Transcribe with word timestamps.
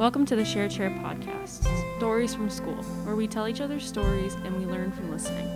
Welcome 0.00 0.24
to 0.24 0.34
the 0.34 0.46
Share 0.46 0.66
Chair 0.66 0.88
podcast, 0.88 1.62
Stories 1.98 2.34
from 2.34 2.48
School, 2.48 2.82
where 3.04 3.14
we 3.14 3.28
tell 3.28 3.46
each 3.46 3.60
other 3.60 3.78
stories 3.78 4.32
and 4.32 4.56
we 4.56 4.64
learn 4.64 4.90
from 4.92 5.10
listening. 5.10 5.46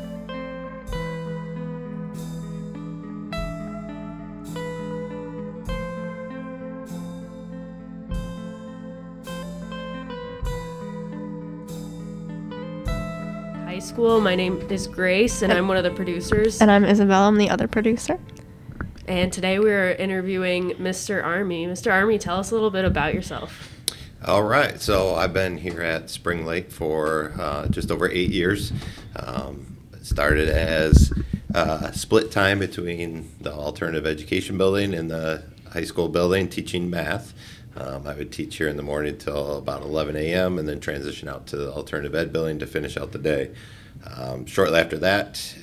High 13.65 13.79
school, 13.79 14.21
my 14.21 14.35
name 14.35 14.61
is 14.71 14.87
Grace, 14.87 15.41
and 15.41 15.55
I'm 15.55 15.69
one 15.69 15.79
of 15.79 15.85
the 15.85 15.91
producers. 15.91 16.61
And 16.61 16.71
I'm 16.71 16.85
Isabel. 16.85 17.23
I'm 17.23 17.39
the 17.39 17.49
other 17.49 17.67
producer. 17.67 18.21
And 19.09 19.33
today 19.33 19.59
we're 19.59 19.93
interviewing 19.93 20.73
Mr. 20.73 21.25
Armey. 21.25 21.67
Mr. 21.67 21.91
Armey, 21.91 22.21
tell 22.21 22.39
us 22.39 22.51
a 22.51 22.55
little 22.55 22.71
bit 22.71 22.85
about 22.85 23.15
yourself. 23.15 23.64
All 24.27 24.43
right, 24.43 24.81
so 24.81 25.15
I've 25.15 25.35
been 25.35 25.59
here 25.59 25.83
at 25.83 26.09
Spring 26.09 26.47
Lake 26.47 26.71
for 26.71 27.35
uh, 27.39 27.69
just 27.69 27.91
over 27.91 28.09
eight 28.09 28.31
years. 28.31 28.73
Um, 29.17 29.77
started 30.01 30.49
as 30.49 31.13
uh, 31.55 31.91
split 31.93 32.31
time 32.31 32.59
between 32.59 33.31
the 33.43 33.53
alternative 33.53 34.07
education 34.07 34.57
building 34.57 34.95
and 34.95 35.11
the 35.11 35.43
high 35.71 35.85
school 35.85 36.09
building 36.09 36.49
teaching 36.49 36.89
math. 36.89 37.35
Um, 37.77 38.07
I 38.07 38.15
would 38.15 38.33
teach 38.33 38.57
here 38.57 38.69
in 38.69 38.79
the 38.79 38.83
morning 38.83 39.19
till 39.19 39.59
about 39.59 39.83
11 39.83 40.17
a.m. 40.17 40.59
and 40.59 40.67
then 40.67 40.81
transition 40.81 41.29
out 41.29 41.47
to 41.49 41.59
the 41.59 41.71
alternative 41.71 42.15
ed 42.15 42.33
building 42.33 42.59
to 42.61 42.67
finish 42.67 42.97
out 42.97 43.13
the 43.13 43.19
day. 43.19 43.51
Um, 44.07 44.47
shortly 44.47 44.79
after 44.79 44.97
that, 44.97 45.55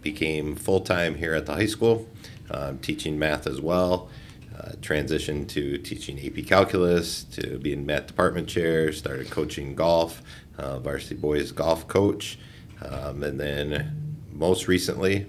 became 0.00 0.56
full 0.56 0.80
time 0.80 1.16
here 1.16 1.34
at 1.34 1.44
the 1.44 1.52
high 1.52 1.66
school, 1.66 2.08
um, 2.50 2.78
teaching 2.78 3.18
math 3.18 3.46
as 3.46 3.60
well. 3.60 4.08
Uh, 4.58 4.72
transitioned 4.80 5.48
to 5.48 5.78
teaching 5.78 6.18
AP 6.18 6.44
Calculus, 6.46 7.24
to 7.24 7.58
being 7.58 7.86
math 7.86 8.06
department 8.06 8.48
chair, 8.48 8.92
started 8.92 9.30
coaching 9.30 9.74
golf, 9.74 10.22
uh, 10.58 10.78
varsity 10.78 11.14
boys 11.14 11.52
golf 11.52 11.88
coach, 11.88 12.38
um, 12.84 13.22
and 13.22 13.40
then 13.40 14.16
most 14.30 14.68
recently 14.68 15.26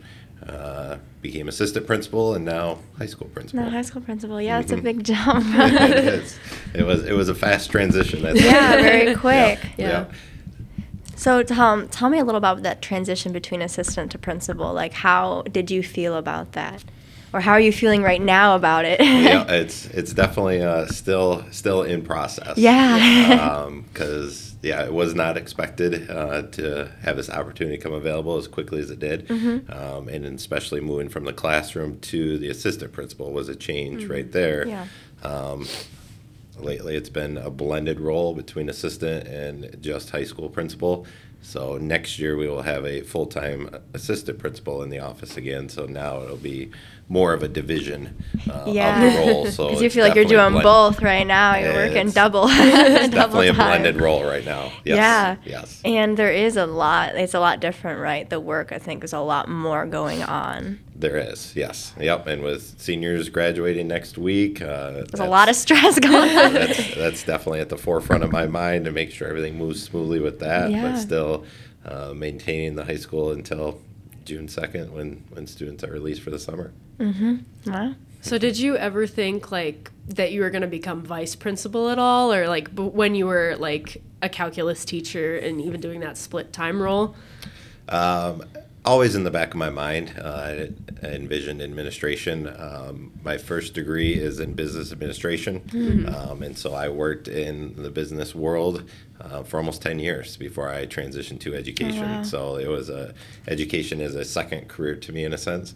uh, 0.47 0.97
became 1.21 1.47
assistant 1.47 1.87
principal 1.87 2.33
and 2.33 2.43
now 2.43 2.79
high 2.97 3.05
school 3.05 3.27
principal. 3.29 3.63
No, 3.63 3.69
high 3.69 3.81
school 3.81 4.01
principal. 4.01 4.41
Yeah, 4.41 4.59
it's 4.59 4.71
a 4.71 4.77
big 4.77 5.03
jump. 5.05 5.45
it, 5.47 6.37
it 6.73 6.83
was 6.83 7.05
it 7.05 7.13
was 7.13 7.29
a 7.29 7.35
fast 7.35 7.71
transition. 7.71 8.25
I'd 8.25 8.37
say. 8.37 8.45
yeah, 8.45 8.81
very 8.81 9.15
quick. 9.15 9.59
Yeah. 9.77 10.05
So, 11.15 11.43
Tom, 11.43 11.87
tell 11.87 12.09
me 12.09 12.19
a 12.19 12.25
little 12.25 12.37
about 12.37 12.63
that 12.63 12.81
transition 12.81 13.31
between 13.31 13.61
assistant 13.61 14.11
to 14.11 14.17
principal. 14.17 14.73
Like, 14.73 14.91
how 14.91 15.43
did 15.43 15.71
you 15.71 15.81
feel 15.81 16.15
about 16.15 16.51
that? 16.51 16.83
Or 17.33 17.39
how 17.41 17.53
are 17.53 17.59
you 17.59 17.71
feeling 17.71 18.03
right 18.03 18.21
now 18.21 18.55
about 18.55 18.85
it? 18.85 19.01
yeah, 19.01 19.43
it's 19.51 19.85
it's 19.87 20.13
definitely 20.13 20.61
uh, 20.61 20.85
still 20.87 21.43
still 21.51 21.81
in 21.81 22.03
process. 22.03 22.57
Yeah. 22.57 23.69
Because 23.91 24.55
yeah, 24.61 24.85
it 24.85 24.93
was 24.93 25.13
not 25.15 25.35
expected 25.35 26.09
uh, 26.09 26.43
to 26.43 26.89
have 27.01 27.17
this 27.17 27.29
opportunity 27.29 27.77
come 27.77 27.93
available 27.93 28.37
as 28.37 28.47
quickly 28.47 28.79
as 28.79 28.89
it 28.91 28.99
did, 28.99 29.27
Mm-hmm. 29.27 29.71
um, 29.71 30.07
and 30.09 30.25
especially 30.25 30.79
moving 30.79 31.09
from 31.09 31.25
the 31.25 31.33
classroom 31.33 31.99
to 32.01 32.37
the 32.37 32.49
assistant 32.49 32.91
principal 32.93 33.31
was 33.33 33.49
a 33.49 33.55
change 33.55 34.05
right 34.05 34.31
there. 34.31 34.67
Yeah. 34.67 34.85
Um, 35.23 35.67
lately, 36.59 36.95
it's 36.95 37.09
been 37.09 37.37
a 37.37 37.49
blended 37.49 37.99
role 37.99 38.33
between 38.35 38.69
assistant 38.69 39.27
and 39.27 39.81
just 39.81 40.11
high 40.11 40.23
school 40.23 40.49
principal. 40.49 41.05
So 41.41 41.77
next 41.77 42.19
year 42.19 42.37
we 42.37 42.47
will 42.47 42.61
have 42.61 42.85
a 42.85 43.01
full-time 43.01 43.69
assistant 43.93 44.39
principal 44.39 44.81
in 44.81 44.89
the 44.89 44.99
office 44.99 45.35
again. 45.35 45.67
So 45.67 45.85
now 45.85 46.21
it'll 46.23 46.37
be 46.37 46.71
more 47.09 47.33
of 47.33 47.43
a 47.43 47.47
division 47.47 48.23
uh, 48.49 48.63
yeah. 48.67 49.03
of 49.03 49.13
the 49.13 49.19
role. 49.19 49.45
So 49.47 49.67
Because 49.67 49.81
you 49.83 49.89
feel 49.89 50.03
like 50.05 50.15
you're 50.15 50.25
doing 50.25 50.51
blend- 50.51 50.63
both 50.63 51.01
right 51.01 51.27
now. 51.27 51.55
You're 51.55 51.71
Yeah, 51.73 51.87
working 51.87 52.09
double. 52.11 52.47
It's 52.49 53.09
double 53.09 53.41
definitely 53.41 53.47
a 53.49 53.53
blended 53.53 53.99
role 54.01 54.23
right 54.23 54.45
now. 54.45 54.71
Yes. 54.85 54.97
Yeah. 54.97 55.35
Yes. 55.45 55.81
And 55.85 56.17
there 56.17 56.31
is 56.31 56.57
a 56.57 56.65
lot, 56.65 57.15
it's 57.15 57.33
a 57.33 57.39
lot 57.39 57.59
different, 57.59 57.99
right? 57.99 58.27
The 58.29 58.39
work, 58.39 58.71
I 58.71 58.79
think, 58.79 59.03
is 59.03 59.13
a 59.13 59.19
lot 59.19 59.47
more 59.49 59.85
going 59.85 60.23
on. 60.23 60.79
There 60.95 61.17
is. 61.17 61.53
Yes. 61.55 61.93
Yep. 61.99 62.27
And 62.27 62.41
with 62.41 62.79
seniors 62.79 63.27
graduating 63.29 63.87
next 63.87 64.17
week, 64.17 64.61
uh, 64.61 64.91
There's 65.11 65.19
a 65.19 65.25
lot 65.27 65.49
of 65.49 65.55
stress 65.55 65.99
going 66.09 66.29
on. 66.37 66.53
that's 66.53 66.95
that's 66.95 67.23
definitely 67.23 67.59
at 67.59 67.69
the 67.69 67.77
forefront 67.77 68.23
of 68.23 68.31
my 68.31 68.47
mind 68.47 68.85
to 68.85 68.91
make 68.91 69.11
sure 69.11 69.27
everything 69.27 69.57
moves 69.57 69.83
smoothly 69.83 70.19
with 70.21 70.39
that, 70.39 70.71
Yeah. 70.71 70.83
but 70.93 70.97
still 70.99 71.43
uh, 71.85 72.13
maintaining 72.15 72.75
the 72.75 72.85
high 72.85 72.95
school 72.95 73.31
until 73.31 73.81
June 74.23 74.47
second 74.47 74.93
when 74.93 75.25
when 75.31 75.45
students 75.47 75.83
are 75.83 75.91
released 75.91 76.21
for 76.21 76.29
the 76.29 76.39
summer. 76.39 76.71
Wow. 76.99 77.95
So, 78.21 78.37
did 78.37 78.57
you 78.57 78.77
ever 78.77 79.05
think 79.05 79.51
like 79.51 79.91
that 80.07 80.31
you 80.31 80.41
were 80.41 80.49
going 80.49 80.61
to 80.61 80.67
become 80.67 81.01
vice 81.03 81.35
principal 81.35 81.89
at 81.89 81.99
all, 81.99 82.33
or 82.33 82.47
like 82.47 82.73
b- 82.73 82.83
when 82.83 83.15
you 83.15 83.27
were 83.27 83.55
like 83.59 84.01
a 84.21 84.29
calculus 84.29 84.85
teacher 84.85 85.35
and 85.37 85.59
even 85.59 85.81
doing 85.81 85.99
that 85.99 86.17
split 86.17 86.53
time 86.53 86.81
role? 86.81 87.15
Um, 87.89 88.43
always 88.85 89.15
in 89.15 89.23
the 89.23 89.31
back 89.31 89.49
of 89.49 89.55
my 89.55 89.69
mind, 89.69 90.13
uh, 90.21 90.67
I 91.03 91.05
envisioned 91.05 91.61
administration. 91.61 92.47
Um, 92.57 93.11
my 93.23 93.37
first 93.37 93.73
degree 93.73 94.13
is 94.13 94.39
in 94.39 94.53
business 94.53 94.91
administration, 94.91 96.07
um, 96.07 96.43
and 96.43 96.57
so 96.57 96.73
I 96.73 96.89
worked 96.89 97.27
in 97.27 97.75
the 97.81 97.89
business 97.89 98.33
world 98.33 98.89
uh, 99.19 99.43
for 99.43 99.57
almost 99.57 99.81
ten 99.81 99.99
years 99.99 100.37
before 100.37 100.69
I 100.69 100.85
transitioned 100.85 101.41
to 101.41 101.55
education. 101.55 102.09
wow. 102.09 102.23
So 102.23 102.55
it 102.55 102.67
was 102.67 102.89
a 102.89 103.13
education 103.47 103.99
is 103.99 104.15
a 104.15 104.25
second 104.25 104.69
career 104.69 104.95
to 104.95 105.11
me 105.11 105.25
in 105.25 105.33
a 105.33 105.37
sense. 105.37 105.75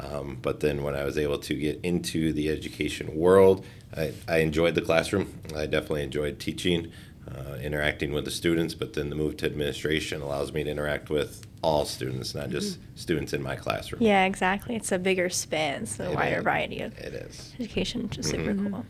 Um, 0.00 0.38
but 0.42 0.60
then 0.60 0.82
when 0.82 0.94
I 0.94 1.04
was 1.04 1.16
able 1.18 1.38
to 1.38 1.54
get 1.54 1.80
into 1.82 2.32
the 2.32 2.48
education 2.50 3.16
world, 3.16 3.64
I, 3.96 4.12
I 4.28 4.38
enjoyed 4.38 4.74
the 4.74 4.82
classroom. 4.82 5.40
I 5.54 5.66
definitely 5.66 6.02
enjoyed 6.02 6.38
teaching, 6.40 6.90
uh, 7.30 7.54
interacting 7.62 8.12
with 8.12 8.24
the 8.24 8.30
students. 8.30 8.74
But 8.74 8.94
then 8.94 9.10
the 9.10 9.16
move 9.16 9.36
to 9.38 9.46
administration 9.46 10.22
allows 10.22 10.52
me 10.52 10.64
to 10.64 10.70
interact 10.70 11.08
with 11.10 11.46
all 11.62 11.84
students, 11.84 12.34
not 12.34 12.50
just 12.50 12.78
students 12.94 13.32
in 13.32 13.42
my 13.42 13.56
classroom. 13.56 14.02
Yeah, 14.02 14.24
exactly. 14.24 14.76
It's 14.76 14.92
a 14.92 14.98
bigger 14.98 15.30
span, 15.30 15.86
so 15.86 16.10
a 16.10 16.14
wider 16.14 16.36
is. 16.38 16.42
variety 16.44 16.80
of 16.82 16.96
It 16.98 17.14
is. 17.14 17.54
education, 17.58 18.02
which 18.04 18.18
is 18.18 18.26
super 18.28 18.52
Mm-hmm. 18.52 18.72
cool. 18.74 18.86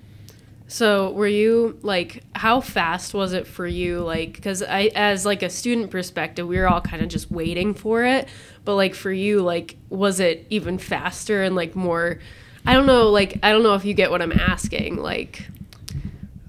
So, 0.69 1.13
were 1.13 1.29
you 1.29 1.79
like 1.83 2.25
how 2.35 2.61
fast 2.61 3.15
was 3.15 3.33
it 3.33 3.47
for 3.47 3.67
you 3.67 4.01
like 4.01 4.43
cuz 4.43 4.63
I 4.63 4.91
as 4.95 5.25
like 5.25 5.43
a 5.43 5.51
student 5.51 5.91
perspective, 5.91 6.47
we 6.47 6.59
were 6.59 6.69
all 6.69 6.81
kind 6.81 7.03
of 7.03 7.09
just 7.09 7.31
waiting 7.31 7.73
for 7.73 8.05
it, 8.05 8.29
but 8.65 8.75
like 8.75 8.95
for 8.95 9.13
you 9.13 9.43
like 9.43 9.77
was 9.91 10.19
it 10.19 10.45
even 10.51 10.79
faster 10.79 11.43
and 11.43 11.55
like 11.55 11.77
more 11.77 12.19
I 12.67 12.73
don't 12.73 12.87
know, 12.87 13.11
like 13.11 13.39
I 13.45 13.53
don't 13.53 13.63
know 13.63 13.75
if 13.75 13.85
you 13.85 13.95
get 13.95 14.11
what 14.11 14.21
I'm 14.21 14.33
asking, 14.33 14.97
like 14.97 15.47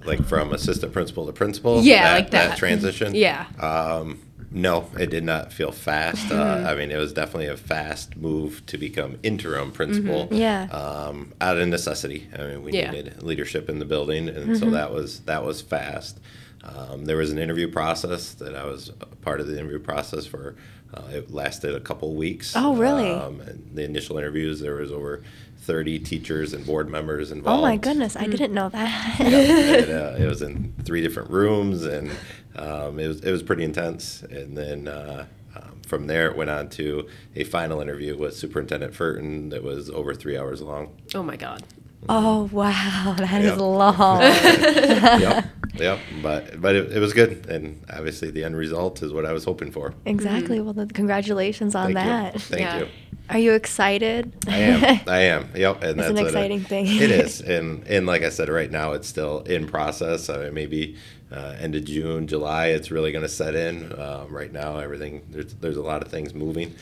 Like 0.04 0.26
from 0.26 0.52
assistant 0.52 0.94
principal 0.94 1.28
to 1.28 1.32
principal. 1.34 1.82
Yeah, 1.82 2.16
like 2.16 2.32
that. 2.32 2.58
transition. 2.58 3.14
yeah. 3.14 3.46
Um, 3.60 4.20
no, 4.50 4.90
it 4.98 5.10
did 5.10 5.24
not 5.24 5.52
feel 5.52 5.72
fast. 5.72 6.32
Uh, 6.32 6.66
I 6.68 6.76
mean, 6.76 6.90
it 6.92 6.98
was 6.98 7.12
definitely 7.14 7.48
a 7.48 7.58
fast 7.58 8.16
move 8.16 8.66
to 8.68 8.78
become 8.78 9.18
interim 9.24 9.72
principal. 9.72 10.28
Yeah. 10.32 10.64
Um, 10.72 11.34
out 11.42 11.58
of 11.58 11.68
necessity. 11.68 12.28
I 12.38 12.44
mean, 12.44 12.64
we 12.64 12.72
Yeah. 12.72 12.92
needed 12.92 13.22
leadership 13.24 13.70
in 13.70 13.80
the 13.80 13.86
building, 13.86 14.30
and 14.30 14.58
so 14.58 14.70
that 14.72 14.94
was 14.94 15.20
that 15.22 15.44
was 15.44 15.62
fast. 15.62 16.20
Um, 16.64 17.06
there 17.06 17.18
was 17.18 17.32
an 17.32 17.38
interview 17.38 17.68
process 17.70 18.34
that 18.36 18.56
I 18.56 18.66
was 18.66 18.92
part 19.22 19.40
of 19.42 19.48
the 19.48 19.58
interview 19.60 19.80
process 19.80 20.26
for. 20.26 20.56
Uh, 20.94 21.02
it 21.12 21.30
lasted 21.32 21.76
a 21.76 21.82
couple 21.82 22.16
weeks. 22.16 22.54
Oh, 22.56 22.74
really? 22.78 23.12
Um, 23.12 23.42
and 23.42 23.70
the 23.74 23.84
initial 23.84 24.18
interviews, 24.18 24.62
there 24.62 24.76
was 24.76 24.90
over 24.90 25.22
thirty 25.60 26.00
teachers 26.00 26.54
and 26.54 26.66
board 26.66 26.90
members 26.90 27.30
involved. 27.30 27.60
Oh 27.60 27.62
my 27.62 27.76
goodness, 27.76 28.16
I 28.16 28.26
didn't 28.26 28.54
know 28.54 28.70
that. 28.70 29.20
and, 29.20 29.90
uh, 29.92 30.16
it 30.18 30.26
was 30.28 30.42
in 30.42 30.74
three 30.86 31.02
different 31.02 31.30
rooms, 31.30 31.84
and 31.84 32.10
um, 32.58 33.00
it 33.00 33.08
was 33.08 33.22
it 33.22 33.32
was 33.32 33.44
pretty 33.44 33.64
intense. 33.64 34.24
And 34.24 34.58
then 34.58 34.88
uh, 34.88 35.26
um, 35.56 35.82
from 35.88 36.08
there, 36.08 36.28
it 36.30 36.36
went 36.38 36.50
on 36.50 36.70
to 36.70 37.08
a 37.36 37.44
final 37.44 37.82
interview 37.82 38.18
with 38.18 38.36
Superintendent 38.36 38.94
Furton 38.94 39.50
that 39.52 39.64
was 39.64 39.90
over 39.90 40.14
three 40.14 40.38
hours 40.38 40.62
long. 40.62 40.96
Oh 41.16 41.24
my 41.24 41.36
god. 41.36 41.64
oh 42.10 42.50
wow, 42.52 43.16
that 43.20 43.42
is 43.42 43.52
Yep. 43.52 43.58
long. 43.60 44.22
yep, 44.22 45.46
yep. 45.76 46.00
But 46.22 46.62
but 46.62 46.76
it, 46.76 46.92
it 46.94 47.00
was 47.00 47.14
good, 47.14 47.46
and 47.48 47.84
obviously 47.92 48.32
the 48.32 48.44
end 48.44 48.56
result 48.56 49.02
is 49.04 49.12
what 49.14 49.26
I 49.26 49.34
was 49.34 49.44
hoping 49.46 49.72
for. 49.72 49.94
exactly. 50.06 50.60
Well, 50.62 50.74
then 50.74 50.90
congratulations 50.90 51.76
on 51.76 51.94
Thank 51.94 51.96
that. 52.08 52.34
you. 52.36 52.40
Thank 52.40 52.62
Yeah. 52.62 52.78
you. 52.80 52.88
Are 53.30 53.40
you 53.40 53.54
excited? 53.54 54.34
I 54.48 54.58
am. 54.58 55.02
I 55.08 55.20
am. 55.20 55.50
Yep. 55.56 55.84
And 55.84 56.00
that's 56.00 56.10
an 56.10 56.18
exciting 56.18 56.62
thing. 56.62 56.88
it 56.88 57.12
is, 57.12 57.42
and 57.56 57.86
and 57.88 58.06
like 58.06 58.24
I 58.24 58.30
said, 58.30 58.50
right 58.50 58.72
now 58.72 58.94
it's 58.94 59.08
still 59.08 59.42
in 59.42 59.68
process. 59.68 60.30
I 60.30 60.46
mean, 60.46 60.54
maybe 60.54 60.98
uh, 61.32 61.56
end 61.60 61.76
of 61.76 61.86
June, 61.86 62.28
July, 62.28 62.68
it's 62.68 62.90
really 62.92 63.12
going 63.12 63.24
to 63.24 63.30
set 63.30 63.56
in. 63.56 63.98
Um, 64.00 64.34
right 64.34 64.52
now, 64.52 64.78
everything 64.78 65.24
there's 65.30 65.54
there's 65.56 65.78
a 65.78 65.82
lot 65.82 66.02
of 66.02 66.10
things 66.10 66.34
moving. 66.34 66.76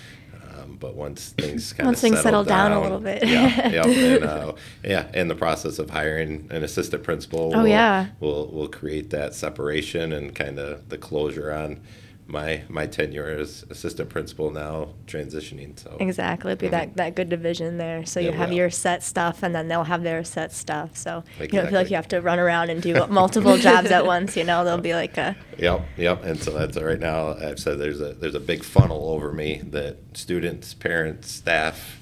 Um, 0.58 0.78
but 0.80 0.96
once 0.96 1.30
things 1.38 1.74
kind 1.74 1.88
Once 1.88 1.98
of 1.98 2.02
things 2.02 2.22
settle 2.22 2.44
down 2.44 2.72
a 2.72 2.82
little 2.82 3.00
bit. 3.00 3.26
yeah, 3.26 3.70
yeah, 3.70 3.86
and, 3.86 4.24
uh, 4.24 4.54
yeah, 4.84 5.08
and 5.14 5.30
the 5.30 5.36
process 5.36 5.80
of 5.80 5.90
hiring 5.90 6.48
an 6.50 6.64
assistant 6.64 7.04
principal. 7.04 7.52
Oh, 7.54 7.60
will, 7.64 7.68
yeah. 7.68 8.08
will 8.20 8.48
will 8.52 8.68
create 8.70 9.10
that 9.10 9.34
separation 9.34 10.14
and 10.14 10.34
kind 10.36 10.60
of 10.60 10.88
the 10.90 10.98
closure 10.98 11.52
on 11.52 11.82
my 12.28 12.64
my 12.70 12.88
tenure 12.88 13.28
as 13.28 13.66
assistant 13.70 14.10
principal 14.10 14.50
now 14.50 14.90
transitioning. 15.06 15.78
So 15.80 15.98
Exactly. 16.00 16.52
It'd 16.52 16.60
be 16.60 16.68
that, 16.70 16.96
that 16.96 17.16
good 17.16 17.30
division 17.30 17.78
there. 17.78 18.06
So 18.06 18.20
you 18.20 18.32
have 18.32 18.50
will. 18.50 18.58
your 18.58 18.70
set 18.70 19.04
stuff 19.04 19.44
and 19.44 19.54
then 19.54 19.68
they'll 19.68 19.84
have 19.84 20.04
their 20.04 20.24
set 20.24 20.52
stuff. 20.52 20.98
So 20.98 21.24
you 21.40 21.48
don't 21.48 21.68
feel 21.68 21.80
like 21.80 21.90
you 21.90 21.96
have 21.96 22.08
to 22.10 22.22
run 22.22 22.40
around 22.40 22.70
and 22.70 22.82
do 22.82 23.06
multiple 23.10 23.58
jobs 23.58 23.92
at 23.92 24.06
once, 24.06 24.36
you 24.36 24.44
know, 24.44 24.64
there'll 24.64 24.80
be 24.80 24.94
like 24.94 25.18
a 25.18 25.36
Yep, 25.58 25.86
yep. 25.98 26.24
And 26.24 26.42
so 26.42 26.52
that's 26.52 26.78
right 26.78 27.00
now. 27.00 27.36
I've 27.36 27.60
said 27.60 27.80
there's 27.80 28.02
a 28.02 28.14
there's 28.14 28.36
a 28.36 28.40
big 28.40 28.64
funnel 28.64 29.10
over 29.10 29.32
me 29.32 29.62
that 29.72 29.98
students, 30.14 30.74
parents, 30.74 31.32
staff, 31.32 32.00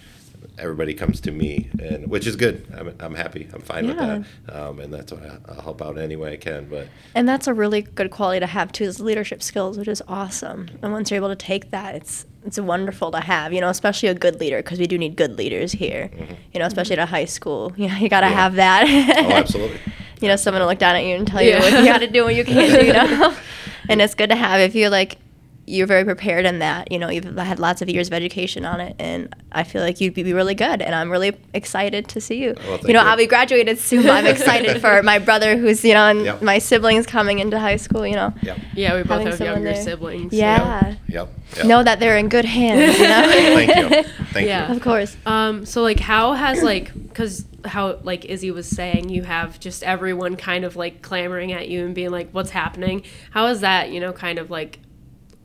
everybody 0.60 0.94
comes 0.94 1.20
to 1.22 1.32
me, 1.32 1.70
and 1.80 2.08
which 2.10 2.28
is 2.28 2.36
good. 2.36 2.66
I'm, 2.78 2.96
I'm 3.00 3.16
happy. 3.16 3.48
I'm 3.54 3.62
fine 3.62 3.86
Yeah. 3.86 3.90
with 4.18 4.26
that. 4.48 4.56
Um, 4.68 4.80
and 4.80 4.94
that's 4.94 5.12
why 5.12 5.20
I- 5.28 5.52
I'll 5.54 5.62
help 5.62 5.82
out 5.82 5.98
any 5.98 6.16
way 6.16 6.34
I 6.34 6.38
can. 6.38 6.66
But 6.70 6.88
and 7.16 7.28
that's 7.28 7.48
a 7.48 7.54
really 7.54 7.82
good 7.82 8.12
quality 8.12 8.40
to 8.40 8.48
have 8.48 8.72
too 8.72 8.84
is 8.86 9.00
leadership 9.00 9.42
skills, 9.42 9.78
which 9.78 9.88
is 9.88 10.02
awesome. 10.08 10.70
And 10.82 10.92
once 10.94 11.10
you're 11.12 11.18
able 11.18 11.30
to 11.30 11.36
take 11.36 11.72
that, 11.72 11.96
it's 11.96 12.26
it's 12.46 12.60
wonderful 12.60 13.10
to 13.12 13.22
have, 13.22 13.54
you 13.54 13.62
know, 13.62 13.70
especially 13.70 14.10
a 14.10 14.14
good 14.14 14.40
leader 14.42 14.58
because 14.58 14.78
we 14.78 14.86
do 14.86 14.98
need 14.98 15.16
good 15.16 15.38
leaders 15.38 15.72
here. 15.72 16.10
You 16.54 16.60
know, 16.60 16.66
especially 16.66 16.98
at 16.98 17.04
a 17.04 17.06
high 17.06 17.26
school. 17.26 17.72
You 17.78 17.88
know, 17.88 17.96
you 17.96 18.10
got 18.10 18.22
to 18.22 18.28
Yeah. 18.28 18.34
have 18.34 18.56
that. 18.56 18.84
oh, 19.18 19.32
absolutely. 19.34 19.80
you 20.22 20.28
know, 20.28 20.36
someone 20.36 20.60
to 20.62 20.68
look 20.68 20.78
down 20.80 20.96
at 20.96 21.04
you 21.06 21.16
and 21.16 21.26
tell 21.28 21.42
Yeah. 21.42 21.56
you 21.58 21.60
what 21.64 21.80
you 21.80 21.86
got 21.86 22.00
to 22.00 22.08
do 22.08 22.20
and 22.20 22.26
what 22.28 22.36
you 22.36 22.44
can't 22.46 22.80
do, 22.80 22.86
you 22.86 22.94
know? 22.94 23.34
and 23.90 24.02
it's 24.02 24.14
good 24.16 24.30
to 24.30 24.36
have 24.36 24.60
if 24.62 24.76
you're 24.76 24.90
like, 24.90 25.18
you're 25.66 25.88
very 25.88 26.04
prepared 26.04 26.46
in 26.46 26.60
that, 26.60 26.92
you 26.92 27.00
know, 27.00 27.10
you've 27.10 27.38
had 27.38 27.58
lots 27.58 27.82
of 27.82 27.90
years 27.90 28.08
of 28.08 28.14
education 28.14 28.66
on 28.66 28.82
it, 28.82 28.96
and 29.00 29.34
I 29.52 29.64
feel 29.64 29.82
like 29.82 30.02
you'd 30.02 30.14
be 30.14 30.34
really 30.34 30.56
good, 30.56 30.82
and 30.82 30.94
I'm 30.94 31.10
really 31.10 31.38
excited 31.54 32.08
to 32.10 32.20
see 32.20 32.44
you. 32.44 32.54
Well, 32.68 32.80
you 32.86 32.94
know, 32.94 33.02
you. 33.02 33.08
I'll 33.08 33.16
be 33.18 33.28
graduated 33.28 33.80
soon, 33.80 34.10
I'm 34.10 34.26
excited 34.36 34.82
for 34.82 35.02
my 35.04 35.20
brother 35.20 35.56
who's, 35.58 35.84
you 35.86 35.94
know, 35.94 36.10
and 36.10 36.26
Yep. 36.26 36.42
my 36.42 36.58
siblings 36.60 37.06
coming 37.06 37.40
into 37.40 37.58
high 37.60 37.78
school, 37.78 38.06
you 38.06 38.16
know. 38.16 38.34
Yep. 38.42 38.60
Yeah, 38.76 38.96
we 38.96 39.04
both 39.04 39.10
Having 39.24 39.28
have 39.28 39.40
younger 39.40 39.74
there. 39.74 39.84
siblings. 39.84 40.34
Yeah. 40.34 40.96
Yep. 41.08 41.30
yep. 41.56 41.66
Know 41.66 41.82
that 41.84 42.00
they're 42.00 42.18
in 42.18 42.28
good 42.30 42.46
hands, 42.46 42.98
you 43.00 43.08
know? 43.08 43.24
Thank 43.30 43.76
you. 43.76 44.04
Thank 44.34 44.48
Yeah. 44.48 44.68
you. 44.70 44.76
Of 44.76 44.82
course. 44.82 45.16
Um, 45.26 45.66
so 45.66 45.82
like 45.82 46.00
how 46.00 46.34
has 46.34 46.62
like 46.62 46.92
because 46.94 47.46
how 47.66 48.00
like 48.04 48.26
Izzy 48.26 48.52
was 48.52 48.68
saying 48.68 49.08
you 49.10 49.24
have 49.24 49.60
just 49.62 49.84
everyone 49.84 50.36
kind 50.36 50.66
of 50.66 50.76
like 50.76 51.02
clamoring 51.02 51.54
at 51.54 51.70
you 51.70 51.86
and 51.86 51.96
being 51.96 52.10
like 52.12 52.30
what's 52.32 52.50
happening 52.50 53.04
how 53.32 53.48
has 53.48 53.62
that 53.62 53.90
you 53.92 54.02
know 54.02 54.12
kind 54.12 54.38
of 54.40 54.50
like 54.52 54.80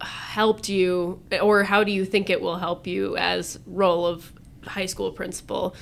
helped 0.00 0.68
you 0.68 1.20
or 1.42 1.64
how 1.64 1.82
do 1.84 1.90
you 1.92 2.04
think 2.04 2.30
it 2.30 2.40
will 2.40 2.58
help 2.58 2.86
you 2.86 3.16
as 3.16 3.58
role 3.66 4.06
of 4.06 4.32
high 4.64 4.86
school 4.86 5.10
principal 5.12 5.74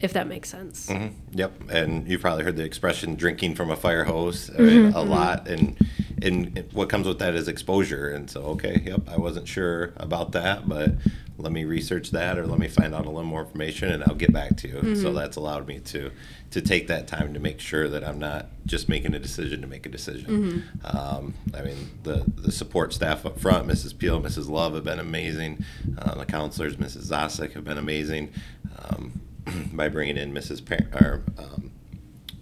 if 0.00 0.12
that 0.12 0.26
makes 0.26 0.48
sense 0.48 0.88
Mhm. 0.88 1.12
Yep, 1.32 1.52
and 1.70 2.08
you've 2.08 2.20
probably 2.20 2.44
heard 2.44 2.56
the 2.56 2.64
expression 2.64 3.14
"drinking 3.14 3.54
from 3.54 3.70
a 3.70 3.76
fire 3.76 4.04
hose" 4.04 4.50
I 4.58 4.62
mean, 4.62 4.92
a 4.92 5.02
lot, 5.02 5.48
and 5.48 5.76
and 6.22 6.64
what 6.72 6.88
comes 6.88 7.06
with 7.06 7.18
that 7.18 7.34
is 7.34 7.46
exposure. 7.46 8.08
And 8.08 8.30
so, 8.30 8.42
okay, 8.54 8.82
yep, 8.86 9.02
I 9.08 9.18
wasn't 9.18 9.46
sure 9.48 9.92
about 9.98 10.32
that, 10.32 10.66
but 10.68 10.94
let 11.38 11.52
me 11.52 11.64
research 11.64 12.10
that, 12.12 12.38
or 12.38 12.46
let 12.46 12.58
me 12.58 12.68
find 12.68 12.94
out 12.94 13.04
a 13.04 13.10
little 13.10 13.24
more 13.24 13.42
information, 13.42 13.90
and 13.92 14.02
I'll 14.04 14.14
get 14.14 14.32
back 14.32 14.56
to 14.58 14.68
you. 14.68 14.96
So 14.96 15.12
that's 15.12 15.36
allowed 15.36 15.66
me 15.68 15.80
to 15.80 16.10
to 16.52 16.60
take 16.62 16.86
that 16.88 17.06
time 17.08 17.34
to 17.34 17.40
make 17.40 17.60
sure 17.60 17.88
that 17.88 18.02
I'm 18.04 18.18
not 18.18 18.46
just 18.64 18.88
making 18.88 19.14
a 19.14 19.18
decision 19.18 19.60
to 19.60 19.66
make 19.66 19.84
a 19.84 19.88
decision. 19.88 20.64
Um, 20.84 21.34
I 21.54 21.62
mean, 21.62 21.90
the 22.04 22.24
the 22.36 22.50
support 22.52 22.92
staff 22.94 23.26
up 23.26 23.38
front, 23.38 23.66
Mrs. 23.68 23.96
Peel, 23.98 24.20
Mrs. 24.20 24.48
Love, 24.48 24.74
have 24.74 24.84
been 24.84 24.98
amazing. 25.00 25.64
Uh, 25.98 26.14
the 26.14 26.24
counselors, 26.24 26.76
Mrs. 26.76 27.06
Zasek, 27.10 27.52
have 27.52 27.64
been 27.64 27.78
amazing. 27.78 28.32
Um, 28.90 29.20
by 29.74 29.88
bringing 29.88 30.16
in 30.16 30.32
Mrs. 30.32 30.64
Pa- 30.64 30.98
or, 30.98 31.22
um, 31.38 31.70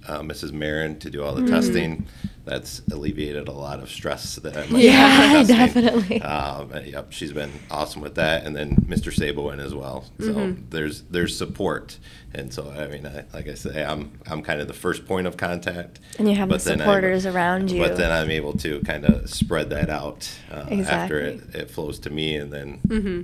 uh, 0.07 0.21
Mrs. 0.21 0.53
Marin 0.53 0.99
to 1.01 1.11
do 1.11 1.23
all 1.25 1.35
the 1.35 1.43
Mm-hmm. 1.43 1.55
testing. 1.55 2.07
That's 2.47 2.83
alleviated 2.93 3.49
a 3.49 3.53
lot 3.53 3.81
of 3.81 3.89
stress 3.91 4.37
that 4.37 4.55
I 4.55 4.67
might 4.67 4.83
Yeah, 4.83 5.43
definitely. 5.47 6.21
Um, 6.21 6.71
yep, 6.85 7.11
she's 7.11 7.33
been 7.33 7.51
awesome 7.71 8.03
with 8.03 8.17
that, 8.17 8.45
and 8.45 8.55
then 8.55 8.77
Mr. 8.87 9.11
Sabo 9.11 9.49
in 9.51 9.61
as 9.61 9.75
well. 9.75 10.05
So 10.21 10.27
Mm-hmm. 10.35 10.65
there's 10.69 11.03
there's 11.05 11.35
support, 11.39 11.99
and 12.35 12.53
so 12.53 12.71
I 12.71 12.89
mean, 12.89 13.07
I, 13.07 13.25
like 13.33 13.49
I 13.49 13.55
say, 13.55 13.83
I'm 13.83 14.13
I'm 14.27 14.43
kind 14.43 14.61
of 14.61 14.69
the 14.69 14.75
first 14.75 15.07
point 15.07 15.27
of 15.27 15.39
contact. 15.39 16.01
And 16.19 16.29
you 16.29 16.37
have 16.37 16.51
the 16.51 16.59
then 16.59 16.81
I'm- 16.83 16.87
supporters 16.87 17.25
around 17.25 17.71
you. 17.71 17.81
But 17.81 17.97
then 17.97 18.13
I'm 18.13 18.31
able 18.31 18.53
to 18.59 18.81
kind 18.81 19.07
of 19.07 19.31
spread 19.31 19.71
that 19.71 19.89
out 19.89 20.31
uh, 20.53 20.67
after 20.87 21.19
it, 21.21 21.41
it 21.55 21.71
flows 21.71 21.99
to 22.01 22.11
me, 22.11 22.37
and 22.37 22.53
then 22.53 22.81
Mm-hmm. 22.87 23.23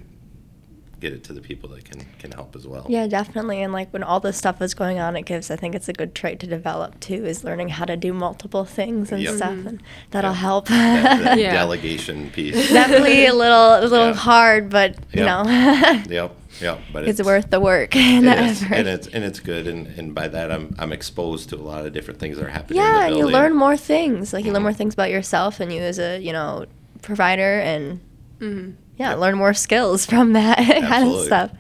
Get 1.01 1.13
it 1.13 1.25
to 1.25 1.33
the 1.33 1.41
people 1.41 1.69
that 1.71 1.85
can 1.85 2.05
can 2.19 2.31
help 2.33 2.55
as 2.55 2.67
well. 2.67 2.87
Yeah, 2.89 3.07
definitely. 3.07 3.63
And 3.63 3.73
like 3.73 3.91
when 3.93 4.03
all 4.03 4.21
this 4.21 4.37
stuff 4.37 4.61
is 4.63 4.75
going 4.75 4.99
on, 4.99 5.17
it 5.17 5.23
gives, 5.23 5.51
I 5.51 5.57
think 5.57 5.75
it's 5.75 5.89
a 5.89 5.93
good 5.93 6.15
trait 6.15 6.39
to 6.41 6.47
develop 6.47 7.01
too, 7.01 7.25
is 7.25 7.43
learning 7.43 7.71
how 7.71 7.85
to 7.87 7.97
do 7.97 8.13
multiple 8.13 8.65
things 8.65 9.11
and 9.13 9.23
Yep. 9.23 9.35
stuff. 9.35 9.51
Mm-hmm. 9.53 9.69
And 9.69 9.83
that'll 10.11 10.31
Yeah. 10.33 10.37
help. 10.37 10.69
that, 10.69 11.23
that 11.25 11.39
Yeah. 11.45 11.53
delegation 11.53 12.31
piece. 12.31 12.71
definitely 12.71 13.27
a 13.27 13.35
little, 13.35 13.81
a 13.81 13.87
little 13.87 14.09
Yeah. 14.09 14.15
hard, 14.15 14.71
but 14.71 14.97
you 15.13 15.25
Yep. 15.25 15.27
know, 15.27 16.03
Yep, 16.11 16.37
yep. 16.61 16.81
But 16.93 17.09
it's, 17.09 17.23
worth 17.23 17.51
the 17.51 17.61
work 17.61 17.97
and 17.97 18.27
It 18.27 18.37
the 18.37 18.45
is, 18.45 18.63
effort. 18.63 18.75
and 18.75 18.89
it's 18.89 19.07
and 19.09 19.25
it's 19.25 19.41
good, 19.41 19.67
and, 19.67 19.87
and 19.99 20.15
by 20.15 20.29
that 20.29 20.51
I'm 20.53 20.75
I'm 20.79 20.93
exposed 20.93 21.49
to 21.51 21.57
a 21.57 21.65
lot 21.73 21.87
of 21.87 21.93
different 21.93 22.21
things 22.21 22.37
that 22.37 22.45
are 22.45 22.51
happening. 22.51 22.79
in 22.81 22.85
yeah, 22.85 23.01
the 23.01 23.07
and 23.07 23.17
you 23.17 23.27
learn 23.27 23.55
more 23.57 23.77
things. 23.77 24.33
Like 24.33 24.45
you 24.45 24.53
learn 24.53 24.61
Mhm. 24.61 24.71
more 24.71 24.73
things 24.75 24.95
about 24.95 25.11
yourself 25.11 25.61
and 25.61 25.73
you 25.73 25.81
as 25.81 25.99
a, 25.99 26.19
you 26.21 26.33
know, 26.33 26.67
provider 27.03 27.61
and 27.61 28.01
mm-hmm. 28.41 28.71
Yeah, 29.01 29.11
Yep. 29.11 29.19
learn 29.19 29.37
more 29.37 29.55
skills 29.55 30.07
from 30.13 30.33
that 30.35 30.59
kind 30.91 31.09
of 31.09 31.21
stuff. 31.25 31.51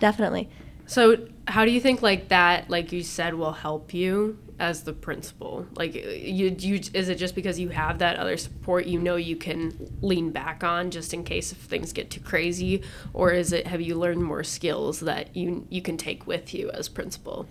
Definitely. 0.00 0.48
so 0.86 1.26
how 1.48 1.64
do 1.64 1.70
you 1.70 1.80
think 1.80 2.02
like 2.02 2.28
that 2.28 2.68
like 2.70 2.92
you 2.92 3.02
said 3.02 3.34
will 3.34 3.52
help 3.52 3.94
you 3.94 4.36
as 4.58 4.82
the 4.84 4.92
principal 4.92 5.66
like 5.76 5.94
you 5.94 6.46
you 6.58 6.80
is 6.94 7.08
it 7.08 7.16
just 7.24 7.34
because 7.34 7.58
you 7.60 7.68
have 7.68 7.98
that 7.98 8.16
other 8.16 8.36
support 8.36 8.86
you 8.86 8.98
know 8.98 9.16
you 9.16 9.36
can 9.36 9.60
lean 10.02 10.30
back 10.30 10.64
on 10.64 10.90
just 10.90 11.12
in 11.14 11.22
case 11.24 11.52
if 11.52 11.58
things 11.58 11.92
get 11.92 12.10
too 12.10 12.20
crazy 12.20 12.82
or 13.12 13.32
is 13.32 13.52
it 13.52 13.66
have 13.66 13.80
you 13.80 13.94
learned 13.94 14.22
more 14.22 14.42
skills 14.42 15.00
that 15.00 15.24
you 15.36 15.66
you 15.70 15.80
can 15.82 15.96
take 15.96 16.26
with 16.26 16.52
you 16.54 16.70
as 16.72 16.88
principal 16.88 17.46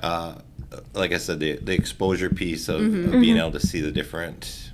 uh, 0.00 0.34
like 0.94 1.12
I 1.12 1.18
said, 1.18 1.40
the 1.40 1.56
the 1.56 1.72
exposure 1.72 2.30
piece 2.30 2.68
of, 2.68 2.80
Mm-hmm. 2.80 3.14
of 3.14 3.20
being 3.20 3.36
able 3.38 3.52
to 3.52 3.60
see 3.60 3.80
the 3.80 3.92
different 3.92 4.72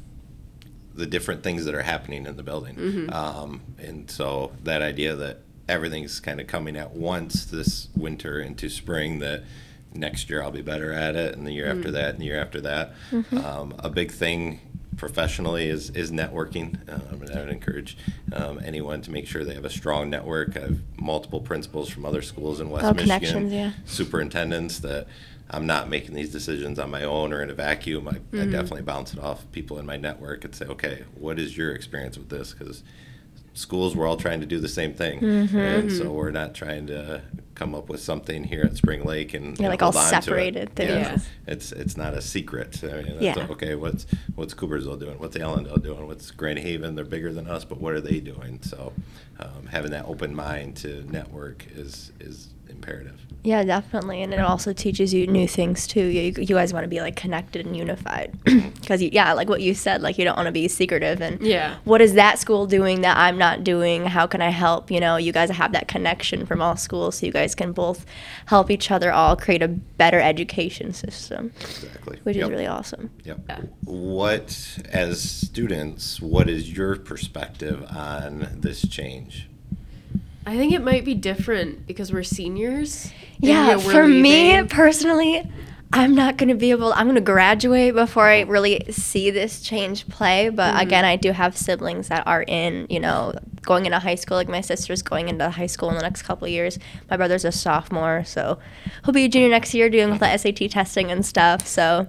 the 0.95 1.07
different 1.07 1.43
things 1.43 1.65
that 1.65 1.75
are 1.75 1.83
happening 1.83 2.27
in 2.27 2.37
the 2.37 2.43
building, 2.43 2.75
Mm-hmm. 2.77 3.11
um, 3.13 3.61
and 3.79 4.11
so 4.11 4.53
that 4.65 4.83
idea 4.83 5.15
that 5.17 5.39
everything's 5.69 6.21
kind 6.21 6.41
of 6.41 6.47
coming 6.47 6.77
at 6.77 6.91
once 6.93 7.45
this 7.47 7.89
winter 7.97 8.41
into 8.41 8.69
spring 8.69 9.21
that 9.21 9.43
next 9.95 10.29
year 10.31 10.43
I'll 10.43 10.51
be 10.51 10.63
better 10.63 10.93
at 10.93 11.17
it, 11.17 11.35
and 11.37 11.47
the 11.47 11.53
year 11.53 11.67
after 11.71 11.91
that, 11.93 12.11
and 12.15 12.19
the 12.21 12.25
year 12.27 12.41
after 12.41 12.61
that. 12.63 12.93
Mm-hmm. 13.11 13.39
Um, 13.39 13.75
a 13.79 13.89
big 13.91 14.11
thing 14.11 14.61
professionally 14.97 15.69
is 15.69 15.91
is 15.91 16.11
networking. 16.13 16.77
Um, 16.93 17.23
and 17.23 17.31
I 17.31 17.41
would 17.41 17.49
encourage 17.49 17.97
um, 18.33 18.61
anyone 18.65 19.01
to 19.03 19.11
make 19.11 19.27
sure 19.27 19.43
they 19.45 19.55
have 19.55 19.65
a 19.65 19.71
strong 19.71 20.11
network. 20.11 20.57
I 20.57 20.61
have 20.61 20.79
multiple 20.97 21.41
principals 21.41 21.89
from 21.89 22.05
other 22.05 22.21
schools 22.23 22.61
in 22.61 22.69
West 22.71 22.85
Oh, 22.85 22.93
Michigan, 22.93 23.51
yeah. 23.51 23.73
superintendents 23.87 24.79
that 24.81 25.07
I'm 25.53 25.67
not 25.67 25.89
making 25.89 26.15
these 26.15 26.31
decisions 26.31 26.79
on 26.79 26.91
my 26.91 27.05
own 27.05 27.33
or 27.33 27.43
in 27.43 27.51
a 27.51 27.55
vacuum. 27.55 28.09
I, 28.09 28.17
I 28.41 28.47
definitely 28.47 28.83
bounce 28.83 29.13
it 29.13 29.19
off 29.21 29.45
people 29.53 29.79
in 29.79 29.85
my 29.87 29.97
network 29.99 30.45
and 30.45 30.55
say, 30.55 30.65
okay, 30.67 31.05
what 31.15 31.39
is 31.39 31.57
your 31.57 31.73
experience 31.73 32.17
with 32.17 32.31
this? 32.31 32.55
Because 32.55 32.83
schools, 33.55 33.95
we're 33.95 34.07
all 34.07 34.17
trying 34.17 34.41
to 34.41 34.47
do 34.47 34.59
the 34.59 34.69
same 34.69 34.95
thing, 34.95 35.21
Mm-hmm. 35.21 35.59
and 35.59 35.93
so 35.93 36.11
we're 36.11 36.31
not 36.31 36.55
trying 36.55 36.87
to 36.87 37.21
come 37.55 37.75
up 37.75 37.91
with 37.91 38.01
something 38.01 38.45
here 38.45 38.63
at 38.65 38.79
Spring 38.79 39.05
Lake 39.05 39.35
and 39.35 39.61
Yeah, 39.61 39.69
like 39.69 39.83
all 39.83 39.93
hold 39.93 40.05
on 40.07 40.11
to 40.11 40.17
it. 40.17 40.25
separated 40.25 40.71
Yeah. 40.79 41.19
It's 41.47 41.71
it's 41.71 41.99
not 41.99 42.15
a 42.15 42.23
secret. 42.23 42.83
I 42.83 42.87
mean, 43.03 43.07
it's 43.09 43.23
Yeah. 43.23 43.47
okay. 43.51 43.75
What's 43.75 44.07
what's 44.37 44.55
Coopersville 44.55 44.99
doing? 44.99 45.19
What's 45.19 45.37
Allendale 45.37 45.77
doing? 45.77 46.07
What's 46.07 46.31
Grand 46.31 46.61
Haven? 46.61 46.95
They're 46.95 47.05
bigger 47.05 47.31
than 47.31 47.47
us, 47.47 47.63
but 47.67 47.79
what 47.79 47.93
are 47.93 48.01
they 48.01 48.21
doing? 48.21 48.61
So, 48.63 48.95
um, 49.39 49.67
having 49.71 49.91
that 49.91 50.07
open 50.07 50.35
mind 50.35 50.77
to 50.77 51.05
network 51.13 51.67
is 51.77 52.11
is 52.21 52.49
imperative. 52.73 53.19
Yeah, 53.45 53.65
definitely, 53.65 54.23
and 54.23 54.33
it 54.33 54.39
also 54.39 54.73
teaches 54.73 55.13
you 55.13 55.27
new 55.27 55.49
things 55.49 55.89
too. 55.89 56.05
You, 56.05 56.33
you 56.39 56.55
guys 56.55 56.73
want 56.73 56.85
to 56.85 56.89
be 56.89 57.01
like 57.01 57.17
connected 57.17 57.67
and 57.67 57.77
unified, 57.77 58.33
because 58.45 59.03
yeah, 59.03 59.33
like 59.33 59.49
what 59.49 59.61
you 59.61 59.75
said, 59.75 60.01
like 60.01 60.17
you 60.17 60.25
don't 60.25 60.37
want 60.37 60.47
to 60.47 60.53
be 60.53 60.69
secretive 60.69 61.21
and 61.21 61.41
Yeah. 61.41 61.75
What 61.83 62.01
is 62.01 62.15
that 62.15 62.39
school 62.39 62.67
doing 62.69 63.01
that 63.01 63.17
I'm 63.17 63.39
not 63.39 63.65
doing? 63.65 64.07
How 64.07 64.29
can 64.29 64.41
I 64.43 64.51
help? 64.51 64.93
You 64.93 65.01
know, 65.01 65.17
you 65.17 65.33
guys 65.33 65.51
have 65.51 65.73
that 65.73 65.89
connection 65.89 66.47
from 66.47 66.63
all 66.63 66.77
schools, 66.77 67.19
so 67.19 67.27
you 67.27 67.33
guys 67.33 67.57
can 67.57 67.73
both 67.73 68.07
help 68.47 68.71
each 68.71 68.93
other 68.93 69.13
all 69.13 69.35
create 69.35 69.61
a 69.63 69.67
better 69.69 70.21
education 70.21 70.93
system, 70.93 71.53
Exactly. 71.63 72.21
which 72.23 72.37
Yep. 72.37 72.45
is 72.45 72.51
really 72.51 72.67
awesome. 72.69 73.11
Yep. 73.25 73.41
Yeah. 73.49 73.61
What, 73.83 74.79
as 74.91 75.21
students, 75.21 76.23
what 76.23 76.49
is 76.49 76.71
your 76.71 76.95
perspective 76.95 77.85
on 77.91 78.47
this 78.61 78.87
change? 78.87 79.49
I 80.47 80.57
think 80.57 80.73
it 80.73 80.83
might 80.83 81.05
be 81.05 81.15
different 81.15 81.87
because 81.87 82.13
we're 82.13 82.23
seniors 82.23 83.13
Yeah, 83.43 83.77
we're 83.77 83.93
for 83.93 84.07
me 84.07 84.63
personally, 84.65 85.43
I'm 85.93 86.15
not 86.15 86.37
going 86.37 86.49
to 86.49 86.55
be 86.55 86.71
able. 86.71 86.93
I'm 86.93 87.07
going 87.07 87.17
to 87.17 87.21
graduate 87.21 87.93
before 87.95 88.27
I 88.27 88.43
really 88.43 88.85
see 88.91 89.31
this 89.31 89.61
change 89.61 90.09
play. 90.09 90.49
But 90.49 90.71
mm-hmm. 90.71 90.81
again, 90.81 91.05
I 91.05 91.17
do 91.17 91.33
have 91.33 91.57
siblings 91.57 92.09
that 92.09 92.27
are 92.27 92.45
in, 92.47 92.87
you 92.89 93.01
know, 93.01 93.35
going 93.63 93.85
into 93.85 93.99
high 93.99 94.15
school. 94.15 94.37
Like 94.37 94.49
my 94.49 94.61
sister's 94.61 95.03
going 95.03 95.29
into 95.29 95.51
high 95.51 95.67
school 95.67 95.91
in 95.91 95.97
the 95.97 96.03
next 96.03 96.23
couple 96.23 96.47
of 96.47 96.53
years. 96.53 96.79
My 97.11 97.17
brother's 97.17 97.45
a 97.45 97.51
sophomore, 97.51 98.23
so 98.25 98.61
he'll 99.05 99.13
be 99.13 99.25
a 99.25 99.29
junior 99.29 99.49
next 99.49 99.75
year 99.75 99.91
doing 99.91 100.13
all 100.13 100.19
the 100.19 100.39
SAT 100.39 100.71
testing 100.71 101.11
and 101.11 101.27
stuff. 101.27 101.67
So 101.67 102.09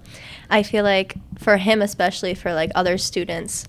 I 0.52 0.62
feel 0.62 0.84
like 0.84 1.16
for 1.40 1.58
him, 1.58 1.82
especially 1.82 2.36
for 2.36 2.54
like 2.54 2.72
other 2.76 3.00
students, 3.00 3.68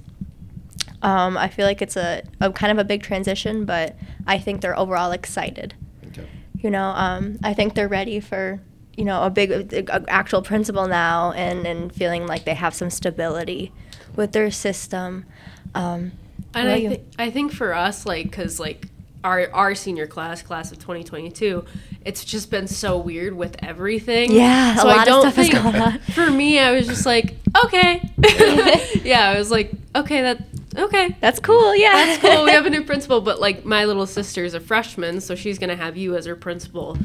Um, 1.04 1.36
I 1.36 1.48
feel 1.48 1.66
like 1.66 1.82
it's 1.82 1.96
a, 1.96 2.22
a 2.40 2.50
kind 2.52 2.72
of 2.72 2.78
a 2.78 2.84
big 2.84 3.02
transition, 3.02 3.64
but 3.64 3.94
I 4.26 4.38
think 4.38 4.60
they're 4.62 4.78
overall 4.78 5.12
excited. 5.12 5.74
Okay. 6.08 6.26
You 6.56 6.70
know, 6.70 6.88
um, 6.96 7.38
I 7.44 7.54
think 7.54 7.74
they're 7.74 7.88
ready 7.88 8.20
for 8.20 8.60
you 8.96 9.04
know 9.04 9.22
a 9.24 9.30
big 9.30 9.50
a, 9.50 9.84
a 9.96 10.04
actual 10.08 10.40
principal 10.42 10.86
now, 10.88 11.32
and 11.32 11.66
and 11.66 11.92
feeling 11.94 12.26
like 12.26 12.44
they 12.44 12.54
have 12.54 12.74
some 12.74 12.90
stability 12.90 13.70
with 14.16 14.32
their 14.32 14.50
system. 14.50 15.26
Um, 15.74 16.12
And 16.54 16.68
I, 16.68 16.80
th- 16.80 17.00
I 17.18 17.30
think 17.30 17.52
for 17.52 17.74
us, 17.74 18.06
like, 18.06 18.30
because, 18.30 18.60
like, 18.60 18.86
our, 19.24 19.50
our 19.52 19.74
senior 19.74 20.06
class, 20.06 20.40
class 20.40 20.70
of 20.70 20.78
2022, 20.78 21.64
it's 22.04 22.24
just 22.24 22.48
been 22.48 22.68
so 22.68 22.96
weird 22.96 23.34
with 23.34 23.56
everything. 23.64 24.30
Yeah, 24.30 24.74
a 24.74 24.78
So 24.78 24.88
I 24.88 24.92
lot 24.96 24.98
of 25.00 25.06
don't 25.06 25.22
stuff 25.22 25.34
has 25.36 25.48
think- 25.48 25.62
gone 25.64 25.74
on. 25.76 25.98
For 26.14 26.30
me, 26.30 26.60
I 26.60 26.70
was 26.70 26.86
just 26.86 27.04
like, 27.06 27.34
okay. 27.64 28.08
yeah, 29.04 29.30
I 29.30 29.38
was 29.38 29.50
like, 29.50 29.72
okay, 29.96 30.22
that, 30.22 30.38
okay. 30.76 31.16
That's 31.20 31.40
cool. 31.40 31.74
Yeah, 31.76 31.92
That's 31.92 32.20
cool. 32.20 32.44
We 32.44 32.50
have 32.52 32.66
a 32.66 32.70
new 32.76 32.84
principal, 32.84 33.20
but 33.20 33.40
like 33.40 33.64
my 33.64 33.84
little 33.84 34.06
sister 34.06 34.44
is 34.44 34.54
a 34.54 34.60
freshman, 34.60 35.20
so 35.20 35.34
she's 35.34 35.58
gonna 35.58 35.76
have 35.76 35.96
you 35.96 36.16
as 36.16 36.26
her 36.26 36.36
principal 36.36 36.96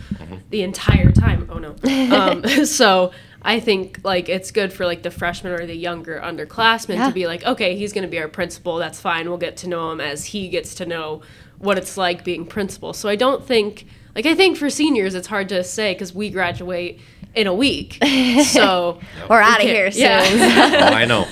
the 0.49 0.63
entire 0.63 1.11
time. 1.11 1.47
Oh 1.51 1.57
no. 1.59 1.75
Um, 2.15 2.43
so 2.65 3.11
I 3.41 3.59
think 3.59 3.99
like 4.03 4.27
it's 4.29 4.51
good 4.51 4.73
for 4.73 4.85
like 4.85 5.03
the 5.03 5.11
freshman 5.11 5.53
or 5.53 5.65
the 5.65 5.75
younger 5.75 6.19
underclassmen 6.23 6.95
Yeah. 6.95 7.07
to 7.07 7.13
be 7.13 7.27
like, 7.27 7.45
okay, 7.45 7.75
he's 7.75 7.93
gonna 7.93 8.07
be 8.07 8.19
our 8.19 8.27
principal. 8.27 8.77
That's 8.77 8.99
fine. 8.99 9.27
We'll 9.29 9.37
get 9.37 9.57
to 9.57 9.67
know 9.67 9.91
him 9.91 10.01
as 10.01 10.25
he 10.25 10.49
gets 10.49 10.75
to 10.75 10.85
know 10.85 11.21
what 11.57 11.77
it's 11.77 11.97
like 11.97 12.23
being 12.23 12.45
principal. 12.45 12.93
So 12.93 13.09
I 13.09 13.15
don't 13.15 13.45
think 13.45 13.85
like 14.15 14.25
I 14.25 14.33
think 14.35 14.57
for 14.57 14.69
seniors 14.69 15.13
it's 15.15 15.27
hard 15.27 15.49
to 15.49 15.63
say 15.63 15.93
because 15.93 16.13
we 16.13 16.29
graduate 16.29 16.99
in 17.35 17.45
a 17.47 17.53
week. 17.53 17.99
So 18.45 18.99
We're 19.29 19.39
out 19.41 19.57
of 19.61 19.67
here 19.67 19.91
soon. 19.91 20.01
yeah. 20.01 20.89
Oh, 20.89 20.93
I 20.95 21.05
know. 21.05 21.25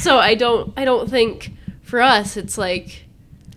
So 0.00 0.18
I 0.18 0.34
don't 0.34 0.72
I 0.76 0.84
don't 0.84 1.08
think 1.10 1.52
for 1.82 2.00
us 2.00 2.36
it's 2.36 2.56
like 2.58 3.04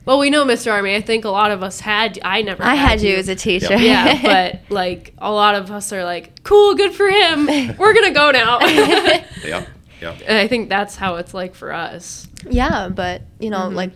well 0.06 0.20
we 0.20 0.30
know 0.30 0.44
Mr. 0.46 0.72
Armey 0.72 0.96
I 0.96 1.02
think 1.02 1.24
a 1.26 1.30
lot 1.30 1.52
of 1.52 1.64
us 1.64 1.80
had 1.80 2.20
I 2.24 2.42
never 2.42 2.64
I 2.64 2.76
had 2.76 3.02
you 3.02 3.16
as 3.16 3.30
a 3.30 3.36
teacher. 3.36 3.76
yeah 3.78 4.22
but 4.62 4.72
like 4.74 5.14
a 5.20 5.32
lot 5.32 5.56
of 5.56 5.72
us 5.72 5.94
are 5.94 6.04
like 6.04 6.44
cool 6.44 6.76
good 6.76 6.94
for 6.94 7.08
him 7.10 7.46
we're 7.78 7.94
gonna 7.94 8.12
go 8.12 8.32
now 8.32 8.58
and 8.62 9.26
yep. 9.44 9.68
Yep. 10.02 10.22
I 10.30 10.48
think 10.50 10.68
that's 10.70 10.96
how 10.98 11.16
it's 11.16 11.34
like 11.34 11.56
for 11.56 11.72
us 11.72 12.28
Yeah, 12.50 12.90
but 12.90 13.22
you 13.40 13.50
know, 13.50 13.60
Mm-hmm. 13.68 13.76
like 13.76 13.92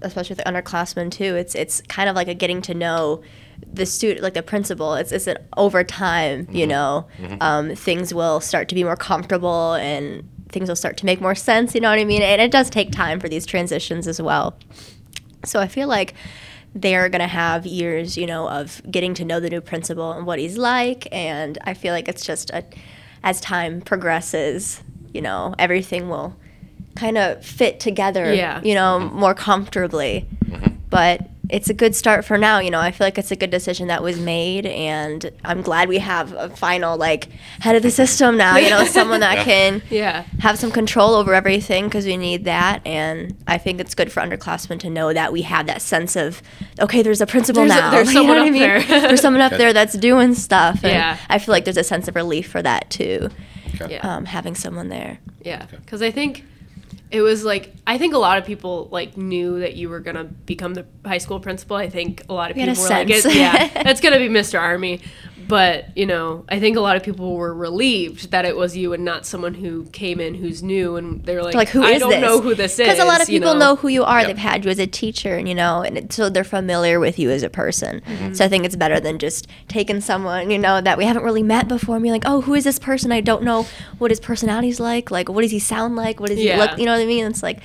especially 0.00 0.34
with 0.34 0.44
the 0.44 0.50
underclassmen 0.50 1.12
too, 1.12 1.36
it's 1.36 1.54
it's 1.54 1.80
kind 1.82 2.08
of 2.08 2.16
like 2.16 2.26
a 2.26 2.34
getting 2.34 2.60
to 2.62 2.74
know 2.74 3.22
the 3.72 3.86
student, 3.86 4.24
like 4.24 4.34
the 4.34 4.42
principal. 4.42 4.94
It's 4.94 5.12
it's 5.12 5.28
an 5.28 5.36
over 5.56 5.84
time, 5.84 6.46
Mm-hmm. 6.46 6.56
you 6.56 6.66
know, 6.66 7.06
um, 7.40 7.76
things 7.76 8.12
will 8.12 8.40
start 8.40 8.68
to 8.70 8.74
be 8.74 8.82
more 8.82 8.96
comfortable 8.96 9.74
and 9.74 10.28
things 10.52 10.68
will 10.68 10.76
start 10.76 10.96
to 10.98 11.06
make 11.06 11.20
more 11.20 11.34
sense. 11.34 11.74
You 11.74 11.80
know 11.80 11.90
what 11.90 11.98
I 11.98 12.04
mean? 12.04 12.22
And 12.22 12.40
it 12.40 12.50
does 12.50 12.70
take 12.70 12.92
time 12.92 13.18
for 13.18 13.28
these 13.28 13.46
transitions 13.46 14.06
as 14.06 14.20
well. 14.20 14.56
So 15.44 15.58
I 15.60 15.66
feel 15.66 15.88
like 15.88 16.14
they're 16.74 17.08
going 17.08 17.20
to 17.20 17.26
have 17.26 17.66
years, 17.66 18.16
you 18.16 18.26
know, 18.26 18.48
of 18.48 18.80
getting 18.90 19.14
to 19.14 19.24
know 19.24 19.40
the 19.40 19.50
new 19.50 19.60
principal 19.60 20.12
and 20.12 20.26
what 20.26 20.38
he's 20.38 20.56
like. 20.56 21.08
And 21.12 21.58
I 21.64 21.74
feel 21.74 21.92
like 21.92 22.08
it's 22.08 22.24
just 22.24 22.50
a, 22.50 22.64
as 23.22 23.40
time 23.40 23.80
progresses, 23.80 24.82
you 25.12 25.20
know, 25.20 25.54
everything 25.58 26.08
will 26.08 26.36
kind 26.94 27.18
of 27.18 27.44
fit 27.44 27.80
together, 27.80 28.32
Yeah. 28.32 28.60
you 28.62 28.74
know, 28.74 28.98
more 29.00 29.34
comfortably. 29.34 30.26
Mm-hmm. 30.44 30.76
But 30.88 31.28
it's 31.50 31.68
a 31.68 31.74
good 31.74 31.94
start 31.96 32.24
for 32.24 32.38
now. 32.38 32.60
You 32.60 32.70
know, 32.70 32.78
I 32.80 32.92
feel 32.92 33.06
like 33.06 33.18
it's 33.18 33.30
a 33.32 33.36
good 33.36 33.50
decision 33.50 33.88
that 33.88 34.02
was 34.02 34.18
made, 34.18 34.64
and 34.66 35.30
I'm 35.44 35.60
glad 35.60 35.88
we 35.88 35.98
have 35.98 36.32
a 36.32 36.48
final 36.50 36.96
like 36.96 37.28
head 37.60 37.74
of 37.76 37.82
the 37.82 37.90
system 37.90 38.36
now. 38.36 38.56
You 38.56 38.70
know, 38.70 38.84
someone 38.98 39.20
that 39.20 39.38
Yeah. 39.38 39.44
can 39.44 39.82
yeah 39.90 40.22
have 40.40 40.58
some 40.58 40.70
control 40.70 41.14
over 41.14 41.34
everything 41.34 41.84
because 41.86 42.06
we 42.06 42.16
need 42.16 42.44
that. 42.44 42.80
And 42.86 43.36
I 43.46 43.58
think 43.58 43.80
it's 43.80 43.94
good 43.94 44.12
for 44.12 44.20
underclassmen 44.20 44.78
to 44.80 44.90
know 44.90 45.12
that 45.12 45.32
we 45.32 45.42
have 45.42 45.66
that 45.66 45.82
sense 45.82 46.14
of, 46.16 46.42
okay, 46.80 47.02
there's 47.02 47.20
a 47.20 47.26
principal 47.26 47.62
There's 47.66 47.72
a- 47.76 47.80
now. 47.80 47.90
there's 47.90 48.08
You 48.12 48.20
someone 48.20 48.36
what 48.36 48.44
I 48.44 48.46
up 48.46 48.52
mean? 48.52 48.62
there. 48.62 48.82
there's 49.02 49.20
someone 49.20 49.42
up 49.42 49.52
there 49.52 49.72
that's 49.72 49.94
doing 49.98 50.34
stuff. 50.34 50.84
And 50.84 50.92
Yeah. 50.92 51.18
I 51.28 51.38
feel 51.38 51.52
like 51.52 51.64
there's 51.64 51.76
a 51.76 51.84
sense 51.84 52.06
of 52.08 52.14
relief 52.16 52.48
for 52.50 52.62
that 52.62 52.88
too, 52.88 53.30
Okay. 53.80 53.94
Yeah. 53.94 54.16
um, 54.16 54.26
having 54.26 54.54
someone 54.54 54.88
there. 54.90 55.18
Yeah, 55.44 55.66
because 55.70 56.02
I 56.02 56.10
think 56.12 56.44
it 57.12 57.20
was 57.20 57.44
like 57.44 57.72
I 57.86 57.98
think 57.98 58.14
a 58.14 58.18
lot 58.18 58.38
of 58.38 58.44
people 58.44 58.88
like 58.90 59.16
knew 59.16 59.60
that 59.60 59.74
you 59.76 59.88
were 59.90 60.00
gonna 60.00 60.24
become 60.24 60.74
the 60.74 60.86
high 61.04 61.18
school 61.18 61.38
principal. 61.40 61.76
I 61.76 61.88
think 61.90 62.22
a 62.28 62.32
lot 62.32 62.50
of 62.50 62.56
We 62.56 62.64
people 62.64 62.82
were 62.82 62.88
like, 62.88 63.08
sense. 63.08 63.26
it, 63.26 63.34
"Yeah, 63.36 63.70
it's 63.90 64.00
gonna 64.00 64.18
be 64.18 64.28
Mr. 64.28 64.58
Armey." 64.58 65.00
But 65.48 65.96
you 65.96 66.06
know, 66.06 66.44
I 66.48 66.60
think 66.60 66.76
a 66.76 66.80
lot 66.80 66.96
of 66.96 67.02
people 67.02 67.36
were 67.36 67.54
relieved 67.54 68.30
that 68.30 68.44
it 68.44 68.56
was 68.56 68.76
you 68.76 68.92
and 68.92 69.04
not 69.04 69.26
someone 69.26 69.54
who 69.54 69.84
came 69.86 70.20
in 70.20 70.34
who's 70.34 70.62
new 70.62 70.96
and 70.96 71.24
they're 71.24 71.42
like, 71.42 71.54
like 71.54 71.68
who 71.68 71.82
I 71.82 71.98
don't 71.98 72.10
this? 72.10 72.20
know 72.20 72.40
who 72.40 72.54
this 72.54 72.78
is." 72.78 72.86
Because 72.86 72.98
a 72.98 73.04
lot 73.04 73.22
of 73.22 73.28
you 73.28 73.40
people 73.40 73.54
know. 73.54 73.76
who 73.76 73.88
you 73.88 74.04
are. 74.04 74.20
Yep. 74.20 74.26
They've 74.28 74.38
had 74.38 74.64
you 74.64 74.70
as 74.70 74.78
a 74.78 74.86
teacher, 74.86 75.36
and 75.36 75.48
you 75.48 75.54
know, 75.54 75.82
and 75.82 75.98
it, 75.98 76.12
so 76.12 76.28
they're 76.28 76.44
familiar 76.44 77.00
with 77.00 77.18
you 77.18 77.30
as 77.30 77.42
a 77.42 77.50
person. 77.50 78.00
Mm-hmm. 78.00 78.34
So 78.34 78.44
I 78.44 78.48
think 78.48 78.64
it's 78.64 78.76
better 78.76 79.00
than 79.00 79.18
just 79.18 79.46
taking 79.68 80.00
someone 80.00 80.50
you 80.50 80.58
know 80.58 80.80
that 80.80 80.98
we 80.98 81.04
haven't 81.04 81.22
really 81.22 81.42
met 81.42 81.68
before 81.68 81.96
and 81.96 82.02
be 82.02 82.10
like, 82.10 82.24
oh, 82.26 82.40
who 82.40 82.54
is 82.54 82.64
this 82.64 82.78
person? 82.78 83.12
I 83.12 83.20
don't 83.20 83.42
know 83.42 83.66
what 83.98 84.10
his 84.10 84.20
personality's 84.20 84.80
like. 84.80 85.10
Like, 85.10 85.28
what 85.28 85.42
does 85.42 85.50
he 85.50 85.58
sound 85.58 85.96
like? 85.96 86.20
What 86.20 86.30
does 86.30 86.38
he 86.38 86.54
look? 86.54 86.78
You 86.78 86.86
know 86.86 86.92
what 86.92 87.02
I 87.02 87.06
mean? 87.06 87.26
It's 87.26 87.42
like. 87.42 87.60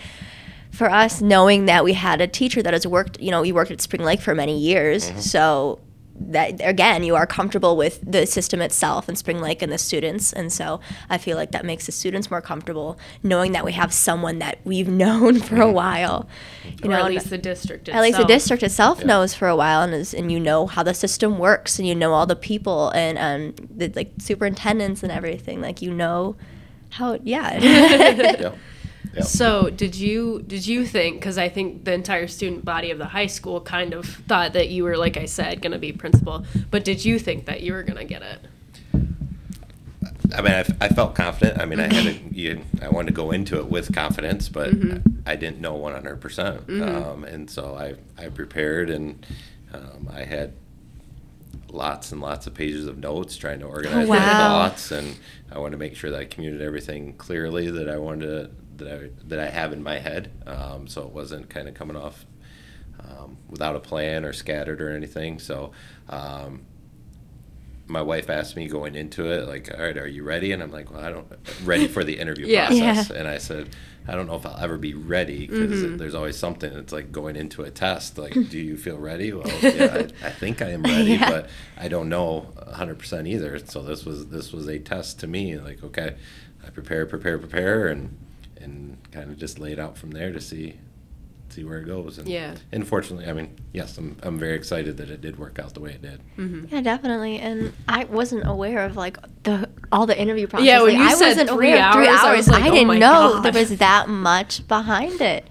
For 0.70 0.92
us, 0.92 1.24
knowing 1.24 1.66
that 1.66 1.84
we 1.84 1.94
had 1.94 2.22
a 2.22 2.28
teacher 2.28 2.62
that 2.62 2.72
has 2.72 2.86
worked, 2.86 3.20
you 3.20 3.32
know, 3.32 3.42
you 3.42 3.56
worked 3.56 3.72
at 3.72 3.82
Spring 3.82 4.04
Lake 4.04 4.22
for 4.22 4.36
many 4.36 4.60
years, 4.60 5.12
so 5.18 5.80
that 6.20 6.60
again 6.64 7.04
you 7.04 7.16
are 7.16 7.28
comfortable 7.28 7.78
with 7.78 8.00
the 8.10 8.26
system 8.26 8.62
itself 8.62 9.08
and 9.08 9.18
Spring 9.18 9.40
Lake 9.40 9.62
and 9.62 9.72
the 9.72 9.78
students 9.78 10.34
and 10.34 10.52
so 10.52 10.80
I 11.10 11.18
feel 11.18 11.38
like 11.38 11.52
that 11.52 11.64
makes 11.66 11.86
the 11.86 11.92
students 11.92 12.32
more 12.32 12.42
comfortable 12.42 12.98
knowing 13.24 13.52
that 13.52 13.64
we 13.64 13.74
have 13.74 13.94
someone 13.94 14.40
that 14.40 14.60
we've 14.64 14.88
known 15.04 15.40
for 15.40 15.62
a 15.62 15.72
while 15.72 16.28
you 16.66 16.90
or 16.90 16.90
know 16.90 17.06
at 17.06 17.12
least 17.12 17.30
the 17.30 17.38
district. 17.38 17.88
at 17.90 18.02
least 18.02 18.18
the 18.18 18.24
itself. 18.24 18.28
district 18.28 18.64
itself 18.64 19.00
Yeah. 19.02 19.06
knows 19.08 19.34
for 19.34 19.48
a 19.48 19.56
while 19.56 19.82
and 19.84 19.94
is, 19.94 20.14
and 20.14 20.32
you 20.32 20.40
know 20.40 20.66
how 20.68 20.84
the 20.84 20.94
system 20.94 21.38
works 21.38 21.78
and 21.80 21.88
you 21.88 21.96
know 21.96 22.14
all 22.14 22.26
the 22.26 22.36
people 22.36 22.90
and 22.92 23.18
um 23.18 23.68
the 23.76 23.90
like 23.96 24.12
superintendents 24.20 25.04
and 25.04 25.12
everything 25.12 25.62
like 25.62 25.82
you 25.82 25.94
know 25.94 26.36
how 26.92 27.18
yeah 27.24 27.60
Yep. 27.62 28.58
Yep. 29.14 29.24
So 29.24 29.70
did 29.70 29.96
you 29.96 30.44
did 30.46 30.66
you 30.68 30.86
think 30.86 31.20
because 31.20 31.38
I 31.38 31.50
think 31.50 31.86
the 31.86 31.94
entire 31.94 32.28
student 32.28 32.66
body 32.66 32.92
of 32.92 32.98
the 32.98 33.06
high 33.06 33.28
school 33.28 33.62
kind 33.62 33.94
of 33.94 34.06
thought 34.06 34.54
that 34.54 34.70
you 34.70 34.84
were 34.84 34.98
like 34.98 35.18
I 35.18 35.26
said 35.26 35.62
going 35.62 35.72
to 35.72 35.80
be 35.80 35.92
principal, 35.92 36.46
but 36.70 36.84
did 36.84 37.04
you 37.04 37.20
think 37.20 37.46
that 37.46 37.62
you 37.62 37.74
were 37.74 37.84
going 37.84 37.98
to 37.98 38.06
get 38.06 38.22
it? 38.22 38.40
I 40.36 40.42
mean, 40.42 40.52
I, 40.52 40.66
I 40.82 40.90
felt 40.90 41.16
confident. 41.16 41.60
I 41.60 41.66
mean, 41.66 41.80
I 41.80 41.92
had 41.94 42.06
a, 42.06 42.14
you, 42.32 42.62
I 42.82 42.90
wanted 42.90 43.08
to 43.08 43.14
go 43.14 43.32
into 43.32 43.58
it 43.60 43.68
with 43.68 43.94
confidence, 43.94 44.50
but 44.50 44.70
I, 44.70 45.02
I 45.26 45.36
didn't 45.36 45.62
know 45.62 45.78
100%. 45.78 46.82
Um, 46.82 47.24
and 47.24 47.50
so 47.50 47.76
I, 47.76 47.96
I 48.22 48.30
prepared 48.30 48.90
and 48.90 49.26
um, 49.74 50.10
I 50.14 50.24
had 50.24 50.54
lots 51.70 52.12
and 52.12 52.22
lots 52.22 52.48
of 52.48 52.54
pages 52.54 52.88
of 52.88 52.98
notes 52.98 53.38
trying 53.38 53.60
to 53.60 53.66
organize 53.66 54.08
my 54.08 54.18
wow. 54.18 54.38
thoughts. 54.38 54.92
And 54.92 55.18
I 55.52 55.60
wanted 55.60 55.72
to 55.72 55.78
make 55.78 55.96
sure 55.96 56.12
that 56.12 56.20
I 56.20 56.26
communicated 56.26 56.66
everything 56.66 57.14
clearly 57.14 57.70
that 57.72 57.90
I 57.90 57.98
wanted 57.98 58.26
to, 58.26 58.50
that 58.78 58.88
I, 59.04 59.10
that 59.28 59.40
I 59.40 59.50
have 59.50 59.74
in 59.74 59.84
my 59.84 60.00
head. 60.00 60.32
Um, 60.46 60.88
so 60.88 61.04
it 61.04 61.12
wasn't 61.12 61.50
kind 61.50 61.68
of 61.68 61.74
coming 61.74 61.96
off 61.98 62.26
um, 63.00 63.38
without 63.50 63.76
a 63.76 63.80
plan 63.80 64.26
or 64.26 64.34
scattered 64.34 64.82
or 64.82 64.90
anything. 64.90 65.40
So, 65.40 65.72
um, 66.10 66.62
my 67.90 68.02
wife 68.02 68.30
asked 68.30 68.58
me 68.58 68.68
going 68.68 68.96
into 68.96 69.32
it, 69.32 69.48
like, 69.48 69.74
all 69.74 69.82
right, 69.82 69.98
are 69.98 70.08
you 70.08 70.22
ready? 70.24 70.52
And 70.52 70.62
I'm 70.62 70.72
like, 70.72 70.92
well, 70.92 71.00
I 71.02 71.10
don't, 71.10 71.26
ready 71.64 71.88
for 71.88 72.04
the 72.04 72.20
interview 72.20 72.46
Yeah. 72.48 72.68
process. 72.68 73.10
Yeah. 73.10 73.16
And 73.16 73.28
I 73.30 73.38
said, 73.38 73.70
I 74.10 74.14
don't 74.16 74.28
know 74.28 74.36
if 74.36 74.46
I'll 74.46 74.58
ever 74.58 74.78
be 74.78 74.94
ready 74.94 75.48
because 75.48 75.98
there's 75.98 76.14
always 76.14 76.38
something. 76.38 76.72
It's 76.74 76.92
like 76.92 77.14
going 77.14 77.38
into 77.38 77.64
a 77.64 77.72
test. 77.72 78.18
Like, 78.18 78.34
do 78.50 78.58
you 78.60 78.76
feel 78.76 78.98
ready? 78.98 79.32
Well, 79.32 79.48
yeah, 79.62 80.04
I, 80.22 80.28
I 80.28 80.32
think 80.32 80.62
I 80.62 80.72
am 80.72 80.84
ready, 80.84 81.12
Yeah. 81.14 81.30
but 81.30 81.50
I 81.78 81.88
don't 81.88 82.10
know 82.10 82.48
100% 82.74 83.26
either. 83.28 83.58
So 83.60 83.82
this 83.82 84.04
was 84.06 84.28
this 84.28 84.52
was 84.52 84.68
a 84.68 84.80
test 84.80 85.20
to 85.22 85.28
me. 85.28 85.58
Like, 85.58 85.82
okay, 85.84 86.16
I 86.66 86.70
prepare, 86.70 87.06
prepare, 87.06 87.38
prepare, 87.38 87.88
and 87.88 88.18
and 88.62 88.98
kind 89.12 89.30
of 89.32 89.38
just 89.38 89.60
lay 89.60 89.72
it 89.72 89.80
out 89.80 89.98
from 89.98 90.12
there 90.12 90.32
to 90.32 90.42
see 90.42 90.78
see 91.50 91.64
where 91.64 91.80
it 91.80 91.86
goes. 91.86 92.18
And, 92.18 92.28
Yeah. 92.28 92.56
And 92.74 92.86
fortunately, 92.86 93.26
I 93.26 93.32
mean, 93.34 93.56
yes, 93.72 93.98
I'm 93.98 94.18
I'm 94.22 94.38
very 94.38 94.56
excited 94.56 94.98
that 94.98 95.10
it 95.10 95.22
did 95.22 95.40
work 95.40 95.60
out 95.60 95.74
the 95.74 95.80
way 95.80 95.92
it 95.92 96.02
did. 96.02 96.20
Mm-hmm. 96.38 96.66
Yeah, 96.76 96.82
definitely. 96.82 97.40
And 97.40 97.72
I 97.88 98.04
wasn't 98.04 98.46
aware 98.46 98.84
of 98.86 98.98
like 98.98 99.18
the 99.44 99.70
all 99.92 100.06
the 100.06 100.20
interview 100.20 100.48
process. 100.48 100.68
Yeah, 100.68 100.82
when 100.82 100.94
Like, 100.96 101.00
you 101.00 101.06
I 101.06 101.14
said 101.16 101.28
wasn't 101.30 101.50
three 101.52 101.72
aware 101.72 101.88
of 101.88 101.94
three 101.94 102.08
hours, 102.08 102.20
I 102.24 102.36
was 102.36 102.48
like, 102.50 102.64
I 102.64 102.68
oh 102.70 102.72
didn't 102.72 102.88
my 102.88 102.98
know 102.98 103.08
God. 103.36 103.44
there 103.44 103.54
was 103.54 103.78
that 103.78 104.10
much 104.10 104.68
behind 104.68 105.22
it, 105.22 105.48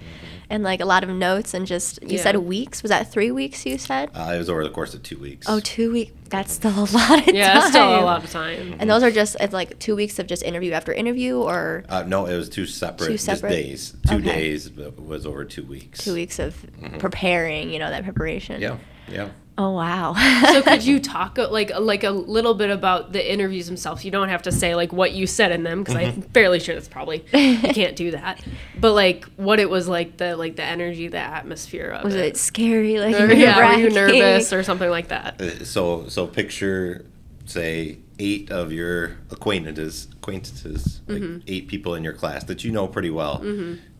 and 0.48 0.62
like 0.62 0.80
a 0.80 0.84
lot 0.84 1.02
of 1.04 1.10
notes 1.10 1.54
and 1.54 1.66
just 1.66 2.02
you 2.02 2.18
said 2.18 2.36
weeks. 2.36 2.82
Was 2.82 2.90
that 2.90 3.10
three 3.10 3.30
weeks? 3.30 3.66
You 3.66 3.78
said. 3.78 4.10
Uh, 4.14 4.32
it 4.34 4.38
was 4.38 4.48
over 4.48 4.62
the 4.64 4.70
course 4.70 4.94
of 4.94 5.02
two 5.02 5.18
weeks. 5.18 5.46
Oh, 5.48 5.60
two 5.60 5.92
weeks. 5.92 6.12
That's 6.28 6.52
still 6.52 6.70
a 6.70 6.86
lot 6.92 7.28
of 7.28 7.34
Yeah, 7.34 7.46
time. 7.46 7.54
that's 7.54 7.68
still 7.68 8.00
a 8.00 8.02
lot 8.02 8.24
of 8.24 8.30
time. 8.30 8.76
And 8.78 8.90
those 8.90 9.02
are 9.02 9.10
just 9.10 9.36
it's 9.40 9.52
like 9.52 9.78
two 9.78 9.94
weeks 9.96 10.18
of 10.18 10.26
just 10.26 10.42
interview 10.42 10.72
after 10.72 10.92
interview, 10.92 11.38
or 11.38 11.84
Uh, 11.88 12.02
no, 12.06 12.26
it 12.26 12.36
was 12.36 12.48
two 12.48 12.66
separate, 12.66 13.06
Two 13.08 13.16
separate? 13.18 13.50
Just 13.70 14.02
days. 14.02 14.10
Two 14.10 14.16
Okay. 14.16 14.24
days 14.24 14.70
was 14.72 15.26
over 15.26 15.44
two 15.44 15.64
weeks. 15.64 16.04
two 16.04 16.14
weeks 16.14 16.38
of 16.38 16.64
preparing. 16.98 17.70
You 17.70 17.78
know 17.78 17.90
that 17.90 18.04
preparation. 18.04 18.60
Yeah. 18.60 18.78
Yeah. 19.08 19.28
Oh 19.58 19.70
wow. 19.72 20.12
so 20.52 20.60
could 20.60 20.82
you 20.90 21.00
talk 21.00 21.38
uh, 21.38 21.48
like 21.50 21.70
like 21.78 22.04
a 22.04 22.10
little 22.10 22.52
bit 22.52 22.68
about 22.70 23.12
the 23.12 23.32
interviews 23.32 23.66
themselves? 23.66 24.04
You 24.04 24.10
don't 24.10 24.28
have 24.28 24.42
to 24.42 24.52
say 24.52 24.74
like 24.74 24.92
what 24.92 25.12
you 25.12 25.26
said 25.26 25.50
in 25.50 25.62
them 25.62 25.82
because 25.82 25.94
I'm 25.96 26.20
fairly 26.22 26.60
sure 26.60 26.74
that's 26.74 26.88
probably 26.88 27.24
you 27.32 27.56
can't 27.72 27.96
do 27.96 28.10
that. 28.10 28.44
But 28.78 28.92
like 28.92 29.24
what 29.36 29.58
it 29.58 29.70
was 29.70 29.88
like 29.88 30.18
the 30.18 30.36
like 30.36 30.56
the 30.56 30.62
energy, 30.64 31.08
the 31.08 31.16
atmosphere 31.18 31.88
of 31.90 32.04
was 32.04 32.14
it. 32.14 32.24
it 32.26 32.36
scary? 32.36 32.98
Like 33.00 33.18
Or, 33.18 33.32
yeah, 33.32 33.56
were 33.74 33.78
you 33.80 33.88
nervous 33.88 34.52
or 34.52 34.62
something 34.62 34.90
like 34.90 35.08
that? 35.08 35.40
Uh, 35.40 35.64
So 35.64 36.06
so 36.08 36.26
picture 36.26 37.06
say 37.46 37.96
eight 38.18 38.50
of 38.50 38.72
your 38.72 39.16
acquaintances 39.30 40.08
acquaintances 40.12 41.00
like 41.06 41.22
Mm-hmm. 41.22 41.38
eight 41.46 41.68
people 41.68 41.94
in 41.94 42.04
your 42.04 42.12
class 42.12 42.44
that 42.44 42.62
you 42.64 42.72
know 42.72 42.86
pretty 42.88 43.10
well 43.10 43.42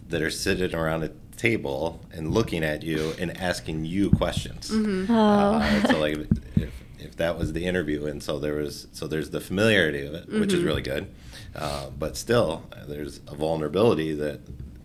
that 0.09 0.21
are 0.21 0.31
sitting 0.31 0.75
around 0.75 1.03
a 1.05 1.11
table 1.37 2.01
and 2.13 2.33
looking 2.33 2.65
at 2.65 2.83
you 2.83 3.15
and 3.19 3.37
asking 3.37 3.85
you 3.85 4.11
questions. 4.11 4.71
Mm-hmm. 4.71 5.13
Oh. 5.13 5.55
Uh, 5.55 5.87
so 5.87 5.99
like 5.99 6.19
if, 6.57 6.73
if 6.99 7.17
that 7.17 7.39
was 7.39 7.53
the 7.53 7.65
interview 7.65 8.07
and 8.07 8.23
so 8.23 8.39
there 8.39 8.55
was 8.55 8.89
so 8.93 9.07
there's 9.07 9.31
the 9.31 9.41
familiarity 9.41 10.07
of 10.07 10.15
it 10.15 10.29
which 10.29 10.53
is 10.53 10.63
really 10.63 10.83
good 10.83 11.09
uh, 11.55 11.91
but 11.99 12.17
still 12.17 12.65
there's 12.87 13.21
a 13.29 13.35
vulnerability 13.35 14.13
that 14.15 14.41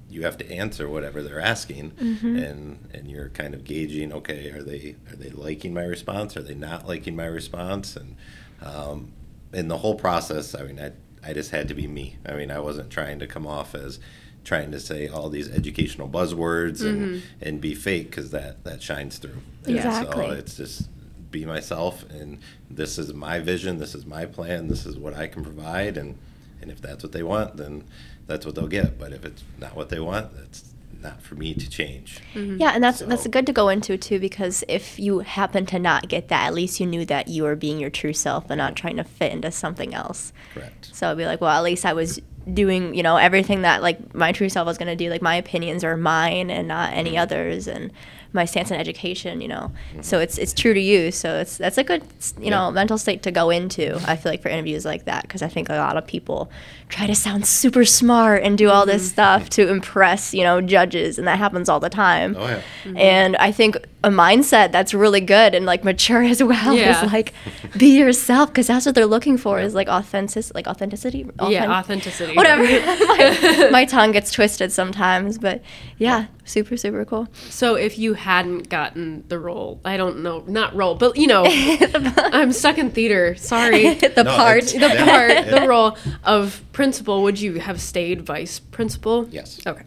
you 0.09 0.23
have 0.23 0.37
to 0.37 0.51
answer 0.51 0.89
whatever 0.89 1.23
they're 1.23 1.39
asking 1.39 1.93
and 2.37 2.89
and 2.93 3.09
you're 3.09 3.29
kind 3.29 3.53
of 3.53 3.63
gauging 3.63 4.11
okay 4.11 4.49
are 4.51 4.61
they 4.61 4.95
are 5.09 5.15
they 5.15 5.29
liking 5.29 5.73
my 5.73 5.83
response 5.83 6.35
are 6.35 6.41
they 6.41 6.53
not 6.53 6.85
liking 6.85 7.15
my 7.15 7.25
response 7.25 7.95
and 7.95 8.15
um, 8.61 9.11
in 9.53 9.67
the 9.67 9.77
whole 9.77 9.95
process 9.95 10.53
i 10.53 10.63
mean 10.63 10.79
I, 10.79 10.91
I 11.27 11.33
just 11.33 11.51
had 11.51 11.67
to 11.69 11.73
be 11.73 11.87
me 11.87 12.17
i 12.25 12.33
mean 12.33 12.51
i 12.51 12.59
wasn't 12.59 12.89
trying 12.89 13.19
to 13.19 13.27
come 13.27 13.47
off 13.47 13.73
as 13.73 13.99
trying 14.43 14.71
to 14.71 14.79
say 14.79 15.07
all 15.07 15.29
these 15.29 15.49
educational 15.49 16.09
buzzwords 16.09 16.83
and 16.83 17.01
mm-hmm. 17.01 17.25
and 17.41 17.61
be 17.61 17.75
fake 17.75 18.09
because 18.09 18.31
that 18.31 18.63
that 18.63 18.81
shines 18.81 19.17
through. 19.17 19.41
Exactly. 19.65 20.27
so 20.27 20.31
it's 20.31 20.57
just 20.57 20.89
be 21.29 21.45
myself 21.45 22.03
and 22.09 22.39
this 22.69 22.97
is 22.97 23.13
my 23.13 23.39
vision 23.39 23.77
this 23.77 23.95
is 23.95 24.05
my 24.05 24.25
plan 24.25 24.67
this 24.67 24.85
is 24.85 24.97
what 24.97 25.13
i 25.13 25.27
can 25.27 25.41
provide 25.41 25.95
and 25.95 26.17
and 26.61 26.69
if 26.69 26.81
that's 26.81 27.03
what 27.03 27.13
they 27.13 27.23
want 27.23 27.55
then 27.55 27.85
that's 28.31 28.45
what 28.45 28.55
they'll 28.55 28.67
get. 28.67 28.97
But 28.97 29.13
if 29.13 29.25
it's 29.25 29.43
not 29.59 29.75
what 29.75 29.89
they 29.89 29.99
want 29.99 30.33
that's 30.35 30.65
not 31.01 31.21
for 31.21 31.33
me 31.33 31.55
to 31.55 31.67
change. 31.67 32.19
Mm-hmm. 32.35 32.57
Yeah, 32.57 32.71
and 32.71 32.83
that's 32.83 32.99
that's 32.99 33.25
good 33.27 33.47
to 33.47 33.53
go 33.53 33.69
into 33.69 33.97
too 33.97 34.19
because 34.19 34.63
if 34.67 34.99
you 34.99 35.19
happen 35.19 35.65
to 35.67 35.79
not 35.79 36.07
get 36.07 36.27
that, 36.27 36.47
at 36.47 36.53
least 36.53 36.79
you 36.79 36.85
knew 36.85 37.05
that 37.05 37.27
you 37.27 37.43
were 37.43 37.55
being 37.55 37.79
your 37.79 37.89
true 37.89 38.13
self 38.13 38.49
and 38.49 38.59
not 38.59 38.75
trying 38.75 38.97
to 38.97 39.03
fit 39.03 39.31
into 39.31 39.51
something 39.51 39.93
else. 39.93 40.31
correct. 40.53 40.91
So 40.93 41.09
I'd 41.09 41.17
be 41.17 41.25
like, 41.25 41.41
well, 41.41 41.57
at 41.57 41.63
least 41.63 41.85
I 41.85 41.93
was 41.93 42.19
doing, 42.51 42.93
you 42.95 43.03
know, 43.03 43.17
everything 43.17 43.61
that 43.61 43.81
like 43.81 44.13
my 44.13 44.31
true 44.31 44.49
self 44.49 44.65
was 44.65 44.77
gonna 44.77 44.95
do. 44.95 45.09
Like 45.09 45.21
my 45.21 45.35
opinions 45.35 45.83
are 45.83 45.97
mine 45.97 46.49
and 46.49 46.67
not 46.67 46.93
any 46.93 47.11
mm-hmm. 47.11 47.19
others, 47.19 47.67
and 47.67 47.91
my 48.33 48.45
stance 48.45 48.71
on 48.71 48.77
education, 48.77 49.41
you 49.41 49.47
know. 49.47 49.71
Mm-hmm. 49.91 50.01
So 50.01 50.19
it's 50.19 50.37
it's 50.37 50.53
true 50.53 50.73
to 50.73 50.79
you. 50.79 51.11
So 51.11 51.39
it's 51.39 51.57
that's 51.57 51.77
a 51.77 51.83
good, 51.83 52.03
you 52.39 52.49
know, 52.49 52.67
Yeah. 52.67 52.71
mental 52.71 52.97
state 52.97 53.23
to 53.23 53.31
go 53.31 53.49
into. 53.49 53.95
I 54.07 54.15
feel 54.15 54.31
like 54.31 54.41
for 54.41 54.49
interviews 54.49 54.85
like 54.85 55.05
that 55.05 55.23
because 55.23 55.41
I 55.41 55.47
think 55.47 55.69
a 55.69 55.75
lot 55.75 55.97
of 55.97 56.07
people 56.07 56.49
try 56.89 57.07
to 57.07 57.15
sound 57.15 57.45
super 57.45 57.85
smart 57.85 58.43
and 58.43 58.57
do 58.57 58.69
all 58.69 58.85
this 58.85 59.03
mm-hmm. 59.03 59.11
stuff 59.13 59.49
to 59.51 59.69
impress, 59.69 60.33
you 60.33 60.43
know, 60.43 60.61
judges, 60.61 61.17
and 61.17 61.27
that 61.27 61.39
happens 61.39 61.69
all 61.69 61.79
the 61.79 61.89
time. 61.89 62.35
oh 62.37 62.47
yeah 62.47 62.61
mm-hmm. 62.83 62.97
And 62.97 63.35
I 63.37 63.51
think 63.51 63.77
a 64.03 64.09
mindset 64.09 64.71
that's 64.71 64.93
really 64.93 65.21
good 65.21 65.53
and 65.53 65.65
like 65.65 65.83
mature 65.83 66.23
as 66.33 66.41
well 66.41 66.73
Yeah. 66.75 67.03
is 67.03 67.11
like 67.11 67.33
be 67.77 67.97
yourself 67.97 68.49
because 68.49 68.67
that's 68.67 68.85
what 68.85 68.95
they're 68.95 69.05
looking 69.05 69.37
for 69.37 69.59
is 69.59 69.73
like 69.75 69.87
authentic 69.87 70.45
like 70.53 70.67
authenticity. 70.67 71.25
yeah, 71.49 71.71
authenticity. 71.79 72.35
Whatever. 72.35 72.63
my, 72.63 73.69
my 73.71 73.85
tongue 73.85 74.11
gets 74.11 74.31
twisted 74.31 74.71
sometimes, 74.71 75.37
but 75.37 75.61
yeah, 75.97 76.25
super 76.51 76.77
super 76.77 77.03
cool. 77.05 77.27
So 77.49 77.75
if 77.75 77.97
you 77.97 78.13
hadn't 78.13 78.69
gotten 78.69 79.23
the 79.27 79.39
role, 79.39 79.79
I 79.85 79.97
don't 79.97 80.21
know, 80.23 80.43
not 80.47 80.75
role, 80.75 80.95
but 80.95 81.15
you 81.17 81.27
know, 81.27 81.43
I'm 81.47 82.51
stuck 82.51 82.77
in 82.77 82.91
theater. 82.91 83.35
Sorry. 83.35 83.93
the 84.17 84.23
No, 84.23 84.35
part. 84.35 84.65
the 84.65 84.79
Yeah. 84.79 85.05
part, 85.05 85.61
the 85.61 85.67
role 85.67 85.97
of 86.23 86.61
principal, 86.73 87.23
would 87.23 87.39
you 87.39 87.59
have 87.59 87.79
stayed 87.81 88.21
vice 88.25 88.59
principal? 88.59 89.27
yes 89.31 89.59
Okay. 89.65 89.83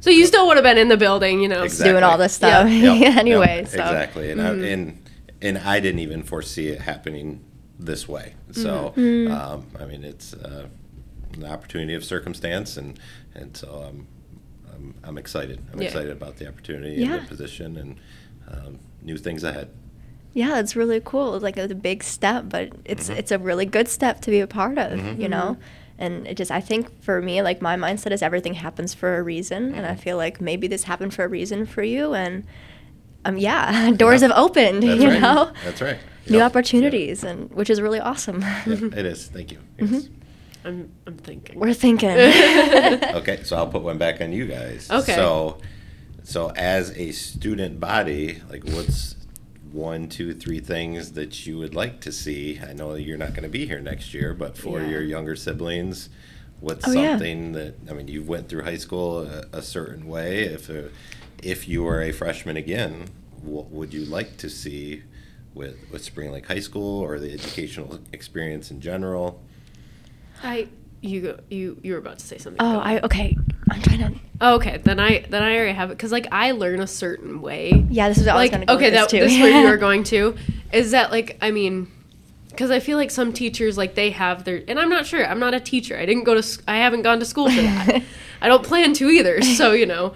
So 0.00 0.10
you 0.10 0.26
still 0.26 0.48
would 0.48 0.56
have 0.56 0.64
been 0.64 0.78
in 0.78 0.88
the 0.88 0.96
building, 0.96 1.40
you 1.42 1.48
know. 1.48 1.62
Exactly. 1.62 1.92
Doing 1.92 2.02
all 2.02 2.18
this 2.18 2.32
stuff 2.34 2.68
Yep, 2.68 2.98
yep, 3.00 3.16
anyway. 3.24 3.64
So 3.68 3.74
exactly 3.74 4.30
and 4.32 4.40
I, 4.42 4.48
and 4.72 4.98
and 5.40 5.58
I 5.58 5.78
didn't 5.80 6.00
even 6.00 6.22
foresee 6.24 6.68
it 6.68 6.80
happening 6.80 7.44
this 7.78 8.08
way 8.08 8.34
so 8.52 8.92
Mm-hmm. 8.96 9.32
um, 9.32 9.66
I 9.80 9.84
mean 9.86 10.02
it's 10.04 10.34
uh, 10.34 10.66
an 11.34 11.44
opportunity 11.44 11.94
of 11.94 12.04
circumstance 12.04 12.76
and 12.76 12.98
and 13.34 13.56
so 13.56 13.68
I'm 13.88 14.06
I'm, 14.82 14.94
I'm 15.04 15.18
excited 15.18 15.60
I'm 15.72 15.80
Yeah. 15.80 15.86
excited 15.88 16.10
about 16.10 16.36
the 16.36 16.48
opportunity 16.48 16.96
Yeah. 17.00 17.14
and 17.16 17.24
the 17.24 17.28
position 17.28 17.76
and 17.76 17.96
um, 18.48 18.78
new 19.02 19.16
things 19.16 19.44
ahead 19.44 19.68
yeah, 20.34 20.60
it's 20.60 20.74
really 20.74 20.98
cool. 21.04 21.34
It's 21.34 21.42
like 21.42 21.58
it's 21.58 21.70
a 21.70 21.74
big 21.74 22.02
step, 22.02 22.44
but 22.48 22.70
it's 22.86 23.10
Mm-hmm. 23.10 23.18
it's 23.18 23.32
a 23.32 23.38
really 23.38 23.66
good 23.66 23.86
step 23.86 24.22
to 24.22 24.30
be 24.30 24.40
a 24.40 24.46
part 24.46 24.78
of, 24.78 25.20
you 25.20 25.28
know. 25.28 25.58
And 25.98 26.26
it 26.26 26.38
just 26.38 26.50
I 26.50 26.58
think 26.62 27.02
for 27.02 27.20
me, 27.20 27.42
like 27.42 27.60
my 27.60 27.76
mindset 27.76 28.12
is 28.12 28.22
everything 28.22 28.54
happens 28.54 28.94
for 28.94 29.18
a 29.18 29.22
reason, 29.22 29.74
and 29.74 29.84
I 29.84 29.90
Mm-hmm. 29.90 30.00
feel 30.00 30.16
like 30.16 30.40
maybe 30.40 30.68
this 30.68 30.84
happened 30.84 31.12
for 31.12 31.22
a 31.24 31.28
reason 31.28 31.66
for 31.66 31.82
you, 31.82 32.14
and 32.14 32.44
um, 33.26 33.36
yeah, 33.36 33.90
doors 33.96 34.22
Yeah. 34.22 34.28
have 34.28 34.38
opened, 34.38 34.82
that's 34.84 35.02
you 35.02 35.08
right 35.10 35.20
know, 35.20 35.52
that's 35.62 35.82
right 35.82 35.98
new 36.30 36.38
Yep. 36.38 36.46
opportunities, 36.50 37.24
and 37.24 37.50
which 37.52 37.68
is 37.68 37.82
really 37.82 38.00
awesome. 38.00 38.42
it 38.66 39.04
is 39.04 39.26
thank 39.26 39.52
you 39.52 39.58
yes. 39.78 40.08
I'm, 40.64 40.92
I'm 41.06 41.16
thinking. 41.16 41.58
We're 41.58 41.74
thinking. 41.74 42.10
okay, 42.18 43.40
so 43.44 43.56
I'll 43.56 43.68
put 43.68 43.82
one 43.82 43.98
back 43.98 44.20
on 44.20 44.32
you 44.32 44.46
guys. 44.46 44.88
Okay. 44.90 45.14
So, 45.14 45.58
so 46.22 46.50
as 46.52 46.90
a 46.96 47.12
student 47.12 47.80
body, 47.80 48.40
like 48.48 48.64
what's 48.64 49.16
one, 49.72 50.08
two, 50.08 50.34
three 50.34 50.60
things 50.60 51.12
that 51.12 51.46
you 51.46 51.58
would 51.58 51.74
like 51.74 52.00
to 52.02 52.12
see? 52.12 52.60
I 52.60 52.72
know 52.74 52.94
you're 52.94 53.16
not 53.18 53.30
going 53.30 53.42
to 53.44 53.48
be 53.48 53.66
here 53.66 53.80
next 53.80 54.12
year, 54.14 54.34
but 54.34 54.56
for 54.56 54.80
Yeah. 54.80 54.88
your 54.88 55.02
younger 55.02 55.34
siblings, 55.34 56.08
what's 56.60 56.86
Oh, 56.86 56.92
yeah. 56.92 57.12
something 57.12 57.52
that 57.52 57.74
I 57.90 57.92
mean, 57.94 58.08
you 58.08 58.22
went 58.22 58.48
through 58.48 58.62
high 58.64 58.76
school 58.76 59.20
a, 59.26 59.44
a 59.52 59.62
certain 59.62 60.06
way. 60.06 60.42
If 60.44 60.70
uh 60.70 60.88
if 61.42 61.66
you 61.66 61.82
were 61.82 62.00
a 62.02 62.12
freshman 62.12 62.56
again, 62.56 63.06
what 63.40 63.68
would 63.70 63.92
you 63.92 64.04
like 64.04 64.36
to 64.36 64.48
see 64.48 65.02
with 65.54 65.76
with 65.90 66.04
Spring 66.04 66.30
Lake 66.30 66.46
High 66.46 66.60
School 66.60 67.00
or 67.02 67.18
the 67.18 67.32
educational 67.32 67.98
experience 68.12 68.70
in 68.70 68.80
general? 68.80 69.42
I 70.42 70.68
you 71.00 71.20
go, 71.20 71.38
you 71.50 71.78
you 71.82 71.92
were 71.92 71.98
about 71.98 72.18
to 72.20 72.26
say 72.26 72.38
something. 72.38 72.64
oh, 72.64 72.78
I 72.78 73.00
okay. 73.00 73.36
I'm 73.70 73.82
trying 73.82 73.98
to. 74.00 74.20
Oh, 74.40 74.54
okay, 74.56 74.78
then 74.78 75.00
I 75.00 75.24
then 75.28 75.42
I 75.42 75.56
already 75.56 75.72
have 75.72 75.90
it 75.90 75.94
because 75.94 76.12
like 76.12 76.26
I 76.32 76.52
learn 76.52 76.80
a 76.80 76.86
certain 76.86 77.40
way. 77.40 77.86
Yeah, 77.90 78.08
this 78.08 78.18
is 78.18 78.26
what 78.26 78.32
I 78.32 78.34
was 78.34 78.42
like 78.44 78.50
gonna 78.52 78.66
go 78.66 78.74
okay, 78.74 78.90
that 78.90 79.08
this 79.08 79.10
too. 79.10 79.20
this 79.20 79.32
is 79.32 79.40
where 79.40 79.62
you 79.62 79.68
were 79.68 79.76
going 79.78 80.04
to 80.04 80.36
is 80.72 80.92
that 80.92 81.10
like 81.10 81.38
I 81.40 81.50
mean, 81.50 81.90
because 82.50 82.70
I 82.70 82.80
feel 82.80 82.98
like 82.98 83.10
some 83.10 83.32
teachers 83.32 83.76
like 83.76 83.94
they 83.94 84.10
have 84.10 84.44
their 84.44 84.62
and 84.68 84.78
I'm 84.78 84.88
not 84.88 85.06
sure 85.06 85.26
I'm 85.26 85.40
not 85.40 85.54
a 85.54 85.60
teacher 85.60 85.98
I 85.98 86.06
didn't 86.06 86.24
go 86.24 86.40
to 86.40 86.62
I 86.68 86.78
haven't 86.78 87.02
gone 87.02 87.18
to 87.18 87.24
school 87.24 87.50
for 87.50 87.62
that 87.62 88.02
I 88.40 88.48
don't 88.48 88.64
plan 88.64 88.92
to 88.94 89.08
either 89.10 89.42
so 89.42 89.72
you 89.72 89.86
know, 89.86 90.14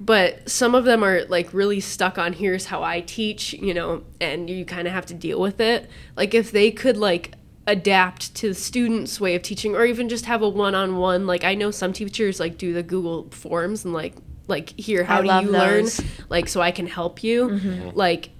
but 0.00 0.48
some 0.48 0.74
of 0.74 0.84
them 0.84 1.04
are 1.04 1.24
like 1.24 1.52
really 1.52 1.80
stuck 1.80 2.18
on 2.18 2.32
here's 2.32 2.66
how 2.66 2.82
I 2.82 3.00
teach 3.00 3.52
you 3.52 3.74
know 3.74 4.04
and 4.20 4.48
you 4.48 4.64
kind 4.64 4.86
of 4.86 4.94
have 4.94 5.06
to 5.06 5.14
deal 5.14 5.40
with 5.40 5.60
it 5.60 5.90
like 6.16 6.34
if 6.34 6.52
they 6.52 6.70
could 6.70 6.96
like 6.96 7.34
adapt 7.66 8.34
to 8.34 8.48
the 8.48 8.54
students 8.54 9.20
way 9.20 9.34
of 9.34 9.42
teaching 9.42 9.74
or 9.74 9.84
even 9.84 10.08
just 10.08 10.26
have 10.26 10.42
a 10.42 10.48
one-on-one. 10.48 11.26
Like 11.26 11.44
i 11.44 11.54
know 11.54 11.70
some 11.70 11.92
teachers 11.92 12.40
like 12.40 12.58
do 12.58 12.72
the 12.72 12.82
google 12.82 13.28
forms 13.30 13.84
and 13.84 13.94
like 13.94 14.14
like 14.48 14.78
here 14.78 15.04
how 15.04 15.20
I 15.20 15.40
do 15.40 15.46
you 15.46 15.52
learn? 15.52 15.86
Like 16.28 16.48
so 16.48 16.60
i 16.60 16.70
can 16.70 16.86
help 16.86 17.22
you. 17.22 17.48
Mm-hmm. 17.48 17.90
Like 17.96 18.30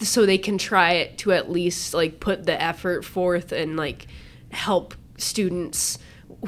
so 0.00 0.24
they 0.24 0.38
can 0.38 0.58
try 0.58 0.92
it 0.92 1.18
to 1.18 1.32
at 1.32 1.50
least 1.50 1.92
like 1.92 2.20
put 2.20 2.46
the 2.46 2.60
effort 2.60 3.04
forth 3.04 3.52
and 3.52 3.76
like 3.76 4.06
help 4.50 4.94
students 5.18 5.98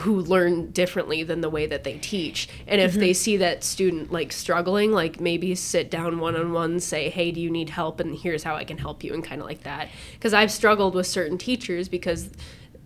who 0.00 0.20
learn 0.20 0.70
differently 0.70 1.22
than 1.22 1.40
the 1.40 1.50
way 1.50 1.66
that 1.66 1.84
they 1.84 1.98
teach. 1.98 2.48
And 2.66 2.80
if 2.80 2.94
they 2.94 3.10
mm-hmm. 3.10 3.14
see 3.14 3.36
that 3.38 3.64
student 3.64 4.12
like 4.12 4.32
struggling 4.32 4.92
like 4.92 5.20
maybe 5.20 5.54
sit 5.54 5.90
down 5.90 6.18
one 6.18 6.36
on 6.36 6.52
one 6.52 6.80
say 6.80 7.08
hey 7.10 7.30
do 7.30 7.40
you 7.40 7.50
need 7.50 7.70
help? 7.70 8.00
And 8.00 8.16
here's 8.16 8.42
how 8.42 8.54
i 8.56 8.64
can 8.64 8.78
help 8.78 9.04
you 9.04 9.14
and 9.14 9.24
kind 9.24 9.40
of 9.40 9.46
like 9.46 9.62
that. 9.62 9.88
Because 10.14 10.34
i've 10.34 10.50
struggled 10.50 10.94
with 10.94 11.06
certain 11.06 11.38
teachers 11.38 11.88
because 11.88 12.30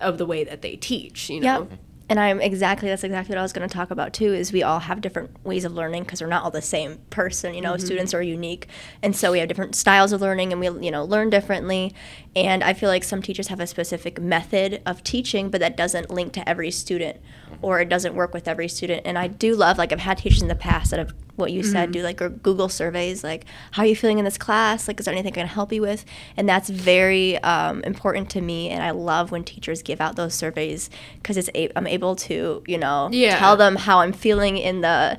of 0.00 0.18
the 0.18 0.26
way 0.26 0.44
that 0.44 0.62
they 0.62 0.76
teach 0.76 1.28
you 1.30 1.40
know? 1.40 1.68
Yep. 1.70 1.78
And 2.10 2.18
I'm 2.18 2.40
exactly 2.40 2.88
that's 2.88 3.04
exactly 3.04 3.34
what 3.34 3.40
I 3.40 3.42
was 3.42 3.52
going 3.52 3.68
to 3.68 3.72
talk 3.72 3.90
about 3.90 4.14
too. 4.14 4.32
Is 4.32 4.52
we 4.52 4.62
all 4.62 4.78
have 4.80 5.00
different 5.02 5.44
ways 5.44 5.64
of 5.64 5.72
learning 5.72 6.04
because 6.04 6.22
we're 6.22 6.28
not 6.28 6.42
all 6.42 6.50
the 6.50 6.62
same 6.62 6.98
person. 7.10 7.54
You 7.54 7.60
know, 7.60 7.74
mm-hmm. 7.74 7.84
students 7.84 8.14
are 8.14 8.22
unique, 8.22 8.68
and 9.02 9.14
so 9.14 9.32
we 9.32 9.40
have 9.40 9.48
different 9.48 9.74
styles 9.74 10.12
of 10.12 10.20
learning, 10.22 10.52
and 10.52 10.60
we 10.60 10.86
you 10.86 10.90
know 10.90 11.04
learn 11.04 11.28
differently. 11.28 11.94
And 12.34 12.64
I 12.64 12.72
feel 12.72 12.88
like 12.88 13.04
some 13.04 13.20
teachers 13.20 13.48
have 13.48 13.60
a 13.60 13.66
specific 13.66 14.20
method 14.20 14.80
of 14.86 15.04
teaching, 15.04 15.50
but 15.50 15.60
that 15.60 15.76
doesn't 15.76 16.10
link 16.10 16.32
to 16.34 16.48
every 16.48 16.70
student, 16.70 17.18
mm-hmm. 17.18 17.56
or 17.62 17.80
it 17.80 17.90
doesn't 17.90 18.14
work 18.14 18.32
with 18.32 18.48
every 18.48 18.68
student. 18.68 19.02
And 19.04 19.18
I 19.18 19.26
do 19.26 19.54
love 19.54 19.76
like 19.76 19.92
I've 19.92 20.00
had 20.00 20.18
teachers 20.18 20.40
in 20.40 20.48
the 20.48 20.54
past 20.54 20.90
that 20.90 20.98
have 20.98 21.12
what 21.38 21.52
you 21.52 21.62
said 21.62 21.92
do 21.92 22.02
like 22.02 22.16
gr- 22.18 22.28
Google 22.28 22.68
surveys 22.68 23.22
like 23.24 23.44
how 23.72 23.82
are 23.82 23.86
you 23.86 23.96
feeling 23.96 24.18
in 24.18 24.24
this 24.24 24.36
class? 24.38 24.88
Like 24.88 24.98
is 25.00 25.06
there 25.06 25.14
anything 25.14 25.32
I 25.32 25.36
can 25.36 25.46
help 25.46 25.72
you 25.72 25.80
with? 25.82 26.04
And 26.36 26.48
that's 26.48 26.68
very 26.68 27.38
um, 27.42 27.82
important 27.84 28.28
to 28.30 28.40
me 28.40 28.68
and 28.70 28.82
I 28.82 28.90
love 28.90 29.30
when 29.30 29.44
teachers 29.44 29.82
give 29.82 30.00
out 30.00 30.16
those 30.16 30.34
surveys 30.34 30.90
because 31.22 31.36
it's 31.36 31.50
a- 31.54 31.70
I'm 31.76 31.86
able 31.86 32.16
to 32.16 32.62
you 32.66 32.78
know 32.78 33.08
Yeah. 33.12 33.38
tell 33.38 33.56
them 33.56 33.76
how 33.76 34.00
I'm 34.00 34.12
feeling 34.12 34.56
in 34.58 34.80
the 34.82 35.18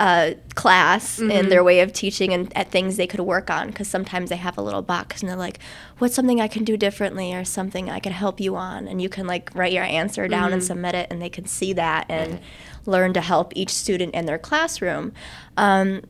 uh, 0.00 0.32
class 0.54 1.18
Mm-hmm. 1.18 1.30
and 1.30 1.52
their 1.52 1.62
way 1.62 1.80
of 1.80 1.92
teaching 1.92 2.32
and 2.32 2.54
at 2.56 2.70
things 2.70 2.96
they 2.96 3.06
could 3.06 3.20
work 3.20 3.48
on 3.50 3.68
because 3.68 3.86
sometimes 3.88 4.28
they 4.30 4.36
have 4.36 4.58
a 4.58 4.62
little 4.62 4.82
box 4.82 5.20
and 5.20 5.28
they're 5.30 5.36
like 5.36 5.58
what's 5.98 6.14
something 6.14 6.40
i 6.40 6.48
can 6.48 6.64
do 6.64 6.76
differently 6.76 7.32
or 7.32 7.44
something 7.44 7.88
i 7.88 8.00
can 8.00 8.12
help 8.12 8.40
you 8.40 8.56
on? 8.56 8.88
And 8.88 9.00
you 9.00 9.08
can 9.08 9.26
like 9.26 9.50
write 9.54 9.72
your 9.72 9.84
answer 9.84 10.26
down 10.28 10.46
Mm-hmm. 10.46 10.52
and 10.54 10.64
submit 10.64 10.94
it 10.96 11.06
and 11.10 11.22
they 11.22 11.28
can 11.30 11.46
see 11.46 11.72
that 11.74 12.06
and 12.08 12.40
learn 12.86 13.12
to 13.14 13.20
help 13.20 13.52
each 13.54 13.70
student 13.70 14.14
in 14.14 14.26
their 14.26 14.38
classroom. 14.38 15.12
Um, 15.56 16.02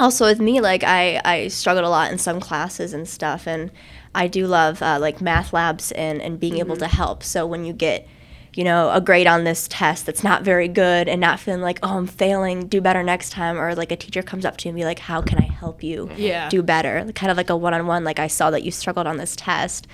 also 0.00 0.24
with 0.26 0.40
me 0.40 0.60
like 0.60 0.82
I, 0.84 1.20
I 1.24 1.48
struggled 1.48 1.84
a 1.84 1.90
lot 1.90 2.10
in 2.12 2.18
some 2.18 2.40
classes 2.40 2.92
and 2.94 3.06
stuff 3.08 3.46
and 3.46 3.70
i 4.14 4.26
do 4.26 4.46
love 4.46 4.80
uh, 4.82 4.98
like 5.00 5.20
math 5.20 5.52
labs 5.52 5.92
and, 5.92 6.22
and 6.22 6.40
being 6.40 6.58
able 6.58 6.76
to 6.76 6.86
help. 6.88 7.22
So 7.22 7.46
when 7.46 7.64
you 7.64 7.72
get 7.74 8.08
you 8.54 8.64
know 8.64 8.90
a 8.92 9.00
grade 9.00 9.26
on 9.26 9.44
this 9.44 9.68
test 9.68 10.06
that's 10.06 10.24
not 10.24 10.42
very 10.42 10.68
good 10.68 11.08
and 11.08 11.20
not 11.20 11.38
feeling 11.38 11.60
like 11.60 11.78
oh 11.82 11.96
i'm 11.98 12.06
failing 12.06 12.66
do 12.66 12.80
better 12.80 13.02
next 13.02 13.30
time 13.30 13.58
or 13.58 13.74
like 13.74 13.92
a 13.92 13.96
teacher 13.96 14.22
comes 14.22 14.44
up 14.44 14.56
to 14.56 14.66
you 14.66 14.70
and 14.70 14.76
be 14.76 14.84
like 14.84 14.98
how 15.00 15.20
can 15.20 15.38
i 15.38 15.46
help 15.46 15.82
you 15.82 16.10
Yeah. 16.16 16.48
do 16.48 16.62
better 16.62 17.10
kind 17.14 17.30
of 17.30 17.36
like 17.36 17.50
a 17.50 17.56
one-on-one 17.56 18.04
like 18.04 18.18
i 18.18 18.26
saw 18.26 18.50
that 18.50 18.62
you 18.62 18.70
struggled 18.70 19.06
on 19.06 19.16
this 19.18 19.36
test 19.36 19.86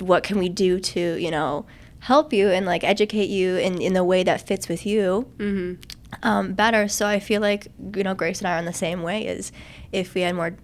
what 0.00 0.22
can 0.24 0.38
we 0.38 0.48
do 0.48 0.80
to 0.80 1.16
you 1.20 1.30
know 1.30 1.64
help 2.00 2.32
you 2.32 2.48
and 2.50 2.66
like 2.66 2.84
educate 2.84 3.28
you 3.30 3.56
in, 3.56 3.80
in 3.80 3.92
the 3.94 4.04
way 4.04 4.22
that 4.22 4.46
fits 4.46 4.68
with 4.68 4.84
you 4.84 5.26
um, 6.22 6.52
better. 6.52 6.86
So 6.86 7.06
I 7.08 7.18
feel 7.18 7.40
like 7.40 7.66
you 7.96 8.04
know 8.04 8.14
Grace 8.14 8.38
and 8.38 8.46
I 8.46 8.54
are 8.54 8.58
in 8.58 8.66
the 8.66 8.72
same 8.72 9.02
way. 9.02 9.26
Is 9.26 9.50
if 9.90 10.14
we 10.14 10.20
had 10.20 10.36
more 10.36 10.54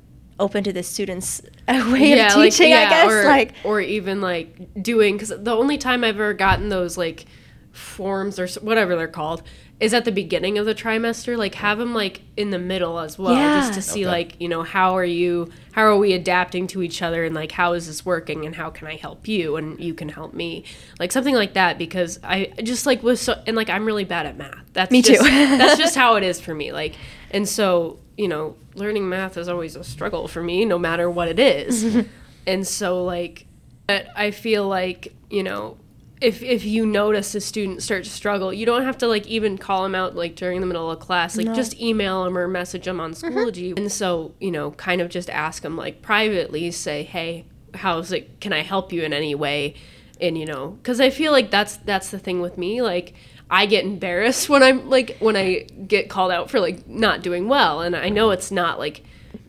open 0.40 0.64
to 0.64 0.72
the 0.72 0.82
students' 0.82 1.40
way 1.68 2.12
of 2.18 2.34
like, 2.34 2.52
teaching, 2.52 2.72
I 2.72 2.88
guess. 2.88 3.12
or, 3.12 3.24
like 3.24 3.52
or 3.62 3.80
even 3.80 4.20
like 4.20 4.82
doing 4.82 5.14
because 5.14 5.28
the 5.28 5.54
only 5.54 5.78
time 5.78 6.02
I've 6.02 6.16
ever 6.16 6.34
gotten 6.34 6.68
those 6.68 6.98
like 6.98 7.26
forms 7.72 8.38
or 8.38 8.48
whatever 8.60 8.96
they're 8.96 9.06
called 9.08 9.42
is 9.78 9.94
at 9.94 10.04
the 10.04 10.12
beginning 10.12 10.58
of 10.58 10.66
the 10.66 10.74
trimester. 10.74 11.38
Like 11.38 11.54
have 11.54 11.78
them 11.78 11.94
like 11.94 12.20
in 12.36 12.50
the 12.50 12.58
middle 12.58 12.98
as 12.98 13.18
well, 13.18 13.34
just 13.34 13.74
to 13.74 13.82
see 13.82 14.00
Okay. 14.04 14.10
like 14.10 14.40
you 14.40 14.48
know 14.48 14.62
how 14.62 14.96
are 14.96 15.04
you, 15.04 15.48
how 15.72 15.82
are 15.84 15.96
we 15.96 16.12
adapting 16.12 16.66
to 16.68 16.82
each 16.82 17.00
other, 17.00 17.24
and 17.24 17.34
like 17.34 17.52
how 17.52 17.72
is 17.72 17.86
this 17.86 18.04
working, 18.04 18.44
and 18.44 18.54
how 18.54 18.68
can 18.70 18.88
I 18.88 18.96
help 18.96 19.26
you, 19.26 19.56
and 19.56 19.80
you 19.80 19.94
can 19.94 20.08
help 20.10 20.34
me, 20.34 20.64
like 20.98 21.12
something 21.12 21.34
like 21.34 21.54
that. 21.54 21.78
Because 21.78 22.18
I 22.22 22.52
just 22.62 22.84
like 22.86 23.02
was 23.02 23.20
so 23.20 23.42
and 23.46 23.56
like 23.56 23.70
I'm 23.70 23.86
really 23.86 24.04
bad 24.04 24.26
at 24.26 24.36
math. 24.36 24.64
That's 24.74 24.90
Me 24.90 25.00
too. 25.00 25.16
that's 25.16 25.78
just 25.84 25.96
how 25.96 26.16
it 26.16 26.24
is 26.24 26.40
for 26.40 26.54
me. 26.54 26.72
Like 26.72 26.96
and 27.30 27.48
so 27.48 28.00
you 28.20 28.28
know 28.28 28.54
learning 28.74 29.08
math 29.08 29.38
is 29.38 29.48
always 29.48 29.76
a 29.76 29.82
struggle 29.82 30.28
for 30.28 30.42
me, 30.42 30.66
no 30.66 30.78
matter 30.78 31.08
what 31.10 31.28
it 31.28 31.38
is. 31.38 32.04
and 32.46 32.66
so 32.66 33.02
like 33.02 33.46
but 33.86 34.06
I 34.14 34.30
feel 34.30 34.68
like 34.68 35.14
you 35.30 35.42
know 35.42 35.78
if 36.20 36.42
if 36.42 36.64
you 36.64 36.84
notice 36.84 37.34
a 37.34 37.40
student 37.40 37.82
start 37.82 38.04
to 38.04 38.10
struggle, 38.10 38.52
you 38.52 38.66
don't 38.66 38.82
have 38.82 38.98
to 38.98 39.08
like 39.08 39.26
even 39.26 39.56
call 39.56 39.82
them 39.84 39.94
out 39.94 40.14
like 40.14 40.36
during 40.36 40.60
the 40.60 40.66
middle 40.66 40.90
of 40.90 41.00
class. 41.00 41.36
Like 41.36 41.54
just 41.54 41.80
email 41.80 42.24
them 42.24 42.36
or 42.36 42.46
message 42.46 42.84
them 42.84 43.00
on 43.00 43.14
Schoology. 43.14 43.70
Mm-hmm. 43.70 43.78
And 43.78 43.92
so 43.92 44.34
you 44.38 44.50
know, 44.50 44.72
kind 44.72 45.00
of 45.00 45.08
just 45.08 45.30
ask 45.30 45.62
them 45.62 45.76
like 45.76 46.02
privately, 46.02 46.70
say, 46.72 47.04
hey, 47.04 47.46
how's 47.74 48.12
it? 48.12 48.40
Can 48.40 48.52
I 48.52 48.60
help 48.60 48.92
you 48.92 49.02
in 49.02 49.14
any 49.14 49.34
way? 49.34 49.74
And 50.20 50.36
you 50.36 50.44
know, 50.44 50.78
because 50.82 51.00
I 51.00 51.08
feel 51.08 51.32
like 51.32 51.50
that's 51.50 51.78
that's 51.78 52.10
the 52.10 52.18
thing 52.18 52.42
with 52.42 52.58
me. 52.58 52.82
Like 52.82 53.14
I 53.50 53.66
get 53.66 53.84
embarrassed 53.84 54.48
when 54.48 54.62
I'm 54.62 54.88
like 54.88 55.16
when 55.18 55.36
I 55.36 55.66
get 55.86 56.08
called 56.08 56.30
out 56.30 56.50
for 56.50 56.60
like 56.60 56.86
not 56.88 57.22
doing 57.22 57.48
well, 57.48 57.80
and 57.80 57.96
I 57.96 58.08
know 58.08 58.30
it's 58.30 58.50
not 58.50 58.78
like 58.78 59.02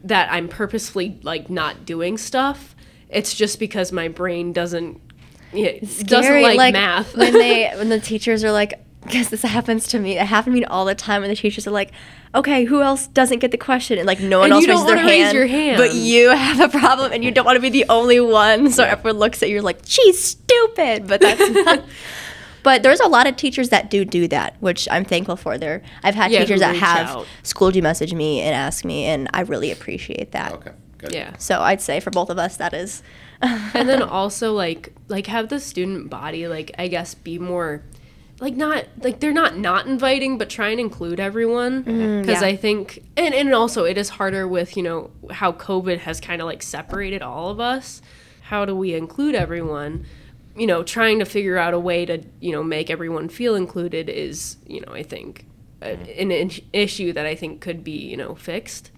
that 0.04 0.32
I'm 0.32 0.48
purposefully 0.48 1.20
like 1.22 1.50
not 1.50 1.86
doing 1.86 2.18
stuff. 2.18 2.76
It's 3.10 3.36
just 3.36 3.60
because 3.60 3.92
my 3.92 4.08
brain 4.08 4.54
doesn't 4.54 5.00
it 5.54 5.82
doesn't 5.82 6.08
scary, 6.08 6.56
like, 6.58 6.74
math. 6.74 7.16
when 7.16 7.34
they 7.34 7.70
when 7.76 7.90
the 7.90 8.00
teachers 8.12 8.44
are 8.44 8.52
like, 8.52 8.74
because 9.04 9.30
this 9.30 9.42
happens 9.44 9.88
to 9.90 10.00
me. 10.00 10.18
It 10.18 10.26
happened 10.26 10.56
to 10.56 10.62
me 10.62 10.66
all 10.66 10.86
the 10.86 10.96
time. 10.96 11.22
When 11.22 11.30
the 11.30 11.36
teachers 11.36 11.68
are 11.68 11.72
like, 11.72 11.92
"Okay, 12.34 12.66
who 12.66 12.82
else 12.82 13.08
doesn't 13.08 13.40
get 13.40 13.52
the 13.52 13.58
question?" 13.58 13.98
and 13.98 14.08
like 14.08 14.20
no 14.20 14.40
one 14.40 14.52
And 14.52 14.54
else 14.54 14.68
raises 14.68 14.86
their 14.86 14.96
raise 14.96 15.32
hand, 15.34 15.50
hand. 15.50 15.78
but 15.78 15.94
you 15.94 16.30
have 16.30 16.60
a 16.60 16.70
problem, 16.70 17.12
and 17.12 17.24
you 17.24 17.32
don't 17.32 17.46
want 17.46 17.58
to 17.58 17.62
be 17.62 17.70
the 17.70 17.86
only 17.90 18.20
one. 18.20 18.72
So 18.72 18.84
everyone 18.84 19.20
looks 19.20 19.44
at 19.44 19.50
you 19.50 19.62
like, 19.62 19.80
"She's 19.86 20.24
stupid," 20.24 21.08
but 21.08 21.22
that's 21.22 21.50
not. 21.52 21.84
But 22.64 22.84
there's 22.84 23.00
a 23.00 23.08
lot 23.08 23.28
of 23.28 23.36
teachers 23.36 23.70
that 23.70 23.90
do 23.90 24.06
do 24.06 24.28
that, 24.28 24.56
which 24.60 24.88
I'm 24.92 25.06
thankful 25.06 25.36
for. 25.36 25.58
There, 25.58 25.82
I've 26.04 26.16
had 26.16 26.32
Yeah, 26.32 26.42
teachers 26.42 26.60
that 26.60 26.76
have 26.76 27.08
out. 27.08 27.28
Schoology 27.44 27.82
message 27.82 28.14
me 28.14 28.42
and 28.42 28.56
ask 28.56 28.86
me, 28.86 29.06
and 29.06 29.30
I 29.34 29.42
really 29.42 29.72
appreciate 29.72 30.32
that. 30.32 30.54
Okay, 30.54 30.72
good. 30.98 31.14
yeah. 31.14 31.36
So 31.38 31.62
I'd 31.62 31.82
say 31.82 32.00
for 32.00 32.12
both 32.12 32.30
of 32.30 32.38
us, 32.38 32.58
that 32.58 32.74
is. 32.74 33.04
and 33.42 33.90
then 33.90 34.04
also 34.04 34.54
like 34.54 34.94
like 35.08 35.26
have 35.28 35.50
the 35.50 35.60
student 35.60 36.10
body 36.12 36.48
like 36.48 36.72
I 36.78 36.88
guess 36.88 37.16
be 37.16 37.40
more 37.40 37.84
like 38.40 38.56
not 38.56 38.86
like 39.00 39.20
they're 39.20 39.32
not 39.32 39.58
not 39.58 39.88
inviting 39.88 40.38
but 40.38 40.50
try 40.50 40.70
and 40.70 40.80
include 40.80 41.20
everyone 41.20 41.84
mm-hmm. 41.84 41.92
mm-hmm. 41.92 42.22
because 42.22 42.42
yeah. 42.42 42.50
I 42.50 42.56
think 42.56 43.04
and 43.18 43.34
and 43.34 43.54
also 43.54 43.84
it 43.86 43.98
is 43.98 44.10
harder 44.10 44.48
with 44.48 44.78
you 44.78 44.84
know 44.84 45.10
how 45.32 45.54
COVID 45.54 46.00
has 46.00 46.20
kind 46.20 46.42
of 46.42 46.46
like 46.46 46.62
separated 46.62 47.22
all 47.24 47.50
of 47.50 47.60
us. 47.60 48.02
How 48.42 48.66
do 48.66 48.76
we 48.76 48.94
include 48.94 49.34
everyone? 49.34 50.06
You 50.62 50.68
know, 50.68 50.84
trying 50.84 51.18
to 51.18 51.26
figure 51.26 51.58
out 51.58 51.74
a 51.74 51.80
way 51.80 52.06
to 52.06 52.24
you 52.40 52.52
know 52.52 52.62
make 52.62 52.92
everyone 52.92 53.30
feel 53.30 53.56
included 53.56 54.10
is 54.10 54.58
you 54.68 54.80
know 54.82 54.94
I 54.94 55.02
think 55.02 55.46
a, 55.82 55.94
an, 56.22 56.52
issue 56.72 57.12
that 57.14 57.26
I 57.26 57.34
think 57.34 57.62
could 57.62 57.84
be 57.84 57.98
you 58.12 58.16
know 58.16 58.36
fixed. 58.36 58.92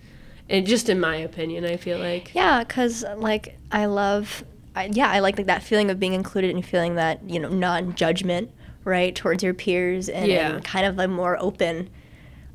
And 0.49 0.67
just 0.67 0.89
in 0.89 0.99
my 0.99 1.15
opinion, 1.15 1.63
I 1.63 1.78
feel 1.78 1.99
like 1.99 2.36
Yeah, 2.36 2.65
because 2.65 3.06
like 3.15 3.58
I 3.71 3.86
love, 3.86 4.43
I, 4.76 4.89
yeah, 4.91 5.10
I 5.10 5.19
like, 5.19 5.38
like 5.38 5.47
that 5.47 5.63
feeling 5.63 5.89
of 5.89 5.99
being 5.99 6.13
included 6.13 6.54
and 6.54 6.65
feeling 6.65 6.95
that 6.95 7.21
you 7.30 7.39
know 7.39 7.47
non-judgment, 7.47 8.52
right, 8.84 9.15
towards 9.15 9.41
your 9.41 9.54
peers 9.54 10.10
and, 10.10 10.28
Yeah. 10.28 10.56
and 10.56 10.65
kind 10.65 10.86
of 10.86 10.99
a 10.99 11.08
more 11.08 11.38
open, 11.41 11.89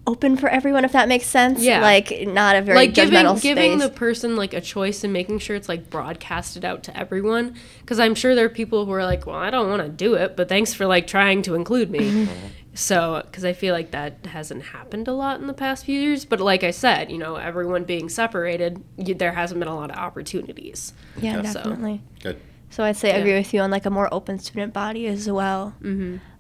open 0.09 0.37
for 0.37 0.49
everyone, 0.49 0.85
if 0.85 0.93
that 0.93 1.07
makes 1.09 1.27
sense. 1.27 1.63
Yeah. 1.63 1.81
like 1.81 2.27
not 2.27 2.57
a 2.57 2.63
very 2.63 2.77
like 2.79 2.95
giving 2.95 3.15
judgmental 3.15 3.41
giving 3.43 3.79
the 3.79 3.89
person 3.91 4.37
like 4.37 4.55
a 4.55 4.61
choice 4.61 5.05
and 5.05 5.13
making 5.13 5.39
sure 5.39 5.55
it's 5.55 5.69
like 5.69 5.91
broadcasted 5.91 6.65
out 6.65 6.83
to 6.85 6.97
everyone 6.97 7.55
because 7.81 7.99
i'm 8.01 8.15
sure 8.15 8.35
there 8.35 8.47
are 8.47 8.49
people 8.63 8.85
who 8.87 8.93
are 8.93 9.05
like 9.05 9.27
well 9.27 9.37
i 9.37 9.51
don't 9.51 9.69
want 9.69 9.83
to 9.83 9.89
do 9.89 10.15
it 10.15 10.37
but 10.37 10.49
thanks 10.49 10.73
for 10.75 10.87
like 10.87 11.07
trying 11.07 11.43
to 11.43 11.55
include 11.55 11.91
me 11.91 11.99
Mm-hmm. 12.01 12.47
so 12.75 13.23
because 13.27 13.45
i 13.45 13.53
feel 13.53 13.75
like 13.75 13.91
that 13.91 14.25
hasn't 14.27 14.63
happened 14.77 15.09
a 15.09 15.13
lot 15.13 15.41
in 15.41 15.47
the 15.47 15.55
past 15.55 15.85
few 15.85 15.99
years 16.01 16.25
but 16.25 16.41
like 16.41 16.65
i 16.65 16.71
said 16.71 17.11
you 17.11 17.19
know 17.19 17.37
everyone 17.37 17.85
being 17.85 18.09
separated 18.09 18.83
you, 18.97 19.15
there 19.15 19.33
hasn't 19.33 19.59
been 19.61 19.69
a 19.69 19.75
lot 19.77 19.91
of 19.91 19.97
opportunities 19.97 20.93
yeah, 21.21 21.43
so- 21.43 21.53
definitely. 21.63 22.01
Good. 22.23 22.41
So 22.71 22.85
I'd 22.85 22.97
say 22.97 23.11
I 23.11 23.15
Yeah. 23.17 23.21
agree 23.23 23.35
with 23.35 23.53
you 23.55 23.61
on 23.61 23.71
like 23.71 23.87
a 23.87 23.91
more 23.91 24.09
open 24.13 24.39
student 24.39 24.73
body 24.75 25.07
as 25.07 25.29
well. 25.31 25.75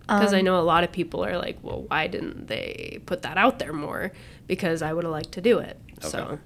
Because 0.09 0.33
i 0.35 0.38
Um, 0.40 0.44
know 0.47 0.59
a 0.59 0.66
lot 0.75 0.83
of 0.85 0.90
people 0.90 1.25
are 1.25 1.37
like 1.38 1.59
well 1.62 1.83
why 1.88 2.07
didn't 2.09 2.47
they 2.49 2.99
put 3.07 3.23
that 3.23 3.37
out 3.37 3.59
there 3.61 3.73
more? 3.73 4.11
Because 4.47 4.81
i 4.83 4.92
would 4.92 5.05
have 5.05 5.12
liked 5.12 5.33
to 5.33 5.40
do 5.40 5.59
it 5.59 5.77
so. 6.01 6.38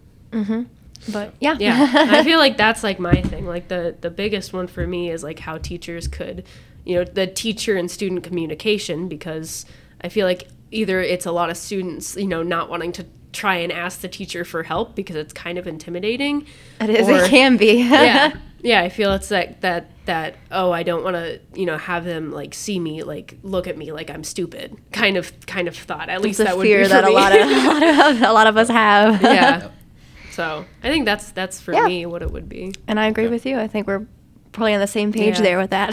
But 1.12 1.34
yeah, 1.40 1.56
yeah. 1.58 1.90
I 2.10 2.22
feel 2.22 2.38
like 2.46 2.56
that's 2.56 2.84
like 2.84 3.00
my 3.00 3.20
thing. 3.22 3.44
Like 3.46 3.66
the 3.68 3.96
the 4.00 4.10
biggest 4.10 4.52
one 4.52 4.68
for 4.68 4.86
me 4.86 5.10
is 5.10 5.22
like 5.24 5.40
how 5.40 5.58
teachers 5.58 6.06
could 6.08 6.44
you 6.84 6.96
know 6.96 7.04
the 7.04 7.26
teacher 7.26 7.76
and 7.76 7.88
student 7.90 8.24
communication 8.24 9.08
because 9.08 9.64
i 10.00 10.08
feel 10.08 10.26
like 10.26 10.48
either 10.72 11.00
it's 11.00 11.26
a 11.26 11.30
lot 11.30 11.48
of 11.48 11.56
students 11.56 12.16
you 12.16 12.26
know 12.26 12.42
not 12.42 12.68
wanting 12.68 12.90
to 12.90 13.04
try 13.32 13.54
and 13.56 13.70
ask 13.70 14.00
the 14.00 14.08
teacher 14.08 14.44
for 14.44 14.64
help 14.64 14.96
because 14.96 15.14
it's 15.14 15.32
kind 15.32 15.58
of 15.58 15.66
intimidating 15.68 16.44
it 16.80 16.90
is. 16.90 17.08
or- 17.08 17.12
it 17.24 17.28
can 17.30 17.56
be. 17.56 17.74
yeah 17.84 18.32
yeah 18.62 18.80
i 18.80 18.88
feel 18.88 19.12
it's 19.12 19.30
like 19.30 19.60
that 19.60 19.90
that 20.06 20.36
oh 20.50 20.70
i 20.72 20.82
don't 20.82 21.02
want 21.04 21.14
to 21.16 21.40
you 21.54 21.66
know 21.66 21.76
have 21.78 22.04
them 22.04 22.30
like 22.32 22.54
see 22.54 22.78
me 22.78 23.02
like 23.02 23.36
look 23.42 23.66
at 23.66 23.76
me 23.76 23.92
like 23.92 24.08
i'm 24.10 24.24
stupid 24.24 24.76
kind 24.92 25.16
of 25.16 25.32
kind 25.46 25.68
of 25.68 25.76
thought 25.76 26.08
at 26.08 26.20
least 26.20 26.40
It's 26.40 26.48
a 26.48 26.52
that 26.52 26.56
would 26.56 26.64
fear 26.66 26.82
be 26.82 26.88
that 26.88 27.04
a 27.04 27.10
lot 27.10 27.32
of 27.32 27.40
a 27.50 27.68
lot 27.68 27.82
of 27.82 28.22
a 28.22 28.32
lot 28.32 28.46
of 28.46 28.56
us 28.56 28.68
have. 28.82 29.20
yeah 29.22 29.70
so 30.32 30.64
i 30.82 30.88
think 30.88 31.04
that's 31.04 31.30
that's 31.32 31.60
for 31.60 31.72
Yeah. 31.74 31.86
me 31.86 32.06
what 32.06 32.22
it 32.22 32.30
would 32.30 32.48
be 32.48 32.72
and 32.88 32.98
I 32.98 33.06
agree 33.08 33.24
Yeah. 33.24 33.30
with 33.30 33.46
you. 33.46 33.58
I 33.58 33.68
think 33.68 33.86
we're 33.86 34.06
probably 34.52 34.74
on 34.74 34.80
the 34.80 34.86
same 34.86 35.12
page 35.12 35.36
Yeah. 35.36 35.42
there 35.42 35.58
with 35.58 35.70
that. 35.70 35.90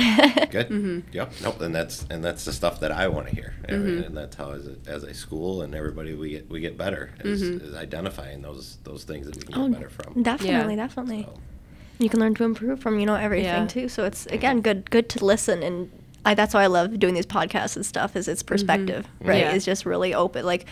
Good. 0.51 0.67
Mm-hmm. 0.69 0.99
Yep. 1.13 1.32
Nope. 1.43 1.62
And 1.62 1.73
that's 1.73 2.05
and 2.10 2.21
that's 2.21 2.43
the 2.43 2.51
stuff 2.51 2.82
that 2.82 2.91
I 2.91 3.08
want 3.08 3.29
to 3.29 3.36
hear. 3.36 3.53
And- 3.69 4.03
And 4.03 4.17
that's 4.17 4.36
how 4.36 4.51
as 4.51 4.67
a, 4.67 4.75
as 4.86 5.03
a 5.03 5.13
school 5.13 5.62
and 5.62 5.73
everybody 5.73 6.13
we 6.13 6.32
get 6.32 6.49
we 6.49 6.60
get 6.60 6.77
better 6.77 7.12
is, 7.23 7.41
Mm-hmm. 7.41 7.65
is 7.67 7.73
identifying 7.75 8.41
those 8.41 8.77
those 8.84 9.05
things 9.05 9.27
that 9.27 9.38
we 9.38 9.43
can 9.43 9.55
Oh, 9.62 9.67
get 9.69 9.77
better 9.79 9.89
from. 9.89 10.23
Definitely, 10.23 10.75
Yeah. 10.75 10.88
definitely. 10.88 11.23
So, 11.23 11.39
You 11.99 12.09
can 12.09 12.19
learn 12.19 12.33
to 12.35 12.43
improve 12.43 12.79
from 12.79 12.99
you 12.99 13.05
know 13.05 13.15
everything 13.15 13.45
Yeah. 13.45 13.67
too. 13.67 13.89
So 13.89 14.05
it's 14.05 14.25
again 14.27 14.62
good 14.62 14.89
good 14.89 15.09
to 15.09 15.23
listen 15.25 15.62
and 15.63 15.91
I, 16.25 16.33
that's 16.33 16.53
why 16.53 16.63
I 16.63 16.67
love 16.67 16.99
doing 16.99 17.13
these 17.13 17.25
podcasts 17.25 17.75
and 17.77 17.85
stuff 17.85 18.15
is 18.15 18.27
its 18.27 18.43
perspective, 18.43 19.07
right? 19.21 19.27
Mm-hmm. 19.27 19.39
Yeah. 19.39 19.53
It's 19.53 19.65
just 19.65 19.85
really 19.85 20.13
open. 20.13 20.45
Like 20.45 20.65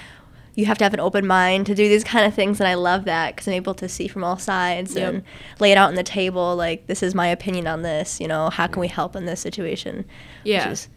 you 0.56 0.66
have 0.66 0.78
to 0.80 0.84
have 0.84 0.94
an 0.94 1.00
open 1.00 1.26
mind 1.28 1.68
to 1.68 1.76
do 1.76 1.88
these 1.88 2.04
kind 2.04 2.26
of 2.26 2.34
things, 2.34 2.60
and 2.60 2.68
I 2.68 2.74
love 2.74 3.06
that 3.06 3.36
because 3.36 3.48
I'm 3.48 3.54
able 3.54 3.76
to 3.76 3.88
see 3.88 4.08
from 4.08 4.24
all 4.24 4.38
sides 4.40 4.96
Yep. 4.96 5.14
and 5.14 5.24
lay 5.60 5.72
it 5.72 5.78
out 5.78 5.88
on 5.90 5.96
the 5.96 6.04
table. 6.04 6.56
Like 6.56 6.88
this 6.88 7.04
is 7.04 7.14
my 7.16 7.28
opinion 7.28 7.68
on 7.68 7.82
this. 7.84 8.20
You 8.20 8.28
know, 8.28 8.50
how 8.50 8.68
can 8.68 8.80
we 8.82 8.88
help 8.88 9.16
in 9.16 9.26
this 9.26 9.40
situation? 9.40 10.04
Yeah. 10.44 10.66
which 10.66 10.74
is 10.74 10.90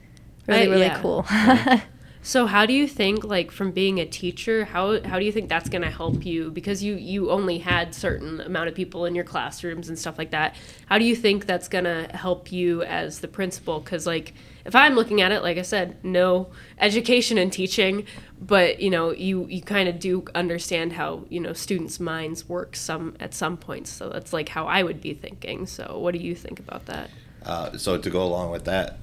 really 0.47 0.69
really 0.69 0.87
yeah. 0.87 1.01
cool. 1.01 1.27
So 2.23 2.45
how 2.45 2.67
do 2.67 2.75
you 2.75 2.87
think 2.87 3.25
like 3.25 3.51
from 3.51 3.71
being 3.71 3.99
a 3.99 4.05
teacher, 4.05 4.67
how 4.67 5.03
how 5.03 5.19
do 5.19 5.25
you 5.25 5.33
think 5.33 5.49
that's 5.49 5.71
going 5.71 5.83
to 5.83 5.91
help 5.91 6.27
you 6.27 6.51
because 6.51 6.83
you 6.85 6.97
you 6.97 7.31
only 7.31 7.59
had 7.59 7.95
certain 7.95 8.41
amount 8.43 8.69
of 8.69 8.75
people 8.75 9.07
in 9.07 9.15
your 9.15 9.25
classrooms 9.25 9.89
and 9.89 9.99
stuff 9.99 10.19
like 10.19 10.31
that. 10.33 10.55
How 10.87 10.99
do 10.99 11.05
you 11.05 11.17
think 11.17 11.47
that's 11.47 11.67
going 11.67 11.85
to 11.85 12.09
help 12.15 12.53
you 12.53 12.83
as 12.83 13.21
the 13.21 13.29
principal 13.29 13.81
cuz 13.81 14.07
like 14.07 14.35
if 14.67 14.77
I'm 14.77 14.95
looking 14.95 15.23
at 15.23 15.33
it 15.33 15.43
like 15.43 15.57
I 15.57 15.63
said, 15.63 15.97
no 16.05 16.51
education 16.79 17.39
and 17.39 17.51
teaching, 17.51 18.05
but 18.39 18.81
you 18.81 18.91
know, 18.91 19.13
you 19.13 19.47
you 19.47 19.63
kind 19.63 19.89
of 19.89 19.99
do 19.99 20.25
understand 20.35 20.93
how, 20.93 21.25
you 21.31 21.41
know, 21.41 21.55
students' 21.55 21.99
minds 21.99 22.47
work 22.47 22.77
some 22.77 23.17
at 23.19 23.33
some 23.33 23.57
points. 23.57 23.91
So 23.91 24.11
that's 24.11 24.35
like 24.35 24.51
how 24.51 24.67
I 24.67 24.83
would 24.83 25.01
be 25.01 25.15
thinking. 25.15 25.67
So 25.67 25.99
what 25.99 26.13
do 26.13 26.21
you 26.21 26.35
think 26.35 26.59
about 26.59 26.85
that? 26.85 27.09
Uh, 27.43 27.79
so 27.79 27.97
to 27.97 28.11
go 28.11 28.23
along 28.23 28.51
with 28.51 28.67
that, 28.67 28.99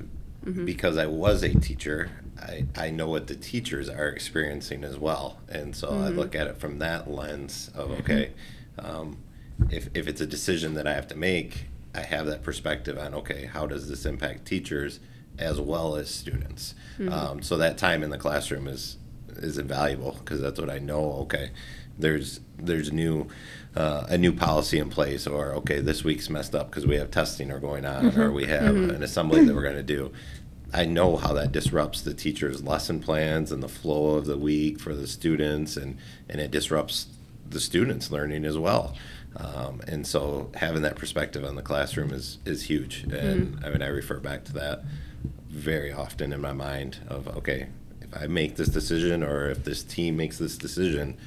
because 0.65 0.97
I 0.97 1.07
was 1.07 1.41
a 1.41 1.49
teacher, 1.59 2.11
I, 2.39 2.65
I 2.75 2.89
know 2.91 3.07
what 3.07 3.27
the 3.27 3.35
teachers 3.35 3.89
are 3.89 4.07
experiencing 4.09 4.83
as 4.83 4.97
well, 4.97 5.39
and 5.49 5.75
so 5.75 5.89
I 5.89 6.09
look 6.09 6.35
at 6.35 6.47
it 6.47 6.57
from 6.57 6.79
that 6.79 7.09
lens 7.09 7.69
of 7.75 7.91
okay, 7.91 8.31
um, 8.79 9.17
if 9.69 9.89
if 9.93 10.07
it's 10.07 10.21
a 10.21 10.27
decision 10.27 10.73
that 10.75 10.87
I 10.87 10.93
have 10.93 11.07
to 11.09 11.15
make, 11.15 11.65
I 11.95 12.01
have 12.01 12.25
that 12.27 12.43
perspective 12.43 12.97
on 12.97 13.13
okay, 13.15 13.45
how 13.45 13.65
does 13.67 13.89
this 13.89 14.05
impact 14.05 14.45
teachers 14.45 14.99
as 15.37 15.59
well 15.59 15.95
as 15.95 16.09
students? 16.09 16.73
Um, 17.11 17.41
so 17.41 17.57
that 17.57 17.77
time 17.77 18.03
in 18.03 18.09
the 18.09 18.17
classroom 18.17 18.67
is 18.67 18.97
is 19.37 19.57
invaluable 19.57 20.15
because 20.19 20.41
that's 20.41 20.59
what 20.59 20.69
I 20.69 20.79
know. 20.79 21.13
Okay, 21.23 21.51
there's 21.97 22.39
there's 22.57 22.91
new 22.91 23.27
uh, 23.75 24.05
a 24.09 24.17
new 24.17 24.33
policy 24.33 24.79
in 24.79 24.89
place, 24.89 25.27
or 25.27 25.53
okay, 25.53 25.79
this 25.79 26.03
week's 26.03 26.29
messed 26.29 26.55
up 26.55 26.69
because 26.69 26.85
we 26.87 26.95
have 26.97 27.11
testing 27.11 27.51
or 27.51 27.59
going 27.59 27.85
on, 27.85 28.17
or 28.19 28.31
we 28.31 28.45
have 28.45 28.75
an 28.75 29.03
assembly 29.03 29.43
that 29.45 29.53
we're 29.55 29.61
going 29.63 29.75
to 29.75 29.83
do. 29.83 30.11
I 30.73 30.85
know 30.85 31.15
how 31.15 31.33
that 31.33 31.51
disrupts 31.51 32.01
the 32.01 32.13
teachers' 32.13 32.63
lesson 32.63 32.99
plans 32.99 33.51
and 33.51 33.63
the 33.63 33.69
flow 33.69 34.15
of 34.15 34.25
the 34.25 34.37
week 34.37 34.79
for 34.79 34.93
the 34.93 35.07
students, 35.07 35.77
and 35.77 35.97
and 36.29 36.41
it 36.41 36.51
disrupts 36.51 37.07
the 37.49 37.59
students' 37.59 38.11
learning 38.11 38.45
as 38.45 38.57
well. 38.57 38.95
Um, 39.37 39.81
and 39.87 40.05
so 40.05 40.49
having 40.55 40.81
that 40.81 40.95
perspective 40.95 41.43
on 41.43 41.55
the 41.55 41.61
classroom 41.61 42.11
is 42.11 42.39
is 42.45 42.63
huge. 42.63 43.03
And 43.03 43.59
I 43.63 43.69
mean, 43.69 43.81
I 43.81 43.87
refer 43.87 44.19
back 44.19 44.43
to 44.45 44.53
that 44.53 44.83
very 45.49 45.91
often 45.91 46.33
in 46.33 46.41
my 46.41 46.53
mind 46.53 46.97
of 47.07 47.27
okay, 47.37 47.67
if 48.01 48.09
I 48.21 48.27
make 48.27 48.55
this 48.55 48.69
decision 48.69 49.23
or 49.23 49.49
if 49.49 49.63
this 49.63 49.83
team 49.83 50.17
makes 50.17 50.37
this 50.37 50.57
decision, 50.57 51.17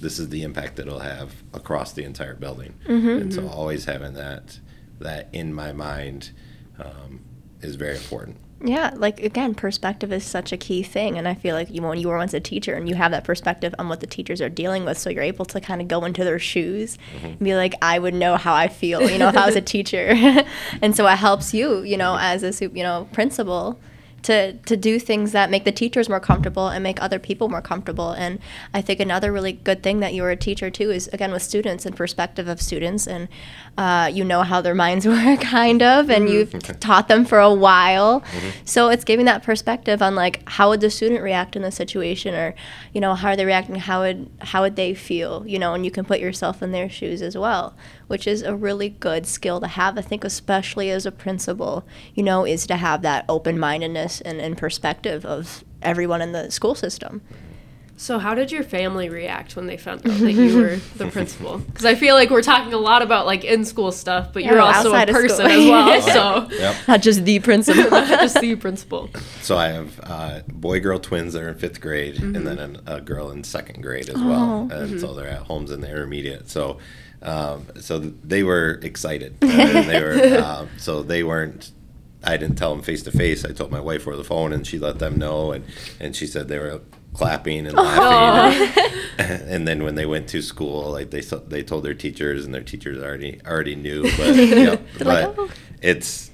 this 0.00 0.18
is 0.18 0.28
the 0.28 0.42
impact 0.42 0.76
that 0.76 0.86
it'll 0.86 0.98
have 1.00 1.34
across 1.54 1.92
the 1.92 2.04
entire 2.04 2.34
building. 2.34 2.74
And 3.22 3.32
so 3.34 3.48
always 3.48 3.84
having 3.86 4.14
that 4.14 4.58
that 4.98 5.28
in 5.32 5.54
my 5.54 5.72
mind 5.72 6.30
um, 6.78 7.20
is 7.60 7.76
very 7.76 7.96
important. 7.96 8.36
Yeah, 8.64 8.92
like 8.94 9.20
again, 9.20 9.54
perspective 9.54 10.12
is 10.12 10.24
such 10.24 10.52
a 10.52 10.56
key 10.56 10.82
thing, 10.84 11.18
and 11.18 11.26
I 11.26 11.34
feel 11.34 11.56
like 11.56 11.68
you 11.70 11.82
when 11.82 11.98
you 11.98 12.08
were 12.08 12.16
once 12.16 12.32
a 12.32 12.40
teacher 12.40 12.74
and 12.74 12.88
you 12.88 12.94
have 12.94 13.10
that 13.10 13.24
perspective 13.24 13.74
on 13.78 13.88
what 13.88 14.00
the 14.00 14.06
teachers 14.06 14.40
are 14.40 14.48
dealing 14.48 14.84
with, 14.84 14.98
so 14.98 15.10
you're 15.10 15.22
able 15.22 15.44
to 15.46 15.60
kind 15.60 15.80
of 15.80 15.88
go 15.88 16.04
into 16.04 16.22
their 16.22 16.38
shoes 16.38 16.96
mm-hmm. 17.16 17.26
and 17.26 17.38
be 17.40 17.56
like, 17.56 17.74
I 17.82 17.98
would 17.98 18.14
know 18.14 18.36
how 18.36 18.54
I 18.54 18.68
feel, 18.68 19.10
you 19.10 19.18
know, 19.18 19.28
if 19.28 19.36
I 19.36 19.46
was 19.46 19.56
a 19.56 19.60
teacher, 19.74 20.14
and 20.82 20.94
so 20.94 21.06
it 21.08 21.16
helps 21.16 21.52
you, 21.52 21.82
you 21.82 21.96
know, 21.96 22.16
as 22.20 22.44
a 22.44 22.66
you 22.66 22.82
know 22.82 23.08
principal. 23.12 23.80
To, 24.22 24.52
to 24.52 24.76
do 24.76 25.00
things 25.00 25.32
that 25.32 25.50
make 25.50 25.64
the 25.64 25.72
teachers 25.72 26.08
more 26.08 26.20
comfortable 26.20 26.68
and 26.68 26.80
make 26.82 27.02
other 27.02 27.18
people 27.18 27.48
more 27.48 27.60
comfortable. 27.60 28.12
And 28.12 28.38
I 28.72 28.80
think 28.80 29.00
another 29.00 29.32
really 29.32 29.52
good 29.52 29.82
thing 29.82 29.98
that 29.98 30.14
you 30.14 30.22
were 30.22 30.30
a 30.30 30.36
teacher 30.36 30.70
too 30.70 30.92
is 30.92 31.08
again 31.08 31.32
with 31.32 31.42
students 31.42 31.84
and 31.86 31.96
perspective 31.96 32.46
of 32.46 32.62
students, 32.62 33.08
and 33.08 33.28
uh, 33.76 34.10
you 34.12 34.24
know 34.24 34.42
how 34.42 34.60
their 34.60 34.74
minds 34.74 35.06
work, 35.08 35.40
kind 35.40 35.82
of, 35.82 36.08
and 36.08 36.28
you've 36.28 36.52
taught 36.78 37.08
them 37.08 37.24
for 37.24 37.40
a 37.40 37.52
while. 37.52 38.22
So 38.64 38.88
it's 38.90 39.04
giving 39.04 39.26
that 39.26 39.42
perspective 39.42 40.02
on 40.02 40.14
like 40.14 40.48
how 40.48 40.68
would 40.70 40.80
the 40.80 40.90
student 40.90 41.20
react 41.22 41.56
in 41.56 41.62
this 41.62 41.74
situation, 41.74 42.34
or 42.34 42.54
you 42.92 43.00
know 43.00 43.14
how 43.14 43.30
are 43.30 43.36
they 43.36 43.44
reacting? 43.44 43.74
How 43.76 44.02
would 44.02 44.30
how 44.40 44.62
would 44.62 44.76
they 44.76 44.94
feel? 44.94 45.44
You 45.46 45.58
know, 45.58 45.74
and 45.74 45.84
you 45.84 45.90
can 45.90 46.04
put 46.04 46.20
yourself 46.20 46.62
in 46.62 46.72
their 46.72 46.88
shoes 46.88 47.22
as 47.22 47.36
well, 47.36 47.74
which 48.12 48.26
is 48.26 48.42
a 48.42 48.54
really 48.54 48.90
good 48.90 49.26
skill 49.26 49.58
to 49.58 49.66
have. 49.66 49.96
I 49.96 50.02
think, 50.02 50.22
especially 50.22 50.90
as 50.90 51.06
a 51.06 51.10
principal, 51.10 51.82
you 52.14 52.22
know, 52.22 52.44
is 52.44 52.66
to 52.66 52.76
have 52.76 53.00
that 53.00 53.24
open 53.26 53.58
mindedness 53.58 54.20
and, 54.20 54.38
and 54.38 54.54
perspective 54.54 55.24
of 55.24 55.64
everyone 55.80 56.20
in 56.20 56.32
the 56.32 56.50
school 56.50 56.74
system. 56.74 57.22
So, 57.96 58.18
how 58.18 58.34
did 58.34 58.52
your 58.52 58.64
family 58.64 59.08
react 59.08 59.56
when 59.56 59.66
they 59.66 59.78
found 59.78 60.06
out 60.06 60.18
that 60.18 60.32
you 60.34 60.56
were 60.58 60.76
the 60.96 61.06
principal? 61.06 61.58
Because 61.58 61.86
I 61.86 61.94
feel 61.94 62.14
like 62.14 62.28
we're 62.28 62.42
talking 62.42 62.74
a 62.74 62.78
lot 62.78 63.00
about 63.00 63.24
like 63.24 63.44
in 63.44 63.64
school 63.64 63.92
stuff, 63.92 64.30
but 64.34 64.44
you're 64.44 64.60
also 64.60 64.92
a 64.92 65.06
person 65.06 65.46
as 65.46 65.66
well. 65.66 66.02
So, 66.02 66.48
Yep. 66.50 66.76
Not 66.88 67.00
just 67.00 67.24
the 67.24 67.38
principal. 67.38 67.84
just 67.90 68.40
the 68.40 68.56
principal. 68.56 69.08
So 69.40 69.56
I 69.56 69.68
have 69.68 70.00
uh, 70.02 70.40
boy 70.48 70.80
girl 70.80 70.98
twins 70.98 71.32
that 71.32 71.42
are 71.42 71.48
in 71.48 71.54
fifth 71.54 71.80
grade, 71.80 72.20
and 72.20 72.46
then 72.46 72.58
an, 72.58 72.82
a 72.86 73.00
girl 73.00 73.30
in 73.30 73.42
second 73.42 73.82
grade 73.82 74.10
as 74.10 74.16
well, 74.16 74.68
and 74.70 75.00
so 75.00 75.14
they're 75.14 75.28
at 75.28 75.42
Holmes 75.42 75.70
in 75.70 75.80
the 75.80 75.88
intermediate. 75.88 76.50
So, 76.50 76.78
um, 77.22 77.66
so 77.80 77.98
they 77.98 78.42
were 78.42 78.80
excited. 78.82 79.36
They 79.40 80.02
were 80.02 80.38
um, 80.42 80.68
so 80.78 81.02
they 81.02 81.22
weren't. 81.22 81.72
I 82.24 82.36
didn't 82.36 82.56
tell 82.56 82.70
them 82.74 82.82
face 82.82 83.02
to 83.02 83.10
face. 83.10 83.44
I 83.44 83.52
told 83.52 83.70
my 83.70 83.80
wife 83.80 84.06
over 84.06 84.16
the 84.16 84.24
phone, 84.24 84.52
and 84.52 84.66
she 84.66 84.78
let 84.78 84.98
them 84.98 85.16
know, 85.18 85.52
and 85.52 85.64
and 86.00 86.14
she 86.14 86.26
said 86.26 86.48
they 86.48 86.58
were 86.58 86.80
clapping 87.14 87.66
and 87.66 87.76
laughing. 87.76 88.84
And, 89.18 89.42
and 89.48 89.68
then 89.68 89.82
when 89.82 89.94
they 89.94 90.06
went 90.06 90.28
to 90.28 90.42
school, 90.42 90.90
like 90.90 91.10
they 91.10 91.20
they 91.20 91.62
told 91.62 91.84
their 91.84 91.94
teachers, 91.94 92.44
and 92.44 92.54
their 92.54 92.62
teachers 92.62 93.02
already 93.02 93.40
already 93.46 93.74
knew. 93.76 94.02
But 94.16 94.36
yeah, 94.36 94.76
They're 94.98 95.06
like, 95.06 95.34
"Oh." 95.38 95.50
it's 95.80 96.30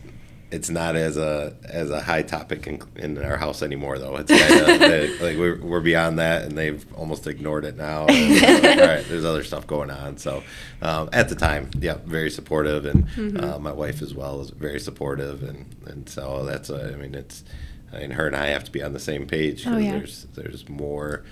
it's 0.50 0.70
not 0.70 0.96
as 0.96 1.16
a 1.18 1.54
as 1.64 1.90
a 1.90 2.00
high 2.00 2.22
topic 2.22 2.66
in, 2.66 2.80
in 2.96 3.22
our 3.22 3.36
house 3.36 3.62
anymore 3.62 3.98
though. 3.98 4.16
It's 4.16 4.30
kind 4.30 4.82
of 4.82 5.20
like 5.20 5.36
we're, 5.36 5.60
we're 5.60 5.80
beyond 5.82 6.18
that 6.18 6.44
and 6.44 6.56
they've 6.56 6.84
almost 6.96 7.26
ignored 7.26 7.64
it 7.66 7.76
now. 7.76 8.06
And, 8.08 8.62
like, 8.62 8.78
all 8.78 8.86
right 8.86 9.04
there's 9.08 9.24
other 9.26 9.44
stuff 9.44 9.66
going 9.66 9.90
on. 9.90 10.16
So 10.16 10.42
um, 10.80 11.10
at 11.12 11.28
the 11.28 11.34
time 11.34 11.70
yeah 11.78 11.98
very 12.04 12.30
supportive 12.30 12.86
and 12.86 13.38
uh, 13.38 13.58
my 13.58 13.72
wife 13.72 14.00
as 14.00 14.14
well 14.14 14.40
is 14.40 14.50
very 14.50 14.80
supportive 14.80 15.42
and 15.42 15.66
and 15.86 16.08
so 16.08 16.44
that's 16.44 16.70
a, 16.70 16.92
i 16.94 16.96
mean 16.96 17.14
it's 17.14 17.44
I 17.92 18.00
mean 18.00 18.10
her 18.12 18.26
and 18.26 18.36
i 18.36 18.46
have 18.48 18.64
to 18.64 18.70
be 18.70 18.82
on 18.82 18.92
the 18.92 19.00
same 19.00 19.26
page 19.26 19.66
Oh, 19.66 19.70
because 19.76 19.84
yeah. 19.84 19.92
there's 19.98 20.26
there's 20.34 20.68
more 20.68 21.24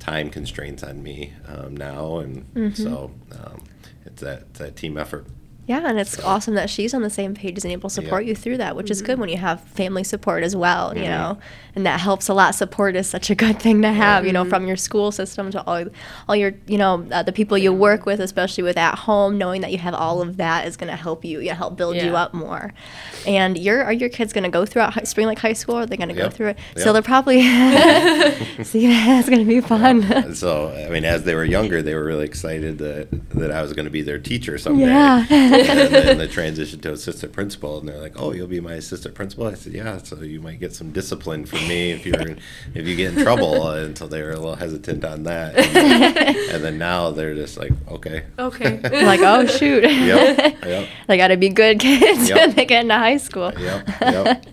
time 0.00 0.30
constraints 0.30 0.82
on 0.82 1.02
me 1.02 1.32
um, 1.46 1.76
now 1.76 2.18
and 2.18 2.44
Mm-hmm. 2.54 2.82
so 2.82 3.12
um, 3.32 3.62
it's 4.04 4.20
that, 4.22 4.52
that 4.54 4.76
team 4.76 4.98
effort 4.98 5.26
Yeah, 5.66 5.80
and 5.88 5.98
it's 5.98 6.20
awesome 6.20 6.54
that 6.56 6.68
she's 6.68 6.92
on 6.92 7.00
the 7.02 7.08
same 7.10 7.32
page 7.34 7.56
and 7.64 7.72
able 7.72 7.88
to 7.88 7.94
support 7.94 8.24
Yeah. 8.24 8.30
you 8.30 8.34
through 8.34 8.58
that, 8.58 8.76
which 8.76 8.90
is 8.90 9.00
good 9.00 9.18
when 9.18 9.30
you 9.30 9.38
have 9.38 9.60
family 9.62 10.04
support 10.04 10.42
as 10.44 10.54
well, 10.54 10.92
you 10.94 11.04
Mhm. 11.04 11.08
know, 11.08 11.38
and 11.74 11.86
that 11.86 12.00
helps 12.00 12.28
a 12.28 12.34
lot. 12.34 12.54
Support 12.54 12.96
is 12.96 13.06
such 13.08 13.30
a 13.30 13.34
good 13.34 13.58
thing 13.60 13.80
to 13.80 13.88
have, 13.90 14.26
you 14.26 14.32
know, 14.32 14.44
from 14.44 14.66
your 14.66 14.76
school 14.76 15.10
system 15.10 15.50
to 15.52 15.64
all, 15.66 15.84
all 16.28 16.36
your, 16.36 16.52
you 16.66 16.76
know, 16.76 17.06
uh, 17.10 17.22
the 17.22 17.32
people 17.32 17.56
you 17.56 17.72
work 17.72 18.04
with, 18.04 18.20
especially 18.20 18.62
with 18.62 18.76
at 18.76 18.98
home, 18.98 19.38
knowing 19.38 19.62
that 19.62 19.72
you 19.72 19.78
have 19.78 19.94
all 19.94 20.20
of 20.20 20.36
that 20.36 20.66
is 20.66 20.76
going 20.76 20.90
to 20.90 20.96
help 20.96 21.24
you, 21.24 21.40
you 21.40 21.48
know, 21.48 21.54
help 21.54 21.76
build 21.78 21.96
you 21.96 22.14
up 22.14 22.34
more. 22.34 22.74
And 23.26 23.56
your 23.56 23.82
are 23.84 23.92
your 23.92 24.10
kids 24.10 24.34
going 24.34 24.44
to 24.44 24.50
go 24.50 24.66
throughout 24.66 24.92
high, 24.94 25.04
Spring 25.04 25.26
Lake 25.28 25.38
High 25.38 25.54
School? 25.54 25.76
Are 25.76 25.86
they 25.86 25.96
going 25.96 26.10
to 26.10 26.14
go 26.14 26.28
through 26.28 26.48
it? 26.48 26.58
So 26.76 26.92
they're 26.92 27.00
probably 27.00 27.40
see 28.62 28.86
that's 28.86 29.28
going 29.30 29.40
to 29.40 29.46
be 29.46 29.60
fun. 29.62 30.34
So 30.34 30.74
I 30.86 30.90
mean, 30.90 31.04
as 31.06 31.22
they 31.24 31.34
were 31.34 31.44
younger, 31.44 31.80
they 31.80 31.94
were 31.94 32.04
really 32.04 32.26
excited 32.26 32.76
that 32.78 33.08
that 33.30 33.50
I 33.50 33.62
was 33.62 33.72
going 33.72 33.86
to 33.86 33.90
be 33.90 34.02
their 34.02 34.18
teacher 34.18 34.58
someday. 34.58 34.86
Yeah. 34.86 35.24
And 35.60 35.94
then 35.94 36.18
the 36.18 36.26
transition 36.40 36.80
to 36.80 36.92
assistant 36.92 37.32
principal, 37.32 37.78
and 37.78 37.88
they're 37.88 38.00
like, 38.00 38.14
"Oh, 38.16 38.32
you'll 38.32 38.46
be 38.48 38.60
my 38.60 38.74
assistant 38.74 39.14
principal." 39.14 39.46
I 39.46 39.54
said, 39.54 39.72
"Yeah." 39.72 39.98
So 39.98 40.16
you 40.20 40.40
might 40.40 40.60
get 40.60 40.74
some 40.74 40.90
discipline 40.92 41.44
from 41.46 41.66
me 41.68 41.92
if 41.92 42.04
you're 42.06 42.36
if 42.74 42.86
you 42.86 42.96
get 42.96 43.16
in 43.16 43.22
trouble. 43.22 43.68
Until 43.84 44.08
they 44.08 44.22
were 44.22 44.30
a 44.32 44.36
little 44.38 44.56
hesitant 44.56 45.04
on 45.04 45.24
that, 45.24 45.56
and, 45.56 45.76
and 46.54 46.64
then 46.64 46.78
now 46.78 47.10
they're 47.10 47.34
just 47.34 47.56
like, 47.58 47.72
"Okay." 47.88 48.24
Okay. 48.38 48.80
like, 49.04 49.20
oh 49.20 49.46
shoot. 49.46 49.84
Yep. 49.84 50.64
Yep. 50.64 50.88
they 51.08 51.16
got 51.16 51.28
to 51.28 51.36
be 51.36 51.48
good 51.48 51.78
kids 51.80 52.28
Yep. 52.28 52.38
when 52.38 52.50
they 52.56 52.64
get 52.64 52.82
into 52.82 52.94
high 52.94 53.16
school. 53.18 53.52
Yep. 53.58 53.88
Yep. 54.00 54.46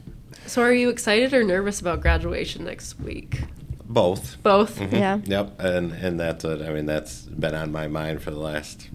So, 0.48 0.62
are 0.64 0.74
you 0.74 0.90
excited 0.90 1.34
or 1.34 1.44
nervous 1.44 1.80
about 1.80 2.02
graduation 2.02 2.66
next 2.66 3.00
week? 3.00 3.44
Both. 3.86 4.42
Both. 4.44 4.80
Mhm. 4.80 4.92
Yeah. 4.94 5.20
Yep. 5.24 5.60
And 5.60 5.92
and 5.94 6.20
that's 6.20 6.44
what 6.44 6.62
I 6.62 6.72
mean. 6.72 6.86
That's 6.86 7.22
been 7.24 7.56
on 7.56 7.72
my 7.72 7.88
mind 7.88 8.22
for 8.22 8.32
the 8.32 8.40
last 8.40 8.90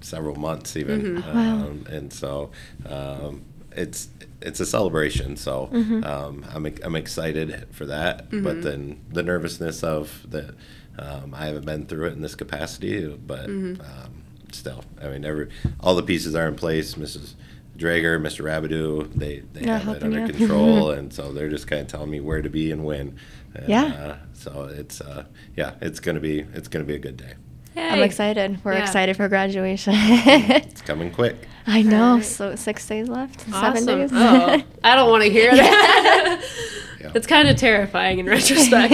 several 0.00 0.36
months, 0.36 0.76
even. 0.76 1.02
Mm-hmm. 1.22 1.36
Wow. 1.36 1.54
Um, 1.66 1.86
and 1.90 2.12
so 2.12 2.50
um, 2.86 3.42
it's 3.72 4.08
it's 4.40 4.60
a 4.60 4.66
celebration. 4.66 5.36
So 5.36 5.68
Mm-hmm. 5.72 6.04
um, 6.04 6.44
I'm 6.54 6.66
I'm 6.82 6.96
excited 6.96 7.66
for 7.72 7.86
that. 7.86 8.30
But 8.30 8.62
then 8.62 9.00
the 9.10 9.22
nervousness 9.22 9.82
of 9.82 10.24
that 10.30 10.54
um, 10.98 11.32
I 11.34 11.46
haven't 11.46 11.64
been 11.66 11.86
through 11.86 12.08
it 12.08 12.12
in 12.14 12.22
this 12.22 12.34
capacity, 12.34 13.06
but 13.08 13.48
Mm-hmm. 13.48 13.80
um, 13.80 14.22
still, 14.52 14.84
I 15.00 15.08
mean, 15.08 15.24
every 15.24 15.48
all 15.80 15.94
the 15.94 16.02
pieces 16.02 16.34
are 16.34 16.48
in 16.48 16.54
place. 16.56 16.94
Mrs. 16.94 17.34
Drager, 17.76 18.20
Mr. 18.20 18.42
Rabidou, 18.44 19.12
they, 19.14 19.38
they 19.52 19.60
Yeah, 19.66 19.78
have 19.78 19.96
it 19.98 20.02
under 20.02 20.20
you. 20.26 20.26
control, 20.32 20.90
and 20.90 21.12
so 21.12 21.32
they're 21.32 21.48
just 21.48 21.68
kind 21.68 21.82
of 21.82 21.86
telling 21.86 22.10
me 22.10 22.18
where 22.18 22.42
to 22.42 22.48
be 22.50 22.72
and 22.72 22.84
when. 22.84 23.16
And, 23.54 23.68
Yeah. 23.68 23.84
Uh, 23.84 24.16
so 24.32 24.64
it's 24.64 25.00
uh, 25.00 25.24
yeah, 25.56 25.74
it's 25.80 26.00
gonna 26.00 26.18
be 26.18 26.40
it's 26.54 26.66
gonna 26.66 26.84
be 26.84 26.96
a 26.96 26.98
good 26.98 27.16
day. 27.16 27.34
I'm 27.78 28.02
excited. 28.02 28.58
We're 28.64 28.74
Yeah. 28.74 28.82
excited 28.82 29.16
for 29.16 29.28
graduation. 29.28 29.94
It's 29.96 30.82
coming 30.82 31.10
quick. 31.10 31.36
I 31.66 31.82
know. 31.82 32.10
Alright. 32.12 32.24
So 32.24 32.54
six 32.56 32.86
days 32.86 33.08
left. 33.08 33.40
Awesome. 33.52 33.84
Seven 33.84 33.98
days. 34.00 34.10
Oh, 34.12 34.62
I 34.84 34.94
don't 34.94 35.10
want 35.10 35.22
to 35.24 35.30
hear 35.30 35.54
that. 35.54 36.42
Yeah. 37.00 37.12
It's 37.14 37.28
kind 37.28 37.48
of 37.48 37.56
terrifying 37.56 38.18
in 38.18 38.26
retrospect. 38.36 38.92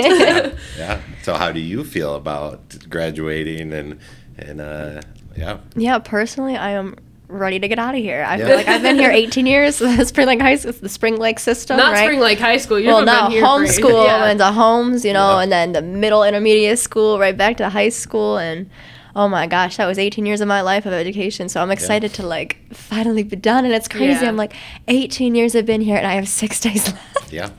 Yeah. 0.77 1.01
So 1.23 1.35
how 1.35 1.51
do 1.53 1.59
you 1.61 1.85
feel 1.85 2.15
about 2.17 2.61
graduating 2.91 3.73
and 3.73 3.99
and 4.37 4.61
uh, 4.61 5.01
yeah? 5.35 5.59
Yeah, 5.75 5.99
personally, 6.01 6.55
I 6.55 6.73
am 6.73 6.97
ready 7.29 7.59
to 7.59 7.69
get 7.69 7.79
out 7.79 7.95
of 7.95 8.01
here. 8.01 8.25
I 8.27 8.37
Yeah. 8.37 8.47
feel 8.47 8.57
like 8.57 8.69
I've 8.69 8.83
been 8.83 8.97
here 8.99 9.11
18 9.25 9.47
years. 9.47 9.79
The 9.79 10.05
Spring 10.05 10.27
Lake 10.27 10.41
High 10.41 10.57
School, 10.57 10.73
the 10.73 10.89
Spring 10.89 11.17
Lake 11.17 11.39
system, 11.39 11.77
Not 11.77 11.93
right? 11.93 12.05
Spring 12.05 12.21
Lake 12.21 12.39
High 12.39 12.59
School. 12.59 12.79
You've 12.79 12.89
well, 12.89 12.99
been 13.05 13.07
no, 13.07 13.29
here 13.31 13.43
homeschool 13.43 14.05
yeah. 14.05 14.27
and 14.27 14.39
the 14.41 14.53
Holmes, 14.53 15.05
you 15.05 15.13
know, 15.13 15.37
Yeah. 15.37 15.43
and 15.43 15.53
then 15.53 15.73
the 15.73 15.83
middle 15.83 16.23
intermediate 16.25 16.79
school, 16.79 17.19
right 17.19 17.37
back 17.37 17.57
to 17.59 17.69
high 17.71 17.89
school, 17.89 18.37
and 18.39 18.69
oh 19.17 19.29
my 19.29 19.47
gosh, 19.47 19.77
that 19.77 19.87
was 19.87 19.99
18 19.99 20.27
years 20.27 20.41
of 20.41 20.49
my 20.49 20.61
life 20.61 20.87
of 20.87 20.93
education. 20.93 21.49
So 21.49 21.61
I'm 21.63 21.71
excited 21.71 22.13
to 22.15 22.27
like 22.27 22.57
finally 22.73 23.23
be 23.23 23.37
done, 23.37 23.65
and 23.65 23.73
it's 23.73 23.89
crazy. 23.89 24.23
Yeah. 24.23 24.29
I'm 24.29 24.37
like 24.37 24.55
18 24.89 25.35
years 25.35 25.55
I've 25.55 25.67
been 25.67 25.81
here, 25.81 25.97
and 25.97 26.07
I 26.07 26.15
have 26.15 26.29
six 26.29 26.59
days 26.67 26.87
left. 26.93 27.33
Yeah. 27.33 27.51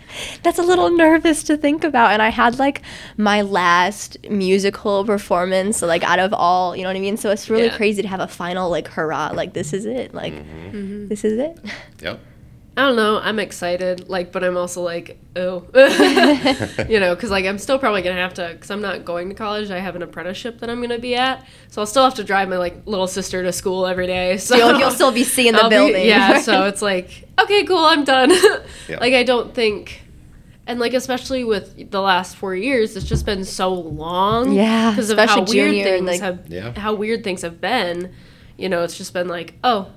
That's 0.44 0.60
a 0.60 0.64
little 0.64 0.90
nervous 0.90 1.44
to 1.44 1.58
think 1.58 1.84
about. 1.84 2.12
And 2.12 2.22
I 2.22 2.30
had 2.30 2.60
like 2.60 2.82
my 3.18 3.42
last 3.42 4.18
musical 4.30 5.04
performance, 5.06 5.82
like 5.82 6.04
out 6.04 6.20
of 6.20 6.34
all, 6.34 6.76
you 6.76 6.84
know 6.84 6.90
what 6.90 6.96
I 6.96 7.00
mean? 7.02 7.18
So 7.18 7.30
it's 7.32 7.50
really 7.50 7.66
Yeah. 7.66 7.76
crazy 7.78 8.02
to 8.02 8.08
have 8.08 8.20
a 8.22 8.28
final 8.28 8.70
like 8.70 8.88
hurrah, 8.88 9.32
like 9.34 9.54
this 9.54 9.74
is 9.74 9.86
it, 9.86 10.14
like 10.14 10.34
Mm-hmm. 10.34 11.08
this 11.10 11.24
is 11.26 11.38
it. 11.40 11.58
Yep. 12.02 12.20
I 12.78 12.82
don't 12.82 12.98
know. 12.98 13.20
I'm 13.20 13.40
excited, 13.40 14.10
like, 14.10 14.34
but 14.34 14.44
I'm 14.44 14.58
also 14.58 14.82
like, 14.82 15.18
oh, 15.38 15.66
you 16.90 17.00
know, 17.00 17.16
because 17.16 17.32
like 17.32 17.46
I'm 17.46 17.58
still 17.58 17.80
probably 17.80 18.02
gonna 18.02 18.20
have 18.20 18.34
to, 18.36 18.50
because 18.52 18.70
I'm 18.70 18.82
not 18.82 19.06
going 19.06 19.30
to 19.30 19.36
college. 19.36 19.72
I 19.72 19.80
have 19.80 19.96
an 19.96 20.02
apprenticeship 20.02 20.60
that 20.60 20.70
I'm 20.70 20.82
gonna 20.82 21.00
be 21.00 21.16
at, 21.16 21.46
so 21.70 21.82
I'll 21.82 21.86
still 21.88 22.04
have 22.04 22.16
to 22.16 22.24
drive 22.24 22.50
my 22.50 22.58
like 22.58 22.86
little 22.86 23.08
sister 23.08 23.42
to 23.44 23.54
school 23.54 23.86
every 23.88 24.08
day. 24.08 24.38
So 24.38 24.56
You'll, 24.58 24.78
you'll 24.78 24.92
still 24.92 25.12
be 25.14 25.24
seeing 25.24 25.54
the 25.54 25.64
I'll 25.64 25.70
be- 25.70 25.76
building. 25.78 26.06
yeah. 26.06 26.42
So 26.42 26.66
it's 26.68 26.82
like, 26.82 27.30
okay, 27.40 27.64
cool, 27.64 27.84
I'm 27.86 28.04
done. 28.04 28.32
Yeah. 28.90 29.00
Like 29.00 29.14
I 29.14 29.24
don't 29.24 29.54
think. 29.54 30.02
And 30.68 30.80
like 30.80 30.94
especially 30.94 31.44
with 31.44 31.92
the 31.92 32.02
last 32.02 32.36
four 32.36 32.56
years, 32.56 32.98
it's 32.98 33.06
just 33.06 33.26
been 33.26 33.46
so 33.46 33.72
long. 33.74 34.52
Yeah, 34.52 34.90
because 34.92 35.10
of 35.12 35.18
how 35.18 35.24
especially 35.44 35.62
weird 35.62 35.84
things 35.86 36.08
like- 36.08 36.20
have, 36.22 36.48
Yeah. 36.48 36.78
how 36.78 36.94
weird 36.96 37.24
things 37.24 37.42
have 37.44 37.62
been. 37.62 38.14
You 38.58 38.68
know, 38.70 38.84
it's 38.84 38.98
just 38.98 39.14
been 39.14 39.28
like, 39.28 39.54
oh, 39.64 39.92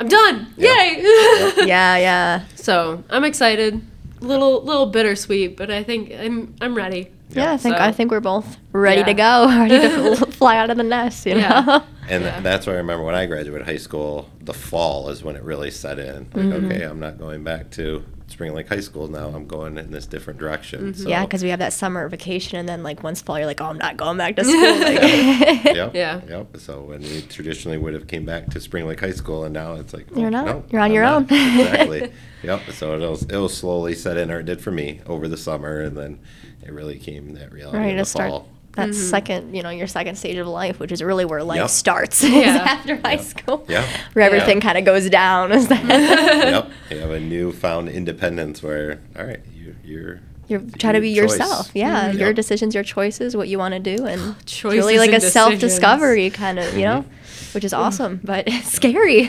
I'm 0.00 0.08
done, 0.08 0.46
Yeah. 0.56 0.74
yay! 0.82 1.02
yeah, 1.66 1.96
yeah. 1.98 2.40
So 2.56 3.04
I'm 3.10 3.24
excited. 3.24 3.80
Little 4.20 4.62
little 4.64 4.86
bittersweet, 4.86 5.56
but 5.56 5.70
I 5.70 5.82
think 5.82 6.12
I'm 6.18 6.54
I'm 6.60 6.74
ready. 6.74 7.10
Yeah, 7.30 7.52
I 7.52 7.56
think 7.58 7.76
So- 7.76 7.82
I 7.82 7.92
think 7.92 8.10
we're 8.10 8.20
both 8.20 8.56
ready 8.72 9.04
to 9.04 9.14
go, 9.14 9.46
ready 9.48 9.78
to 9.78 10.26
fly 10.32 10.56
out 10.56 10.70
of 10.70 10.76
the 10.78 10.82
nest. 10.82 11.24
You 11.26 11.34
know. 11.36 11.40
Yeah. 11.40 11.82
And 12.08 12.24
Yeah. 12.24 12.40
that's 12.40 12.66
why 12.66 12.72
I 12.72 12.76
remember 12.76 13.04
when 13.04 13.14
I 13.14 13.26
graduated 13.26 13.66
high 13.66 13.76
school, 13.78 14.28
the 14.40 14.52
fall 14.54 15.10
is 15.10 15.22
when 15.22 15.36
it 15.36 15.42
really 15.44 15.70
set 15.70 15.98
in. 15.98 16.28
Like, 16.34 16.44
Mm-hmm. 16.46 16.66
okay, 16.66 16.82
I'm 16.82 16.98
not 16.98 17.18
going 17.18 17.44
back 17.44 17.70
to 17.72 18.04
Spring 18.30 18.54
Lake 18.54 18.68
High 18.68 18.80
School 18.80 19.08
now. 19.08 19.28
I'm 19.28 19.46
going 19.46 19.76
in 19.76 19.90
this 19.90 20.06
different 20.06 20.38
direction. 20.38 20.92
Mm-hmm. 20.92 21.02
So, 21.02 21.08
Yeah, 21.08 21.24
because 21.24 21.42
we 21.42 21.50
have 21.50 21.58
that 21.58 21.72
summer 21.72 22.08
vacation, 22.08 22.58
and 22.58 22.68
then 22.68 22.82
like 22.82 23.02
once 23.02 23.20
fall, 23.20 23.38
you're 23.38 23.46
like, 23.46 23.60
oh, 23.60 23.66
I'm 23.66 23.78
not 23.78 23.96
going 23.96 24.16
back 24.16 24.36
to 24.36 24.44
school. 24.44 24.60
Like, 24.60 25.64
Yep, 25.74 25.94
Yeah. 25.94 26.20
Yep. 26.28 26.56
So 26.58 26.80
when 26.82 27.02
we 27.02 27.22
traditionally 27.22 27.78
would 27.78 27.94
have 27.94 28.06
came 28.06 28.24
back 28.24 28.48
to 28.50 28.60
Spring 28.60 28.86
Lake 28.86 29.00
High 29.00 29.10
School, 29.12 29.44
and 29.44 29.52
now 29.54 29.74
it's 29.74 29.92
like 29.92 30.06
oh, 30.14 30.20
You're 30.20 30.30
not. 30.30 30.46
no, 30.46 30.64
You're 30.70 30.80
on 30.80 30.86
I'm 30.90 30.94
your 30.94 31.02
not. 31.04 31.14
own. 31.14 31.22
exactly. 31.60 32.12
Yep. 32.42 32.60
So 32.72 32.94
it'll 32.96 33.14
it'll 33.24 33.48
slowly 33.48 33.94
set 33.94 34.16
in, 34.16 34.30
or 34.30 34.40
it 34.40 34.46
did 34.46 34.60
for 34.60 34.70
me 34.70 35.00
over 35.06 35.28
the 35.28 35.36
summer, 35.36 35.80
and 35.80 35.96
then 35.96 36.20
it 36.62 36.72
really 36.72 36.98
came 36.98 37.34
that 37.34 37.52
reality 37.52 37.78
ready 37.78 37.90
in 37.90 37.96
to 37.96 38.02
the 38.02 38.06
start 38.06 38.44
fall. 38.74 38.86
that 38.86 38.94
second, 38.94 39.54
you 39.54 39.62
know, 39.62 39.70
your 39.70 39.86
second 39.86 40.16
stage 40.16 40.36
of 40.36 40.46
life, 40.46 40.78
which 40.78 40.92
is 40.92 41.02
really 41.02 41.24
where 41.24 41.42
life 41.42 41.58
Yep. 41.58 41.70
starts 41.70 42.22
is 42.24 42.30
Yeah. 42.30 42.56
after 42.66 42.96
high 42.96 43.16
school. 43.18 43.64
Yeah. 43.68 43.84
Where 44.12 44.24
everything 44.24 44.58
Yeah. 44.58 44.62
kind 44.62 44.78
of 44.78 44.84
goes 44.84 45.08
down. 45.10 45.52
Is 45.52 45.68
that 45.68 45.84
yep. 45.88 46.70
You 46.90 46.98
have 46.98 47.10
a 47.10 47.20
newfound 47.20 47.88
independence 47.88 48.62
where, 48.62 49.00
all 49.18 49.24
right, 49.24 49.40
you, 49.54 49.74
you're 49.84 50.20
you're 50.48 50.60
trying 50.78 50.94
to 50.94 51.00
be 51.00 51.14
choice. 51.14 51.30
yourself. 51.38 51.70
Yeah, 51.74 52.10
Mhm. 52.10 52.18
your 52.18 52.28
Yep. 52.28 52.36
decisions, 52.36 52.74
your 52.74 52.82
choices, 52.82 53.36
what 53.36 53.46
you 53.46 53.56
want 53.58 53.72
to 53.74 53.78
do, 53.96 54.04
and 54.06 54.34
it's 54.40 54.64
really 54.64 54.98
like 54.98 55.12
a 55.12 55.20
self 55.20 55.58
discovery 55.60 56.28
kind 56.30 56.58
of, 56.58 56.76
you 56.76 56.84
know, 56.84 57.02
Mm-hmm. 57.02 57.52
which 57.54 57.64
is 57.64 57.72
awesome, 57.72 58.20
but 58.24 58.48
scary. 58.64 59.28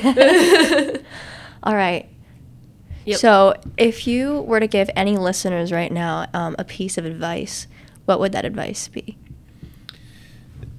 All 1.64 1.76
right. 1.76 2.08
Yep. 3.06 3.20
So, 3.20 3.54
if 3.78 4.08
you 4.08 4.42
were 4.42 4.60
to 4.60 4.68
give 4.68 4.90
any 4.96 5.18
listeners 5.18 5.72
right 5.72 5.92
now 5.92 6.28
um, 6.34 6.56
a 6.60 6.64
piece 6.64 6.98
of 6.98 7.06
advice, 7.06 7.68
what 8.06 8.20
would 8.20 8.32
that 8.32 8.46
advice 8.46 8.88
be? 8.88 9.18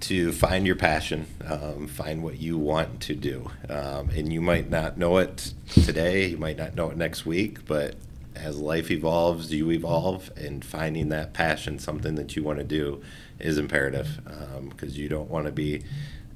To 0.03 0.33
find 0.33 0.67
your 0.67 0.77
passion, 0.77 1.27
um, 1.47 1.87
find 1.87 2.23
what 2.23 2.39
you 2.39 2.59
want 2.59 3.01
to 3.03 3.15
do. 3.15 3.51
Um, 3.69 4.11
and 4.11 4.33
you 4.33 4.41
might 4.41 4.69
not 4.69 4.99
know 4.99 5.19
it 5.19 5.55
today, 5.69 6.27
you 6.29 6.39
might 6.39 6.57
not 6.57 6.75
know 6.75 6.91
it 6.91 6.97
next 6.97 7.25
week, 7.25 7.65
but 7.67 7.95
as 8.35 8.59
life 8.59 8.91
evolves, 8.91 9.53
you 9.53 9.71
evolve, 9.71 10.31
and 10.37 10.65
finding 10.65 11.09
that 11.11 11.33
passion, 11.33 11.79
something 11.79 12.15
that 12.17 12.35
you 12.35 12.43
want 12.43 12.59
to 12.59 12.65
do, 12.65 13.03
is 13.39 13.59
imperative 13.59 14.21
because 14.69 14.99
you 14.99 15.09
don't 15.09 15.31
want 15.31 15.47
to 15.47 15.53
be 15.53 15.83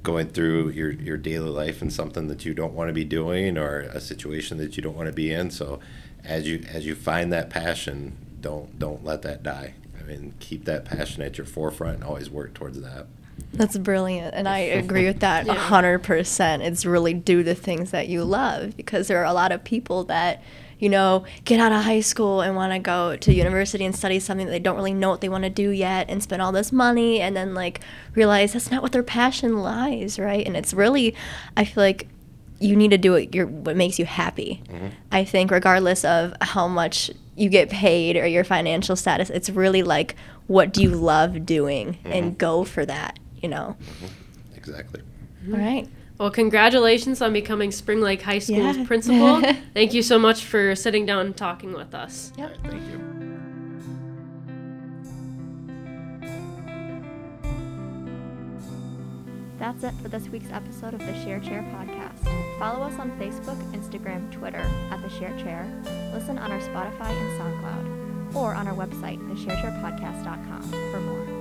going 0.03 0.27
through 0.27 0.69
your, 0.69 0.91
your 0.91 1.17
daily 1.17 1.49
life 1.49 1.81
in 1.81 1.89
something 1.89 2.27
that 2.27 2.45
you 2.45 2.53
don't 2.53 2.73
want 2.73 2.87
to 2.87 2.93
be 2.93 3.03
doing 3.03 3.57
or 3.57 3.79
a 3.79 3.99
situation 3.99 4.57
that 4.57 4.77
you 4.77 4.83
don't 4.83 4.95
want 4.95 5.07
to 5.07 5.13
be 5.13 5.31
in. 5.31 5.49
So 5.51 5.79
as 6.23 6.47
you 6.47 6.63
as 6.69 6.85
you 6.85 6.95
find 6.95 7.33
that 7.33 7.49
passion, 7.49 8.15
don't 8.39 8.77
don't 8.79 9.03
let 9.03 9.23
that 9.23 9.43
die. 9.43 9.73
I 9.99 10.03
mean, 10.03 10.33
keep 10.39 10.65
that 10.65 10.85
passion 10.85 11.23
at 11.23 11.37
your 11.37 11.47
forefront 11.47 11.95
and 11.95 12.03
always 12.03 12.29
work 12.29 12.53
towards 12.53 12.79
that. 12.81 13.07
That's 13.53 13.77
brilliant. 13.77 14.35
And 14.35 14.47
I 14.47 14.57
agree 14.81 15.05
with 15.05 15.19
that 15.19 15.45
a 15.45 15.53
Yeah. 15.53 15.69
100%. 15.69 16.61
It's 16.61 16.85
really 16.85 17.13
do 17.13 17.43
the 17.43 17.55
things 17.55 17.91
that 17.91 18.07
you 18.07 18.23
love 18.23 18.77
because 18.77 19.07
there 19.07 19.19
are 19.19 19.25
a 19.25 19.33
lot 19.33 19.51
of 19.51 19.63
people 19.63 20.03
that, 20.05 20.43
you 20.79 20.89
know, 20.89 21.23
get 21.45 21.59
out 21.59 21.71
of 21.71 21.83
high 21.83 22.01
school 22.01 22.41
and 22.41 22.55
want 22.55 22.73
to 22.73 22.79
go 22.79 23.15
to 23.17 23.33
university 23.33 23.83
and 23.85 23.95
study 23.95 24.19
something 24.19 24.45
that 24.45 24.51
they 24.51 24.59
don't 24.59 24.75
really 24.75 24.93
know 24.93 25.09
what 25.09 25.21
they 25.21 25.29
want 25.29 25.43
to 25.43 25.49
do 25.49 25.69
yet 25.69 26.07
and 26.09 26.21
spend 26.21 26.41
all 26.41 26.51
this 26.51 26.71
money 26.71 27.19
and 27.19 27.35
then 27.35 27.53
like 27.53 27.81
realize 28.13 28.53
that's 28.53 28.69
not 28.69 28.83
what 28.83 28.91
their 28.91 29.03
passion 29.03 29.57
lies, 29.57 30.19
right? 30.19 30.45
And 30.45 30.55
it's 30.55 30.73
really, 30.73 31.15
I 31.55 31.65
feel 31.65 31.83
like 31.83 32.07
you 32.59 32.75
need 32.75 32.91
to 32.91 32.97
do 32.97 33.11
what, 33.11 33.33
your, 33.33 33.47
what 33.47 33.75
makes 33.75 33.99
you 33.99 34.05
happy. 34.05 34.61
Mm-hmm. 34.67 34.87
I 35.11 35.23
think, 35.23 35.51
regardless 35.51 36.03
of 36.03 36.33
how 36.41 36.67
much 36.67 37.11
you 37.35 37.49
get 37.49 37.69
paid 37.69 38.17
or 38.17 38.25
your 38.25 38.43
financial 38.43 38.95
status, 38.95 39.29
it's 39.29 39.49
really 39.49 39.83
like, 39.83 40.15
what 40.47 40.73
do 40.73 40.81
you 40.81 40.89
love 40.89 41.45
doing? 41.45 41.97
And 42.05 42.25
mm-hmm. 42.25 42.37
go 42.37 42.63
for 42.63 42.85
that, 42.85 43.19
you 43.41 43.49
know? 43.49 43.75
Mm-hmm. 43.81 44.55
Exactly. 44.55 45.01
All 45.51 45.57
right. 45.59 45.87
Well, 46.17 46.31
congratulations 46.31 47.21
on 47.21 47.31
becoming 47.31 47.71
Spring 47.71 48.01
Lake 48.01 48.21
High 48.23 48.39
School's 48.39 48.77
Yeah. 48.77 48.85
principal. 48.85 49.41
Thank 49.73 49.93
you 49.93 50.01
so 50.01 50.17
much 50.17 50.43
for 50.45 50.75
sitting 50.75 51.05
down 51.05 51.27
and 51.27 51.37
talking 51.37 51.73
with 51.73 51.93
us. 51.93 52.33
Yep. 52.37 52.49
All 52.49 52.55
right, 52.71 52.71
thank 52.71 52.91
you. 52.91 53.03
That's 59.59 59.83
it 59.83 59.93
for 60.01 60.07
this 60.07 60.27
week's 60.29 60.51
episode 60.51 60.93
of 60.93 60.99
the 60.99 61.13
Share 61.23 61.39
Chair 61.39 61.61
podcast. 61.73 62.59
Follow 62.59 62.85
us 62.85 62.99
on 62.99 63.11
Facebook, 63.19 63.57
Instagram, 63.73 64.31
Twitter 64.31 64.59
at 64.91 65.01
the 65.01 65.09
Share 65.09 65.35
Chair. 65.39 65.67
Listen 66.13 66.37
on 66.37 66.51
our 66.51 66.59
Spotify 66.59 67.09
and 67.09 67.39
SoundCloud, 67.41 68.35
or 68.35 68.53
on 68.53 68.67
our 68.67 68.75
website, 68.75 69.19
thesharechairpodcast.com, 69.29 70.61
for 70.91 70.99
more. 70.99 71.36